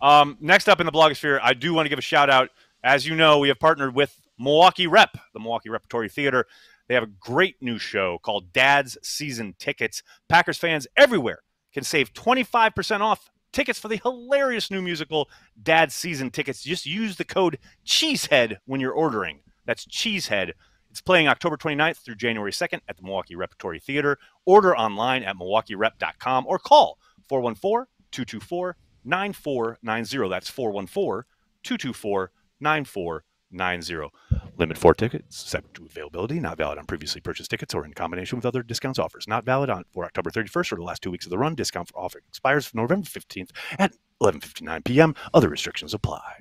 Um, 0.00 0.36
next 0.40 0.68
up 0.68 0.80
in 0.80 0.86
the 0.86 0.92
blogosphere, 0.92 1.40
I 1.42 1.54
do 1.54 1.74
want 1.74 1.86
to 1.86 1.90
give 1.90 1.98
a 1.98 2.02
shout 2.02 2.30
out. 2.30 2.50
As 2.84 3.06
you 3.06 3.16
know, 3.16 3.38
we 3.38 3.48
have 3.48 3.58
partnered 3.58 3.94
with 3.94 4.18
Milwaukee 4.38 4.86
Rep, 4.86 5.16
the 5.32 5.40
Milwaukee 5.40 5.68
Repertory 5.68 6.08
Theater. 6.08 6.46
They 6.86 6.94
have 6.94 7.02
a 7.02 7.08
great 7.20 7.56
new 7.60 7.78
show 7.78 8.18
called 8.18 8.52
Dad's 8.52 8.96
Season 9.02 9.54
Tickets. 9.58 10.02
Packers 10.28 10.56
fans 10.56 10.86
everywhere 10.96 11.40
can 11.72 11.84
save 11.84 12.12
25% 12.14 13.00
off 13.00 13.30
tickets 13.52 13.78
for 13.78 13.88
the 13.88 14.00
hilarious 14.02 14.70
new 14.70 14.80
musical 14.80 15.28
Dad's 15.62 15.94
Season 15.94 16.30
Tickets. 16.30 16.62
Just 16.62 16.86
use 16.86 17.16
the 17.16 17.24
code 17.24 17.58
CHEESEHEAD 17.84 18.58
when 18.66 18.80
you're 18.80 18.92
ordering. 18.92 19.40
That's 19.66 19.84
CHEESEHEAD. 19.86 20.52
It's 20.98 21.02
playing 21.04 21.28
October 21.28 21.56
29th 21.56 21.98
through 21.98 22.16
January 22.16 22.50
2nd 22.50 22.80
at 22.88 22.96
the 22.96 23.04
Milwaukee 23.04 23.36
Repertory 23.36 23.78
Theater. 23.78 24.18
Order 24.46 24.76
online 24.76 25.22
at 25.22 25.36
milwaukeerep.com 25.36 26.44
or 26.48 26.58
call 26.58 26.98
414 27.28 27.86
224 28.10 28.76
9490. 29.04 30.28
That's 30.28 30.50
414 30.50 31.22
224 31.62 32.32
9490. 32.60 34.50
Limit 34.56 34.76
four 34.76 34.92
tickets, 34.92 35.38
subject 35.38 35.76
to 35.76 35.86
availability, 35.86 36.40
not 36.40 36.56
valid 36.56 36.78
on 36.78 36.86
previously 36.86 37.20
purchased 37.20 37.52
tickets 37.52 37.74
or 37.74 37.84
in 37.84 37.92
combination 37.92 38.36
with 38.36 38.44
other 38.44 38.64
discounts 38.64 38.98
offers. 38.98 39.28
Not 39.28 39.44
valid 39.44 39.70
on 39.70 39.84
for 39.92 40.04
October 40.04 40.32
31st 40.32 40.72
or 40.72 40.76
the 40.76 40.82
last 40.82 41.00
two 41.00 41.12
weeks 41.12 41.26
of 41.26 41.30
the 41.30 41.38
run. 41.38 41.54
Discount 41.54 41.90
for 41.90 42.00
offer 42.00 42.18
expires 42.28 42.74
November 42.74 43.06
15th 43.06 43.50
at 43.78 43.94
11:59 44.20 44.84
p.m. 44.84 45.14
Other 45.32 45.48
restrictions 45.48 45.94
apply. 45.94 46.38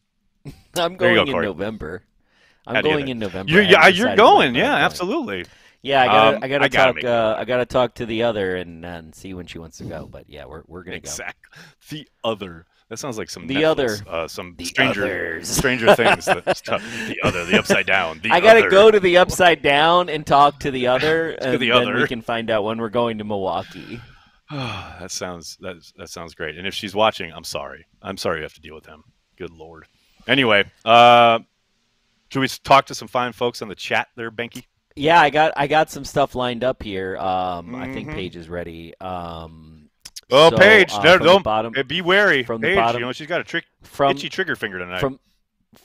I'm 0.76 0.96
going 0.96 1.16
go, 1.16 1.22
in 1.22 1.32
Corey. 1.32 1.46
November. 1.46 2.04
I'm 2.66 2.82
going 2.82 3.08
in 3.08 3.18
November. 3.18 3.52
You're, 3.52 3.62
yeah, 3.62 3.86
you're 3.88 4.16
going. 4.16 4.54
Yeah, 4.54 4.62
going. 4.70 4.82
absolutely. 4.82 5.44
Yeah, 5.82 6.02
I 6.02 6.06
gotta, 6.06 6.36
Um, 6.36 6.42
I 6.42 6.48
gotta 6.48 6.64
I 6.64 6.68
gotta 6.68 7.00
talk. 7.00 7.04
uh, 7.04 7.36
I 7.38 7.44
gotta 7.44 7.66
talk 7.66 7.94
to 7.96 8.06
the 8.06 8.22
other 8.24 8.56
and, 8.56 8.84
and 8.84 9.14
see 9.14 9.34
when 9.34 9.46
she 9.46 9.58
wants 9.58 9.78
to 9.78 9.84
go. 9.84 10.06
But 10.10 10.28
yeah, 10.28 10.44
we're 10.46 10.62
we're 10.66 10.82
gonna 10.82 10.96
go. 10.98 11.08
Exactly. 11.08 11.58
The 11.90 12.08
other. 12.24 12.66
That 12.88 12.98
sounds 12.98 13.18
like 13.18 13.28
some 13.30 13.46
The 13.48 13.56
Netflix, 13.56 13.64
other. 13.66 13.96
uh, 14.08 14.28
some 14.28 14.54
The 14.56 14.64
stranger, 14.64 15.04
others. 15.04 15.48
stranger 15.48 15.94
things. 15.96 16.24
Stuff. 16.24 16.82
The 17.08 17.16
other, 17.24 17.44
the 17.44 17.58
upside 17.58 17.84
down. 17.86 18.18
The. 18.22 18.30
I 18.30 18.40
gotta 18.40 18.60
other. 18.60 18.70
go 18.70 18.90
to 18.92 19.00
the 19.00 19.16
upside 19.18 19.60
down 19.62 20.08
and 20.08 20.24
talk 20.26 20.60
to 20.60 20.70
the 20.70 20.86
other, 20.88 21.30
and 21.40 21.58
the 21.60 21.68
then 21.68 21.94
we 21.94 22.06
can 22.06 22.22
find 22.22 22.48
out 22.50 22.64
when 22.64 22.78
we're 22.78 22.88
going 22.88 23.18
to 23.18 23.24
Milwaukee. 23.24 24.00
that 24.50 25.10
sounds 25.10 25.56
that 25.60 25.76
that 25.96 26.08
sounds 26.10 26.34
great. 26.34 26.56
And 26.56 26.66
if 26.66 26.74
she's 26.74 26.94
watching, 26.94 27.32
I'm 27.32 27.44
sorry. 27.44 27.84
I'm 28.02 28.16
sorry 28.16 28.38
you 28.38 28.42
have 28.44 28.54
to 28.54 28.60
deal 28.60 28.74
with 28.76 28.84
them. 28.84 29.02
Good 29.36 29.50
lord. 29.50 29.86
Anyway, 30.28 30.64
uh, 30.84 31.40
should 32.30 32.40
we 32.40 32.48
talk 32.48 32.86
to 32.86 32.94
some 32.94 33.08
fine 33.08 33.32
folks 33.32 33.62
on 33.62 33.68
the 33.68 33.74
chat 33.74 34.08
there, 34.16 34.30
Behnke? 34.30 34.64
Yeah, 34.94 35.20
I 35.20 35.30
got 35.30 35.52
I 35.56 35.66
got 35.66 35.90
some 35.90 36.04
stuff 36.04 36.34
lined 36.34 36.64
up 36.64 36.82
here. 36.82 37.16
Um, 37.18 37.74
I 37.74 37.92
think 37.92 38.08
Mhm. 38.08 38.14
Paige 38.14 38.36
is 38.36 38.48
ready. 38.48 38.94
Um, 39.00 39.90
Oh, 40.30 40.50
so, 40.50 40.56
Paige, 40.56 40.92
uh, 40.92 41.18
the 41.18 41.24
don't 41.24 41.44
bottom 41.44 41.72
be 41.86 42.00
wary. 42.02 42.42
from 42.42 42.60
the 42.60 42.74
bottom- 42.74 43.00
you 43.00 43.06
know 43.06 43.12
she's 43.12 43.28
got 43.28 43.40
a 43.40 43.44
trick, 43.44 43.64
from 43.82 44.10
itchy 44.10 44.28
trigger 44.28 44.56
finger 44.56 44.78
tonight. 44.78 44.98
from 45.00 45.20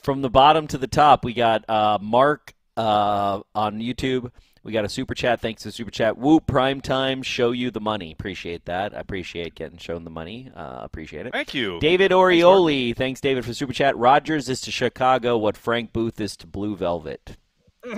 from 0.02 0.22
the 0.22 0.30
bottom 0.30 0.66
to 0.68 0.78
the 0.78 0.86
top, 0.88 1.24
we 1.24 1.32
got 1.34 1.68
uh, 1.68 1.98
Mark 2.00 2.54
uh, 2.76 3.40
on 3.54 3.78
YouTube. 3.80 4.32
We 4.64 4.72
got 4.72 4.84
a 4.84 4.88
super 4.88 5.14
chat. 5.14 5.40
Thanks 5.40 5.62
to 5.62 5.72
super 5.72 5.90
chat. 5.90 6.16
Whoop! 6.16 6.46
Prime 6.46 6.80
time. 6.80 7.22
Show 7.22 7.50
you 7.50 7.70
the 7.70 7.80
money. 7.80 8.12
Appreciate 8.12 8.64
that. 8.66 8.94
I 8.94 9.00
appreciate 9.00 9.54
getting 9.56 9.78
shown 9.78 10.04
the 10.04 10.10
money. 10.10 10.50
Uh, 10.54 10.80
appreciate 10.82 11.26
it. 11.26 11.32
Thank 11.32 11.52
you. 11.52 11.80
David 11.80 12.12
Orioli. 12.12 12.96
Thanks, 12.96 13.20
David, 13.20 13.44
for 13.44 13.52
super 13.54 13.72
chat. 13.72 13.96
Rodgers 13.96 14.48
is 14.48 14.60
to 14.62 14.70
Chicago 14.70 15.36
what 15.36 15.56
Frank 15.56 15.92
Booth 15.92 16.20
is 16.20 16.36
to 16.38 16.46
Blue 16.46 16.76
Velvet. 16.76 17.36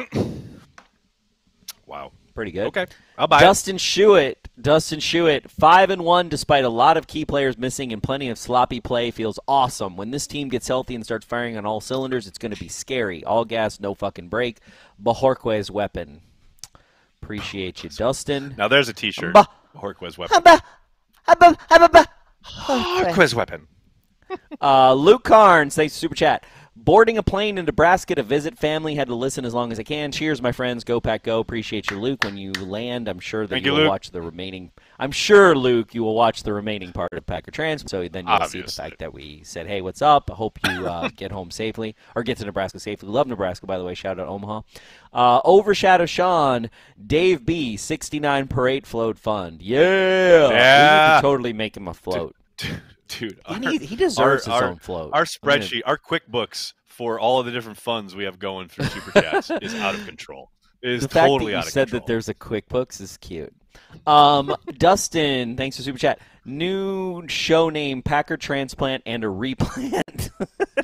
Wow. 1.86 2.12
Pretty 2.34 2.50
good. 2.50 2.66
Okay, 2.66 2.86
I'll 3.16 3.28
buy 3.28 3.38
it. 3.38 3.42
Dustin 3.42 3.76
Shuett. 3.76 4.34
Dustin 4.60 4.98
Shuett, 4.98 5.48
five 5.48 5.90
and 5.90 6.02
one 6.02 6.28
despite 6.28 6.64
a 6.64 6.68
lot 6.68 6.96
of 6.96 7.06
key 7.06 7.24
players 7.24 7.56
missing 7.56 7.92
and 7.92 8.02
plenty 8.02 8.28
of 8.28 8.38
sloppy 8.38 8.80
play, 8.80 9.12
feels 9.12 9.38
awesome. 9.46 9.96
When 9.96 10.10
this 10.10 10.26
team 10.26 10.48
gets 10.48 10.66
healthy 10.66 10.96
and 10.96 11.04
starts 11.04 11.24
firing 11.24 11.56
on 11.56 11.64
all 11.64 11.80
cylinders, 11.80 12.26
it's 12.26 12.38
going 12.38 12.52
to 12.52 12.58
be 12.58 12.68
scary. 12.68 13.22
All 13.22 13.44
gas, 13.44 13.78
no 13.78 13.94
fucking 13.94 14.28
break. 14.28 14.58
Bajorquez 15.00 15.70
weapon. 15.70 16.22
Appreciate 17.24 17.82
you, 17.82 17.88
Dustin. 17.88 18.54
Now 18.58 18.68
there's 18.68 18.88
a 18.90 18.92
T-shirt. 18.92 19.32
Bah. 19.32 19.46
Horquez 19.74 20.18
weapon. 20.18 20.36
Horquez 22.44 23.34
weapon. 23.34 23.66
Uh, 24.60 24.92
Luke 24.92 25.24
Carnes, 25.24 25.74
thanks 25.74 25.94
for 25.94 26.00
super 26.00 26.14
chat. 26.14 26.44
Boarding 26.76 27.16
a 27.18 27.22
plane 27.22 27.56
in 27.56 27.66
Nebraska 27.66 28.16
to 28.16 28.22
visit 28.24 28.58
family. 28.58 28.96
Had 28.96 29.06
to 29.06 29.14
listen 29.14 29.44
as 29.44 29.54
long 29.54 29.70
as 29.70 29.78
I 29.78 29.84
can. 29.84 30.10
Cheers, 30.10 30.42
my 30.42 30.50
friends. 30.50 30.82
Go 30.82 31.00
Pack 31.00 31.22
Go. 31.22 31.38
Appreciate 31.38 31.88
you, 31.88 32.00
Luke. 32.00 32.24
When 32.24 32.36
you 32.36 32.50
land, 32.52 33.06
I'm 33.08 33.20
sure 33.20 33.46
that 33.46 33.50
Thank 33.54 33.64
you 33.64 33.70
will 33.72 33.82
Luke. 33.82 33.88
watch 33.90 34.10
the 34.10 34.20
remaining. 34.20 34.72
I'm 34.98 35.12
sure, 35.12 35.54
Luke, 35.54 35.94
you 35.94 36.02
will 36.02 36.16
watch 36.16 36.42
the 36.42 36.52
remaining 36.52 36.90
part 36.92 37.12
of 37.12 37.24
Packer 37.26 37.52
Trans. 37.52 37.88
So 37.88 38.08
then 38.08 38.26
you'll 38.26 38.40
see 38.48 38.60
the 38.60 38.72
fact 38.72 38.98
that 38.98 39.14
we 39.14 39.42
said, 39.44 39.68
"Hey, 39.68 39.82
what's 39.82 40.02
up? 40.02 40.28
I 40.32 40.34
hope 40.34 40.58
you 40.68 40.88
uh, 40.88 41.10
get 41.16 41.30
home 41.30 41.52
safely 41.52 41.94
or 42.16 42.24
get 42.24 42.38
to 42.38 42.44
Nebraska 42.44 42.80
safely." 42.80 43.08
Love 43.08 43.28
Nebraska, 43.28 43.66
by 43.66 43.78
the 43.78 43.84
way. 43.84 43.94
Shout 43.94 44.18
out 44.18 44.26
Omaha. 44.26 44.62
Uh, 45.12 45.40
Overshadow 45.44 46.06
Sean, 46.06 46.70
Dave 47.06 47.46
B, 47.46 47.76
69 47.76 48.48
Parade 48.48 48.84
Float 48.84 49.16
Fund. 49.16 49.62
Yeah, 49.62 50.48
Yeah. 50.50 51.18
totally 51.22 51.52
make 51.52 51.76
him 51.76 51.86
a 51.86 51.94
float. 51.94 52.34
Dude, 53.08 53.32
He, 53.46 53.54
our- 53.54 53.58
need, 53.60 53.82
he 53.82 53.96
deserves 53.96 54.18
our- 54.48 54.54
his 54.54 54.62
our- 54.62 54.70
own 54.70 54.76
float. 54.78 55.10
Our 55.12 55.20
I'm 55.22 55.26
gonna- 55.42 55.60
spreadsheet, 55.60 55.82
our 55.86 55.98
QuickBooks 55.98 56.72
for 56.86 57.18
all 57.20 57.40
of 57.40 57.46
the 57.46 57.52
different 57.52 57.78
funds 57.78 58.14
we 58.14 58.24
have 58.24 58.38
going 58.38 58.68
through 58.68 58.86
Super 58.86 59.12
Chats 59.20 59.50
is 59.62 59.74
out 59.74 59.94
of 59.94 60.04
control. 60.06 60.50
is 60.82 61.02
the 61.02 61.08
fact 61.08 61.26
totally 61.28 61.52
that 61.52 61.56
you 61.56 61.58
out 61.58 61.66
of 61.66 61.72
said 61.72 61.88
control. 61.88 62.00
that 62.00 62.06
there's 62.06 62.28
a 62.28 62.34
QuickBooks 62.34 63.00
is 63.00 63.16
cute. 63.18 63.52
Um, 64.06 64.54
Dustin, 64.78 65.56
thanks 65.56 65.76
for 65.76 65.82
super 65.82 65.98
chat. 65.98 66.18
New 66.44 67.26
show 67.26 67.70
name: 67.70 68.02
Packer 68.02 68.36
transplant 68.36 69.02
and 69.06 69.24
a 69.24 69.28
replant, 69.28 70.30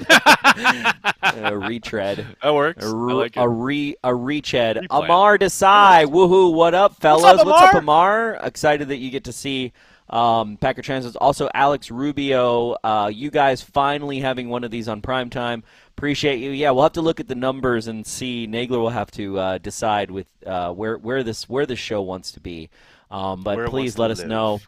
a 1.35 1.57
retread, 1.57 2.27
that 2.43 2.55
works. 2.55 2.85
a, 2.85 2.89
I 2.89 2.93
re- 2.93 3.13
like 3.15 3.37
it. 3.37 3.41
a 3.41 3.49
re 3.49 3.95
a 4.03 4.15
retread. 4.15 4.77
Replant. 4.77 5.05
Amar 5.05 5.39
Desai, 5.39 6.07
woohoo! 6.07 6.53
What 6.55 6.75
up, 6.75 6.97
fellas? 6.97 7.41
up, 7.41 7.47
What's 7.47 7.63
up, 7.63 7.75
Amar? 7.75 8.35
Amar? 8.37 8.47
Excited 8.47 8.89
that 8.89 8.97
you 8.97 9.11
get 9.11 9.25
to 9.25 9.33
see 9.33 9.73
um, 10.11 10.57
Packer 10.57 10.83
transplants. 10.83 11.17
Also, 11.17 11.49
Alex 11.55 11.91
Rubio, 11.91 12.77
uh, 12.85 13.11
you 13.13 13.31
guys 13.31 13.63
finally 13.63 14.21
having 14.21 14.49
one 14.49 14.65
of 14.65 14.71
these 14.71 14.89
on 14.89 15.01
prime 15.01 15.31
time. 15.31 15.63
Appreciate 15.97 16.39
you. 16.39 16.51
Yeah, 16.51 16.71
we'll 16.73 16.83
have 16.83 16.93
to 16.93 17.03
look 17.03 17.21
at 17.21 17.29
the 17.29 17.35
numbers 17.35 17.87
and 17.87 18.07
see. 18.07 18.47
Nagler 18.47 18.79
will 18.81 18.91
have 18.91 19.11
to 19.13 19.39
uh, 19.39 19.59
decide 19.59 20.11
with 20.11 20.27
uh, 20.45 20.73
where 20.73 20.99
where 20.99 21.23
this 21.23 21.49
where 21.49 21.67
this 21.67 21.79
show 21.79 22.03
wants 22.03 22.33
to 22.33 22.41
be. 22.41 22.71
Um, 23.11 23.43
but 23.43 23.57
Where 23.57 23.69
please 23.69 23.99
let 23.99 24.11
us 24.11 24.19
live. 24.21 24.29
know 24.29 24.61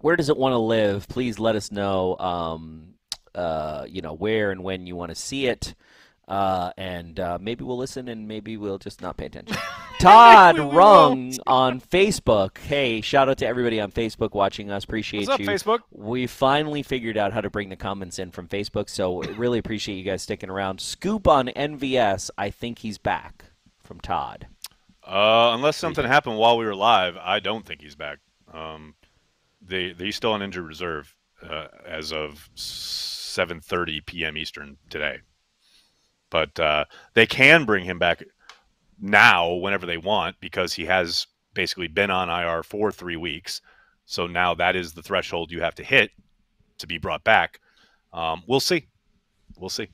where 0.00 0.16
does 0.16 0.28
it 0.28 0.36
want 0.36 0.52
to 0.52 0.58
live. 0.58 1.08
Please 1.08 1.38
let 1.38 1.56
us 1.56 1.72
know. 1.72 2.16
Um, 2.18 2.94
uh, 3.34 3.84
you 3.88 4.00
know 4.00 4.14
where 4.14 4.50
and 4.50 4.62
when 4.62 4.86
you 4.86 4.96
want 4.96 5.10
to 5.10 5.14
see 5.14 5.46
it. 5.46 5.74
Uh, 6.28 6.70
and 6.76 7.18
uh, 7.18 7.38
maybe 7.40 7.64
we'll 7.64 7.78
listen 7.78 8.08
and 8.08 8.28
maybe 8.28 8.58
we'll 8.58 8.78
just 8.78 9.00
not 9.00 9.16
pay 9.16 9.26
attention. 9.26 9.56
Todd 9.98 10.58
Rung 10.58 11.32
on 11.46 11.80
Facebook. 11.80 12.58
Hey, 12.58 13.00
shout 13.00 13.30
out 13.30 13.38
to 13.38 13.46
everybody 13.46 13.80
on 13.80 13.90
Facebook 13.90 14.34
watching 14.34 14.70
us. 14.70 14.84
Appreciate 14.84 15.20
What's 15.20 15.30
up, 15.30 15.40
you. 15.40 15.46
Facebook? 15.46 15.80
We 15.90 16.26
finally 16.26 16.82
figured 16.82 17.16
out 17.16 17.32
how 17.32 17.40
to 17.40 17.48
bring 17.48 17.70
the 17.70 17.76
comments 17.76 18.18
in 18.18 18.30
from 18.30 18.46
Facebook, 18.46 18.90
so 18.90 19.22
really 19.22 19.58
appreciate 19.58 19.96
you 19.96 20.04
guys 20.04 20.22
sticking 20.22 20.50
around. 20.50 20.82
Scoop 20.82 21.26
on 21.26 21.48
MVS. 21.48 22.28
I 22.36 22.50
think 22.50 22.80
he's 22.80 22.98
back 22.98 23.46
from 23.82 23.98
Todd. 23.98 24.46
Uh, 25.02 25.52
unless 25.54 25.78
something 25.78 26.04
happened 26.04 26.36
while 26.36 26.58
we 26.58 26.66
were 26.66 26.74
live, 26.74 27.16
I 27.16 27.40
don't 27.40 27.64
think 27.64 27.80
he's 27.80 27.96
back. 27.96 28.18
Um, 28.52 28.94
they 29.62 29.94
he's 29.96 30.16
still 30.16 30.32
on 30.32 30.42
injured 30.42 30.66
reserve 30.66 31.16
uh, 31.42 31.68
as 31.86 32.12
of 32.12 32.50
7:30 32.54 34.04
p.m. 34.04 34.36
Eastern 34.36 34.76
today. 34.90 35.20
But 36.30 36.58
uh, 36.60 36.84
they 37.14 37.26
can 37.26 37.64
bring 37.64 37.84
him 37.84 37.98
back 37.98 38.22
now 39.00 39.52
whenever 39.54 39.86
they 39.86 39.96
want 39.96 40.36
because 40.40 40.74
he 40.74 40.84
has 40.86 41.26
basically 41.54 41.88
been 41.88 42.10
on 42.10 42.28
IR 42.28 42.62
for 42.62 42.92
three 42.92 43.16
weeks. 43.16 43.60
So 44.06 44.26
now 44.26 44.54
that 44.54 44.76
is 44.76 44.92
the 44.92 45.02
threshold 45.02 45.50
you 45.50 45.60
have 45.62 45.74
to 45.76 45.84
hit 45.84 46.10
to 46.78 46.86
be 46.86 46.98
brought 46.98 47.24
back. 47.24 47.60
Um, 48.12 48.42
we'll 48.46 48.60
see. 48.60 48.86
We'll 49.58 49.68
see. 49.70 49.88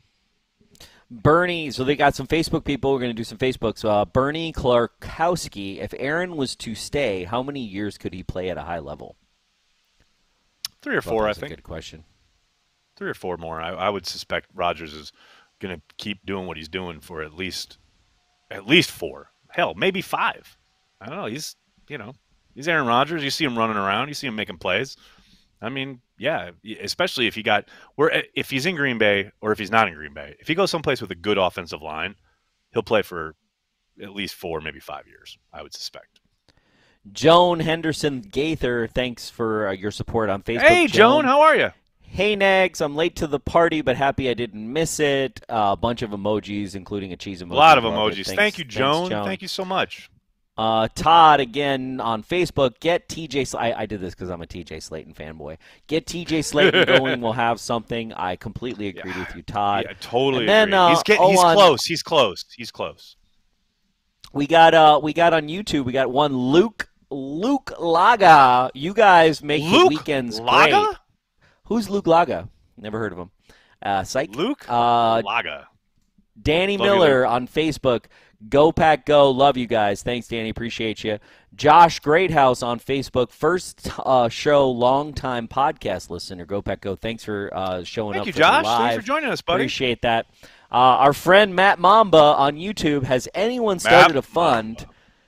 Bernie, 1.10 1.70
so 1.70 1.84
they 1.84 1.96
got 1.96 2.14
some 2.14 2.26
Facebook 2.26 2.64
people. 2.64 2.92
We're 2.92 2.98
going 2.98 3.10
to 3.10 3.14
do 3.14 3.24
some 3.24 3.38
Facebooks. 3.38 3.84
Uh, 3.88 4.04
Bernie 4.04 4.52
Clarkowski, 4.52 5.78
if 5.78 5.94
Aaron 5.98 6.36
was 6.36 6.56
to 6.56 6.74
stay, 6.74 7.24
how 7.24 7.42
many 7.42 7.60
years 7.60 7.98
could 7.98 8.12
he 8.14 8.22
play 8.22 8.50
at 8.50 8.56
a 8.58 8.62
high 8.62 8.78
level? 8.80 9.16
Three 10.82 10.96
or 10.96 11.02
four, 11.02 11.24
I 11.24 11.28
That's 11.28 11.38
a 11.38 11.40
think. 11.42 11.50
Good 11.50 11.62
question. 11.62 12.04
three 12.96 13.08
or 13.10 13.14
four 13.14 13.36
more. 13.36 13.60
I, 13.60 13.70
I 13.70 13.88
would 13.90 14.06
suspect 14.06 14.48
Rodgers 14.54 14.92
is 14.94 15.12
going 15.60 15.76
to 15.76 15.82
keep 15.96 16.24
doing 16.24 16.46
what 16.46 16.56
he's 16.56 16.68
doing 16.68 17.00
for 17.00 17.22
at 17.22 17.34
least 17.34 17.78
at 18.50 18.66
least 18.66 18.90
four. 18.90 19.30
Hell, 19.50 19.74
maybe 19.74 20.02
five. 20.02 20.56
I 21.00 21.06
don't 21.06 21.16
know. 21.16 21.26
He's 21.26 21.56
you 21.88 21.98
know 21.98 22.14
he's 22.54 22.68
Aaron 22.68 22.86
Rodgers. 22.86 23.22
You 23.22 23.30
see 23.30 23.44
him 23.44 23.58
running 23.58 23.76
around. 23.76 24.08
You 24.08 24.14
see 24.14 24.26
him 24.26 24.36
making 24.36 24.58
plays. 24.58 24.96
I 25.60 25.70
mean, 25.70 26.00
yeah, 26.18 26.50
especially 26.80 27.26
if 27.26 27.34
he 27.34 27.42
got 27.42 27.68
where 27.94 28.24
if 28.34 28.50
he's 28.50 28.66
in 28.66 28.76
Green 28.76 28.98
Bay 28.98 29.30
or 29.40 29.52
if 29.52 29.58
he's 29.58 29.70
not 29.70 29.88
in 29.88 29.94
Green 29.94 30.14
Bay. 30.14 30.36
If 30.40 30.48
he 30.48 30.54
goes 30.54 30.70
someplace 30.70 31.00
with 31.00 31.10
a 31.10 31.16
good 31.16 31.38
offensive 31.38 31.82
line, 31.82 32.16
he'll 32.72 32.82
play 32.82 33.02
for 33.02 33.34
at 34.02 34.14
least 34.14 34.34
four, 34.34 34.60
maybe 34.60 34.80
five 34.80 35.06
years. 35.06 35.38
I 35.52 35.62
would 35.62 35.72
suspect. 35.72 36.20
Joan 37.12 37.60
Henderson 37.60 38.22
Gaither, 38.22 38.88
thanks 38.88 39.28
for 39.28 39.68
uh, 39.68 39.72
your 39.72 39.90
support 39.90 40.30
on 40.30 40.42
Facebook. 40.42 40.62
Hey, 40.62 40.86
Joan, 40.86 41.24
how 41.24 41.42
are 41.42 41.54
you? 41.54 41.70
Hey 42.14 42.36
Nags, 42.36 42.80
I'm 42.80 42.94
late 42.94 43.16
to 43.16 43.26
the 43.26 43.40
party, 43.40 43.80
but 43.82 43.96
happy 43.96 44.30
I 44.30 44.34
didn't 44.34 44.72
miss 44.72 45.00
it. 45.00 45.40
Uh, 45.48 45.70
a 45.72 45.76
bunch 45.76 46.00
of 46.02 46.10
emojis, 46.10 46.76
including 46.76 47.12
a 47.12 47.16
cheese 47.16 47.42
emoji. 47.42 47.50
A 47.50 47.54
lot 47.56 47.76
of 47.76 47.82
emojis. 47.82 48.26
Thanks- 48.26 48.30
Thank 48.34 48.58
you, 48.58 48.64
thanks, 48.64 48.76
Joan. 48.76 49.10
Thank 49.24 49.42
you 49.42 49.48
so 49.48 49.64
much. 49.64 50.10
Uh, 50.56 50.86
Todd 50.94 51.40
again 51.40 52.00
on 52.00 52.22
Facebook. 52.22 52.78
Get 52.78 53.08
TJ. 53.08 53.48
Sl- 53.48 53.58
I, 53.58 53.72
I 53.72 53.86
did 53.86 54.00
this 54.00 54.14
because 54.14 54.30
I'm 54.30 54.40
a 54.42 54.46
TJ 54.46 54.76
Slaton 54.76 55.12
fanboy. 55.12 55.56
Get 55.88 56.06
TJ 56.06 56.38
Slaton 56.44 56.86
going. 56.98 57.20
We'll 57.20 57.32
have 57.32 57.58
something. 57.58 58.12
I 58.12 58.36
completely 58.36 58.86
agree 58.86 59.10
Yeah. 59.10 59.18
with 59.18 59.34
you, 59.34 59.42
Todd. 59.42 59.86
Yeah, 59.88 59.94
totally. 60.00 60.44
and 60.44 60.48
then, 60.48 60.72
uh, 60.72 60.90
he's 60.90 61.02
get, 61.02 61.18
oh, 61.20 61.30
he's 61.30 61.40
on- 61.40 61.56
close. 61.56 61.84
He's 61.84 62.04
close. 62.04 62.44
He's 62.56 62.70
close. 62.70 63.16
We 64.32 64.46
got 64.46 64.74
uh 64.74 65.00
we 65.02 65.12
got 65.12 65.32
on 65.32 65.48
YouTube. 65.48 65.84
We 65.84 65.92
got 65.92 66.12
one 66.12 66.32
Luke 66.36 66.88
Luke 67.10 67.72
Laga. 67.80 68.70
You 68.74 68.94
guys 68.94 69.42
make 69.42 69.64
the 69.64 69.86
weekends 69.88 70.38
Laga? 70.38 70.84
great. 70.86 70.96
Who's 71.66 71.88
Luke 71.88 72.04
Laga? 72.06 72.48
Never 72.76 72.98
heard 72.98 73.12
of 73.12 73.18
him. 73.18 73.30
Uh, 73.82 74.04
psych. 74.04 74.34
Luke 74.34 74.64
Uh, 74.68 75.22
Laga. 75.22 75.66
Danny 76.40 76.76
Love 76.76 76.86
you, 76.86 76.92
Miller 76.92 77.26
on 77.26 77.46
Facebook. 77.46 78.06
Go 78.48 78.72
Pack 78.72 79.06
Go. 79.06 79.30
Love 79.30 79.56
you 79.56 79.66
guys. 79.66 80.02
Thanks, 80.02 80.28
Danny. 80.28 80.48
Appreciate 80.50 81.04
you. 81.04 81.18
Josh 81.54 82.00
Greathouse 82.00 82.62
on 82.62 82.80
Facebook. 82.80 83.30
First 83.30 83.88
uh, 84.00 84.28
show, 84.28 84.68
long 84.70 85.14
time 85.14 85.46
podcast 85.48 86.10
listener. 86.10 86.44
Go 86.44 86.60
Pack 86.60 86.80
Go. 86.80 86.96
Thanks 86.96 87.24
for 87.24 87.50
uh, 87.54 87.84
showing 87.84 88.14
Thank 88.14 88.22
up 88.22 88.26
Thank 88.26 88.36
you, 88.36 88.42
Josh. 88.42 88.64
Thanks 88.78 88.96
for 88.96 89.02
joining 89.02 89.30
us, 89.30 89.40
buddy. 89.40 89.62
Appreciate 89.62 90.02
that. 90.02 90.26
Uh, 90.70 90.76
our 90.76 91.12
friend 91.12 91.54
Matt 91.54 91.78
Mamba 91.78 92.18
on 92.18 92.56
YouTube. 92.56 93.04
Has 93.04 93.28
anyone 93.34 93.78
started 93.78 94.16
a 94.16 94.22
fund? 94.22 94.86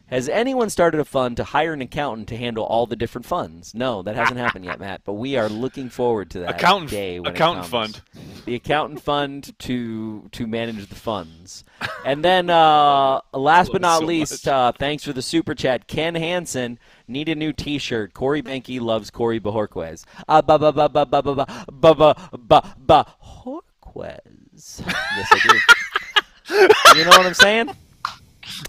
Has 0.08 0.28
anyone 0.28 0.70
started 0.70 1.00
a 1.00 1.04
fund 1.04 1.36
to 1.36 1.42
hire 1.42 1.72
an 1.72 1.80
accountant 1.82 2.28
to 2.28 2.36
handle 2.36 2.64
all 2.64 2.86
the 2.86 2.94
different 2.94 3.26
funds? 3.26 3.74
No, 3.74 4.02
that 4.02 4.14
hasn't 4.14 4.38
happened 4.38 4.64
yet, 4.64 4.78
Matt. 4.78 5.00
But 5.04 5.14
we 5.14 5.36
are 5.36 5.48
looking 5.48 5.88
forward 5.90 6.30
to 6.30 6.38
that 6.40 6.50
Accountant- 6.50 6.92
day. 6.92 7.18
When 7.18 7.32
accountant 7.32 7.66
fund. 7.66 8.00
The 8.44 8.54
accountant 8.54 9.02
fund 9.02 9.58
to 9.58 10.28
to 10.30 10.46
manage 10.46 10.86
the 10.88 10.94
funds, 10.94 11.64
and 12.04 12.24
then 12.24 12.48
uh, 12.48 13.20
last 13.32 13.72
but 13.72 13.80
not 13.82 13.98
so 13.98 14.04
least, 14.06 14.46
uh, 14.46 14.70
thanks 14.78 15.02
for 15.02 15.12
the 15.12 15.22
super 15.22 15.52
chat. 15.56 15.88
Ken 15.88 16.14
Hansen 16.14 16.78
need 17.08 17.28
a 17.28 17.34
new 17.34 17.52
T-shirt. 17.52 18.14
Corey 18.14 18.42
Behnke 18.42 18.80
loves 18.80 19.10
Corey 19.10 19.40
Bajorquez. 19.40 20.04
Uh, 20.28 20.40
ba 20.42 20.56
ba 20.60 20.70
ba 20.72 20.88
ba 20.88 21.04
ba 21.04 21.20
ba 21.22 21.34
ba 21.34 21.46
ba 21.72 21.94
ba 21.98 22.14
ba 22.38 22.74
ba 22.78 23.06
Horquez. 23.20 24.80
Yes, 24.86 25.28
I 25.32 25.40
do. 25.42 26.98
you 26.98 27.04
know 27.04 27.10
what 27.10 27.26
I'm 27.26 27.34
saying? 27.34 27.70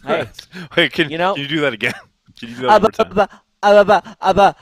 Hey, 0.05 0.27
Wait, 0.75 0.91
can 0.93 1.09
You 1.09 1.17
know- 1.17 1.33
can 1.35 1.43
you 1.43 1.49
do 1.49 1.61
that 1.61 1.73
again? 1.73 1.93
Can 2.39 2.49
you 2.49 2.55
do 2.55 2.61
that 2.63 2.71
Abba, 2.71 2.89
one 2.97 3.15
more 3.17 3.27
time? 3.27 3.39
abba, 3.63 4.17
abba, 4.21 4.55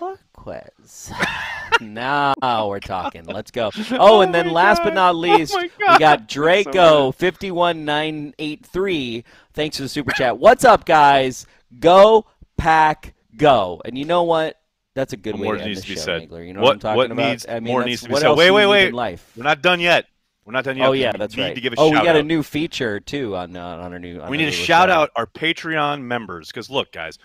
Horquez. 0.00 1.12
now 1.80 2.34
we're 2.68 2.80
talking. 2.80 3.24
Let's 3.24 3.50
go. 3.50 3.70
Oh, 3.92 4.20
and 4.20 4.34
then 4.34 4.46
oh 4.48 4.48
my 4.50 4.54
last 4.54 4.82
but 4.82 4.94
not 4.94 5.14
Oh 5.14 5.18
least, 5.18 5.54
my 5.54 5.68
we 5.78 5.98
got 5.98 6.28
Draco 6.28 7.12
fifty 7.12 7.50
one 7.50 7.84
nine 7.84 8.34
eight 8.38 8.64
three. 8.66 9.24
Thanks 9.54 9.76
for 9.76 9.84
the 9.84 9.88
super 9.88 10.12
chat. 10.12 10.38
What's 10.38 10.64
up, 10.64 10.84
guys? 10.84 11.46
Go 11.78 12.26
pack 12.56 13.14
go. 13.36 13.80
And 13.84 13.96
you 13.96 14.04
know 14.04 14.24
what? 14.24 14.58
That's 14.94 15.12
a 15.14 15.16
good 15.16 15.38
way 15.38 15.48
to 15.48 15.54
end 15.58 15.64
needs 15.68 15.80
the 15.80 15.86
to 15.86 15.88
be 15.92 15.94
show, 15.96 16.02
said. 16.02 16.22
You 16.46 16.52
know 16.52 16.60
What- 16.60 16.66
what, 16.66 16.72
I'm 16.74 16.80
talking 16.80 16.96
what 16.98 17.10
about? 17.12 17.28
needs- 17.30 17.46
I 17.48 17.60
mean, 17.60 17.72
more 17.72 17.84
needs 17.84 18.02
to 18.02 18.08
be 18.10 18.16
said. 18.16 18.36
Wait, 18.36 18.50
wait, 18.50 18.66
wait. 18.66 18.92
life? 18.92 19.32
We're 19.36 19.44
not 19.44 19.62
done 19.62 19.80
yet. 19.80 20.06
We're 20.44 20.52
not 20.52 20.64
done 20.64 20.76
yet. 20.76 20.88
Oh 20.88 20.92
yeah, 20.92 21.12
we 21.12 21.18
that's 21.18 21.36
need 21.36 21.42
right. 21.42 21.54
to 21.54 21.60
give 21.60 21.72
a 21.72 21.76
oh, 21.78 21.90
we 21.90 21.96
got 21.96 22.16
a 22.16 22.22
new 22.22 22.42
feature 22.42 22.98
too 22.98 23.36
on 23.36 23.56
uh, 23.56 23.64
on 23.64 23.92
our 23.92 23.98
new. 23.98 24.20
On 24.20 24.28
we 24.28 24.36
need 24.36 24.46
to 24.46 24.50
shout 24.50 24.90
out 24.90 25.10
our 25.14 25.26
Patreon 25.26 26.02
members 26.02 26.48
because 26.48 26.68
look, 26.68 26.90
guys, 26.90 27.18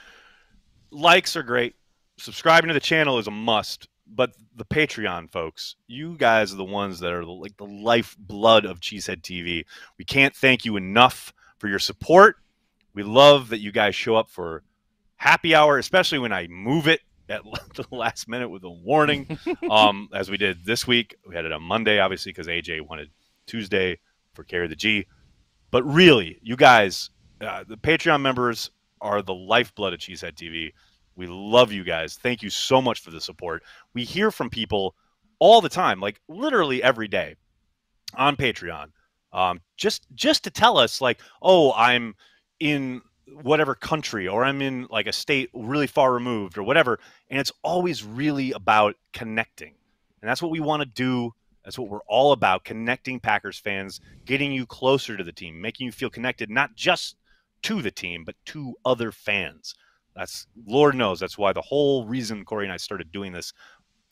likes 0.92 1.36
are 1.36 1.44
great. 1.44 1.76
Subscribing 2.18 2.68
to 2.68 2.74
the 2.74 2.80
channel 2.80 3.18
is 3.18 3.28
a 3.28 3.32
must, 3.32 3.88
but 4.08 4.34
the 4.56 4.66
Patreon 4.66 5.32
folks, 5.32 5.76
you 5.88 6.16
guys 6.16 6.54
are 6.54 6.58
the 6.58 6.64
ones 6.64 7.00
that 7.00 7.12
are 7.12 7.26
the, 7.26 7.32
like 7.32 7.58
the 7.58 7.66
lifeblood 7.66 8.66
of 8.66 8.80
Cheesehead 8.80 9.22
TV. 9.22 9.66
We 9.98 10.06
can't 10.06 10.36
thank 10.36 10.64
you 10.64 10.78
enough 10.78 11.34
for 11.58 11.68
your 11.68 11.80
support. 11.80 12.38
We 12.94 13.04
love 13.04 13.50
that 13.50 13.60
you 13.60 13.72
guys 13.72 13.96
show 13.96 14.16
up 14.16 14.30
for 14.30 14.64
happy 15.16 15.56
hour, 15.56 15.78
especially 15.78 16.20
when 16.20 16.32
I 16.32 16.48
move 16.48 16.88
it 16.88 17.02
at 17.30 17.42
the 17.76 17.86
last 17.92 18.28
minute 18.28 18.50
with 18.50 18.64
a 18.64 18.70
warning, 18.70 19.38
um, 19.70 20.10
as 20.14 20.30
we 20.30 20.38
did 20.38 20.66
this 20.66 20.88
week. 20.88 21.16
We 21.28 21.36
had 21.36 21.46
it 21.46 21.52
on 21.52 21.64
Monday, 21.64 22.00
obviously, 22.00 22.32
because 22.32 22.48
AJ 22.48 22.82
wanted 22.88 23.10
Tuesday 23.46 24.00
for 24.34 24.44
Carry 24.44 24.68
the 24.68 24.76
G. 24.76 25.08
But 25.72 25.84
really, 25.84 26.40
you 26.42 26.56
guys, 26.56 27.10
uh, 27.42 27.64
the 27.68 27.78
Patreon 27.78 28.22
members 28.22 28.72
are 29.02 29.22
the 29.22 29.34
lifeblood 29.34 29.94
of 29.94 30.00
Cheesehead 30.00 30.36
TV. 30.36 30.72
We 31.16 31.28
love 31.28 31.72
you 31.72 31.84
guys. 31.84 32.16
Thank 32.16 32.42
you 32.42 32.50
so 32.50 32.82
much 32.82 33.02
for 33.02 33.12
the 33.12 33.20
support. 33.20 33.64
We 33.94 34.04
hear 34.04 34.32
from 34.32 34.50
people 34.50 34.96
all 35.40 35.62
the 35.62 35.70
time, 35.70 36.00
like 36.00 36.22
literally 36.28 36.82
every 36.82 37.08
day 37.08 37.36
on 38.16 38.36
Patreon, 38.36 38.88
um, 39.34 39.62
just 39.76 40.08
just 40.14 40.44
to 40.46 40.52
tell 40.52 40.78
us 40.78 41.02
like, 41.02 41.20
oh, 41.42 41.74
I'm 41.74 42.16
in 42.60 43.02
whatever 43.42 43.76
country 43.76 44.28
or 44.28 44.44
I'm 44.44 44.62
in 44.62 44.88
like 44.90 45.08
a 45.08 45.14
state 45.14 45.50
really 45.54 45.88
far 45.88 46.14
removed 46.14 46.58
or 46.58 46.64
whatever, 46.64 47.00
and 47.30 47.40
it's 47.40 47.52
always 47.64 48.04
really 48.04 48.52
about 48.52 48.96
connecting, 49.14 49.74
and 50.22 50.30
that's 50.30 50.42
what 50.42 50.52
we 50.52 50.60
want 50.60 50.82
to 50.82 50.88
do. 50.88 51.34
That's 51.64 51.78
what 51.78 51.90
we're 51.90 52.00
all 52.08 52.32
about: 52.32 52.64
connecting 52.64 53.20
Packers 53.20 53.60
fans, 53.60 54.00
getting 54.26 54.52
you 54.52 54.66
closer 54.66 55.18
to 55.18 55.24
the 55.24 55.32
team, 55.32 55.60
making 55.62 55.86
you 55.86 55.92
feel 55.92 56.10
connected, 56.10 56.50
not 56.50 56.76
just 56.76 57.16
to 57.64 57.82
the 57.82 57.92
team, 57.92 58.24
but 58.24 58.36
to 58.46 58.76
other 58.86 59.12
fans. 59.12 59.76
That's 60.16 60.48
Lord 60.66 60.96
knows 60.96 61.20
that's 61.20 61.38
why 61.38 61.54
the 61.54 61.62
whole 61.62 62.06
reason 62.06 62.44
Corey 62.46 62.66
and 62.66 62.74
I 62.74 62.78
started 62.78 63.12
doing 63.12 63.34
this 63.34 63.54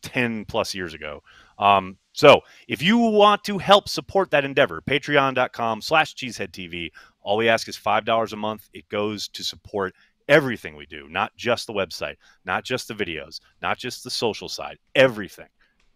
10 0.05 0.45
plus 0.45 0.75
years 0.75 0.93
ago. 0.93 1.23
Um, 1.57 1.97
so 2.13 2.41
if 2.67 2.81
you 2.81 2.97
want 2.97 3.43
to 3.45 3.57
help 3.57 3.89
support 3.89 4.31
that 4.31 4.45
endeavor, 4.45 4.81
patreon.com 4.81 5.81
slash 5.81 6.15
cheeseheadtv. 6.15 6.91
All 7.25 7.37
we 7.37 7.49
ask 7.49 7.67
is 7.67 7.75
$5 7.75 8.33
a 8.33 8.35
month. 8.35 8.69
It 8.71 8.87
goes 8.87 9.27
to 9.29 9.43
support 9.43 9.95
everything 10.27 10.75
we 10.75 10.85
do, 10.85 11.07
not 11.09 11.35
just 11.35 11.65
the 11.65 11.73
website, 11.73 12.17
not 12.45 12.63
just 12.63 12.87
the 12.87 12.93
videos, 12.93 13.39
not 13.63 13.79
just 13.79 14.03
the 14.03 14.11
social 14.11 14.47
side, 14.47 14.77
everything. 14.93 15.47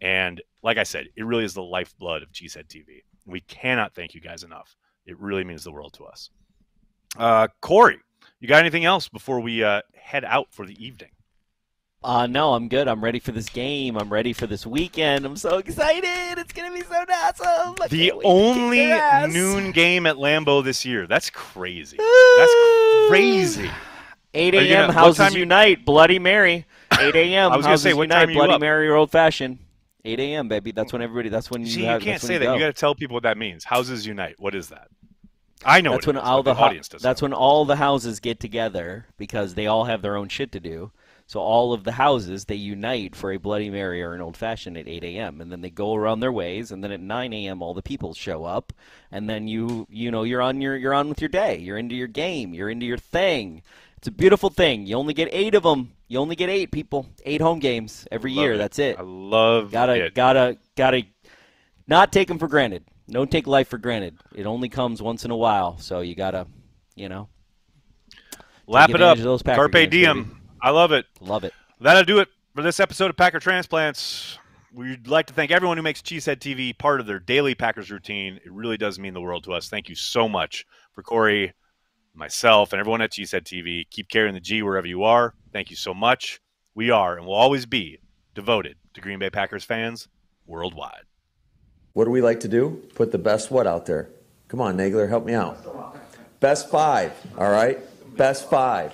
And 0.01 0.41
like 0.63 0.77
I 0.77 0.83
said, 0.83 1.05
it 1.15 1.23
really 1.23 1.45
is 1.45 1.53
the 1.53 1.61
lifeblood 1.61 2.23
of 2.23 2.31
Cheesehead 2.31 2.67
TV. 2.67 3.03
We 3.27 3.41
cannot 3.41 3.93
thank 3.93 4.15
you 4.15 4.21
guys 4.21 4.43
enough. 4.43 4.75
It 5.05 5.19
really 5.19 5.43
means 5.43 5.63
the 5.63 5.71
world 5.71 5.93
to 5.93 6.05
us. 6.05 6.31
Uh, 7.15 7.47
Corey, 7.61 7.99
you 8.39 8.47
got 8.47 8.59
anything 8.59 8.85
else 8.85 9.07
before 9.07 9.39
we 9.39 9.63
uh, 9.63 9.81
head 9.93 10.25
out 10.25 10.47
for 10.51 10.65
the 10.65 10.83
evening? 10.83 11.11
Uh, 12.01 12.27
no, 12.27 12.53
I'm 12.53 12.69
good. 12.69 12.87
I'm 12.87 13.03
ready 13.03 13.19
for 13.19 13.33
this 13.33 13.49
game. 13.49 13.97
I'm 13.97 14.11
ready 14.11 14.31
for 14.31 14.47
this 14.47 14.65
weekend. 14.65 15.25
I'm 15.25 15.35
so 15.35 15.57
excited. 15.57 16.37
It's 16.39 16.53
going 16.53 16.71
to 16.71 16.77
be 16.77 16.83
so 16.85 16.95
awesome. 16.95 17.75
I 17.81 17.87
the 17.89 18.09
can't 18.09 18.17
wait 18.17 18.23
to 18.23 18.53
kick 18.53 19.27
only 19.27 19.33
noon 19.33 19.71
game 19.73 20.05
at 20.05 20.15
Lambeau 20.15 20.63
this 20.63 20.85
year. 20.85 21.07
That's 21.07 21.29
crazy. 21.29 21.97
That's 21.97 22.53
crazy. 23.09 23.69
8 24.33 24.53
a.m. 24.55 24.67
gonna- 24.87 24.93
Houses 24.93 25.17
time 25.17 25.33
you- 25.33 25.39
Unite. 25.39 25.83
Bloody 25.83 26.19
Mary. 26.19 26.65
8 26.99 27.15
a.m. 27.15 27.51
I 27.51 27.57
was 27.57 27.65
gonna 27.65 27.77
say, 27.77 27.93
what 27.93 28.03
Unite. 28.03 28.27
time 28.27 28.33
Bloody 28.33 28.53
up? 28.53 28.61
Mary 28.61 28.87
or 28.87 28.95
old 28.95 29.11
fashioned. 29.11 29.59
8 30.05 30.19
a.m. 30.21 30.47
baby. 30.47 30.71
That's 30.71 30.93
when 30.93 31.01
everybody. 31.01 31.27
That's 31.29 31.51
when 31.51 31.61
you. 31.61 31.67
See, 31.67 31.81
you 31.81 31.87
have, 31.87 32.01
can't 32.01 32.21
say 32.21 32.33
you 32.33 32.39
that. 32.39 32.45
Go. 32.45 32.53
You 32.53 32.59
got 32.59 32.67
to 32.67 32.73
tell 32.73 32.95
people 32.95 33.15
what 33.15 33.23
that 33.23 33.37
means. 33.37 33.65
Houses 33.65 34.05
unite. 34.05 34.35
What 34.39 34.55
is 34.55 34.69
that? 34.69 34.87
I 35.65 35.81
know 35.81 35.91
that's 35.91 36.07
what 36.07 36.15
when 36.15 36.23
is, 36.23 36.27
all 36.29 36.43
the, 36.43 36.53
the 36.53 36.59
audience 36.59 36.87
does. 36.87 37.01
that's 37.01 37.21
when 37.21 37.33
all 37.33 37.65
the 37.65 37.75
houses 37.75 38.21
get 38.21 38.39
together 38.39 39.07
because 39.17 39.55
they 39.55 39.67
all 39.67 39.83
have 39.85 40.01
their 40.01 40.15
own 40.15 40.29
shit 40.29 40.53
to 40.53 40.59
do. 40.61 40.91
So 41.29 41.39
all 41.41 41.73
of 41.73 41.83
the 41.83 41.91
houses 41.91 42.45
they 42.45 42.55
unite 42.55 43.15
for 43.15 43.31
a 43.31 43.37
Bloody 43.37 43.69
Mary 43.69 44.01
or 44.01 44.15
an 44.15 44.21
old 44.21 44.35
fashioned 44.35 44.75
at 44.79 44.87
8 44.87 45.03
a.m. 45.03 45.41
and 45.41 45.51
then 45.51 45.61
they 45.61 45.69
go 45.69 45.93
around 45.93 46.21
their 46.21 46.31
ways 46.31 46.71
and 46.71 46.83
then 46.83 46.91
at 46.91 46.99
9 46.99 47.33
a.m. 47.33 47.61
all 47.61 47.75
the 47.75 47.83
people 47.83 48.15
show 48.15 48.45
up 48.45 48.73
and 49.11 49.29
then 49.29 49.47
you 49.47 49.85
you 49.91 50.09
know 50.09 50.23
you're 50.23 50.41
on 50.41 50.59
your 50.59 50.75
you're 50.75 50.93
on 50.95 51.07
with 51.07 51.21
your 51.21 51.29
day. 51.29 51.57
You're 51.59 51.77
into 51.77 51.93
your 51.93 52.07
game. 52.07 52.55
You're 52.55 52.71
into 52.71 52.87
your 52.87 52.97
thing. 52.97 53.61
It's 53.97 54.07
a 54.07 54.11
beautiful 54.11 54.49
thing. 54.49 54.87
You 54.87 54.95
only 54.95 55.13
get 55.13 55.29
eight 55.31 55.53
of 55.53 55.61
them. 55.61 55.91
You 56.07 56.17
only 56.17 56.35
get 56.35 56.49
eight 56.49 56.71
people, 56.71 57.05
eight 57.23 57.41
home 57.41 57.59
games 57.59 58.07
every 58.11 58.33
Love 58.33 58.43
year. 58.43 58.53
it. 58.53 58.57
That's 58.57 58.79
it. 58.79 58.97
I 58.97 59.03
love 59.03 59.71
Gotta 59.71 60.05
it. 60.05 60.15
gotta 60.15 60.57
gotta 60.75 61.03
not 61.87 62.11
take 62.11 62.27
them 62.27 62.39
for 62.39 62.47
granted. 62.47 62.85
Don't 63.07 63.29
take 63.29 63.45
life 63.45 63.67
for 63.67 63.77
granted. 63.77 64.17
It 64.33 64.47
only 64.47 64.69
comes 64.69 64.99
once 64.99 65.25
in 65.25 65.29
a 65.31 65.37
while, 65.37 65.77
so 65.77 65.99
you 65.99 66.15
gotta, 66.15 66.47
you 66.95 67.07
know, 67.07 67.27
Lap 68.65 68.89
it 68.89 68.95
up. 68.95 69.17
advantage 69.17 69.19
of 69.19 69.25
those 69.25 69.43
Packer 69.43 69.55
Carpe 69.61 69.73
games, 69.73 69.91
diem. 69.91 70.23
baby. 70.23 70.35
I 70.61 70.71
love 70.71 70.91
it. 70.91 71.05
love 71.21 71.43
it. 71.43 71.53
That'll 71.79 72.03
do 72.03 72.19
it 72.19 72.27
for 72.53 72.61
this 72.61 72.79
episode 72.79 73.09
of 73.09 73.17
Packer 73.17 73.39
Transplants. 73.39 74.37
We'd 74.73 75.07
like 75.07 75.25
to 75.27 75.33
thank 75.33 75.51
everyone 75.51 75.77
who 75.77 75.83
makes 75.83 76.01
Cheesehead 76.01 76.37
TV 76.37 76.77
part 76.77 76.99
of 76.99 77.07
their 77.07 77.19
daily 77.19 77.55
Packers 77.55 77.89
routine. 77.89 78.35
It 78.43 78.51
really 78.51 78.77
does 78.77 78.99
mean 78.99 79.13
the 79.13 79.21
world 79.21 79.45
to 79.45 79.53
us. 79.53 79.69
Thank 79.69 79.89
you 79.89 79.95
so 79.95 80.29
much 80.29 80.65
for 80.93 81.01
Corey, 81.01 81.53
myself, 82.13 82.73
and 82.73 82.79
everyone 82.79 83.01
at 83.01 83.11
Cheesehead 83.11 83.43
TV. 83.43 83.85
Keep 83.89 84.09
carrying 84.09 84.33
the 84.33 84.41
G 84.41 84.61
wherever 84.61 84.87
you 84.87 85.03
are. 85.03 85.33
Thank 85.53 85.69
you 85.69 85.75
so 85.75 85.93
much. 85.93 86.39
We 86.75 86.91
are 86.91 87.17
and 87.17 87.25
will 87.25 87.33
always 87.33 87.65
be 87.65 87.99
devoted 88.35 88.75
to 88.93 89.01
Green 89.01 89.19
Bay 89.19 89.29
Packers 89.29 89.63
fans 89.63 90.07
worldwide. 90.45 91.03
What 91.93 92.05
do 92.05 92.11
we 92.11 92.21
like 92.21 92.41
to 92.41 92.47
do? 92.47 92.83
Put 92.95 93.11
the 93.11 93.17
best 93.17 93.49
what 93.49 93.65
out 93.65 93.85
there? 93.85 94.09
Come 94.49 94.61
on, 94.61 94.77
Nagler, 94.77 95.09
help 95.09 95.25
me 95.25 95.33
out. 95.33 95.57
Best 96.39 96.69
five, 96.69 97.13
all 97.37 97.49
right? 97.49 97.79
Best 98.15 98.49
five. 98.49 98.93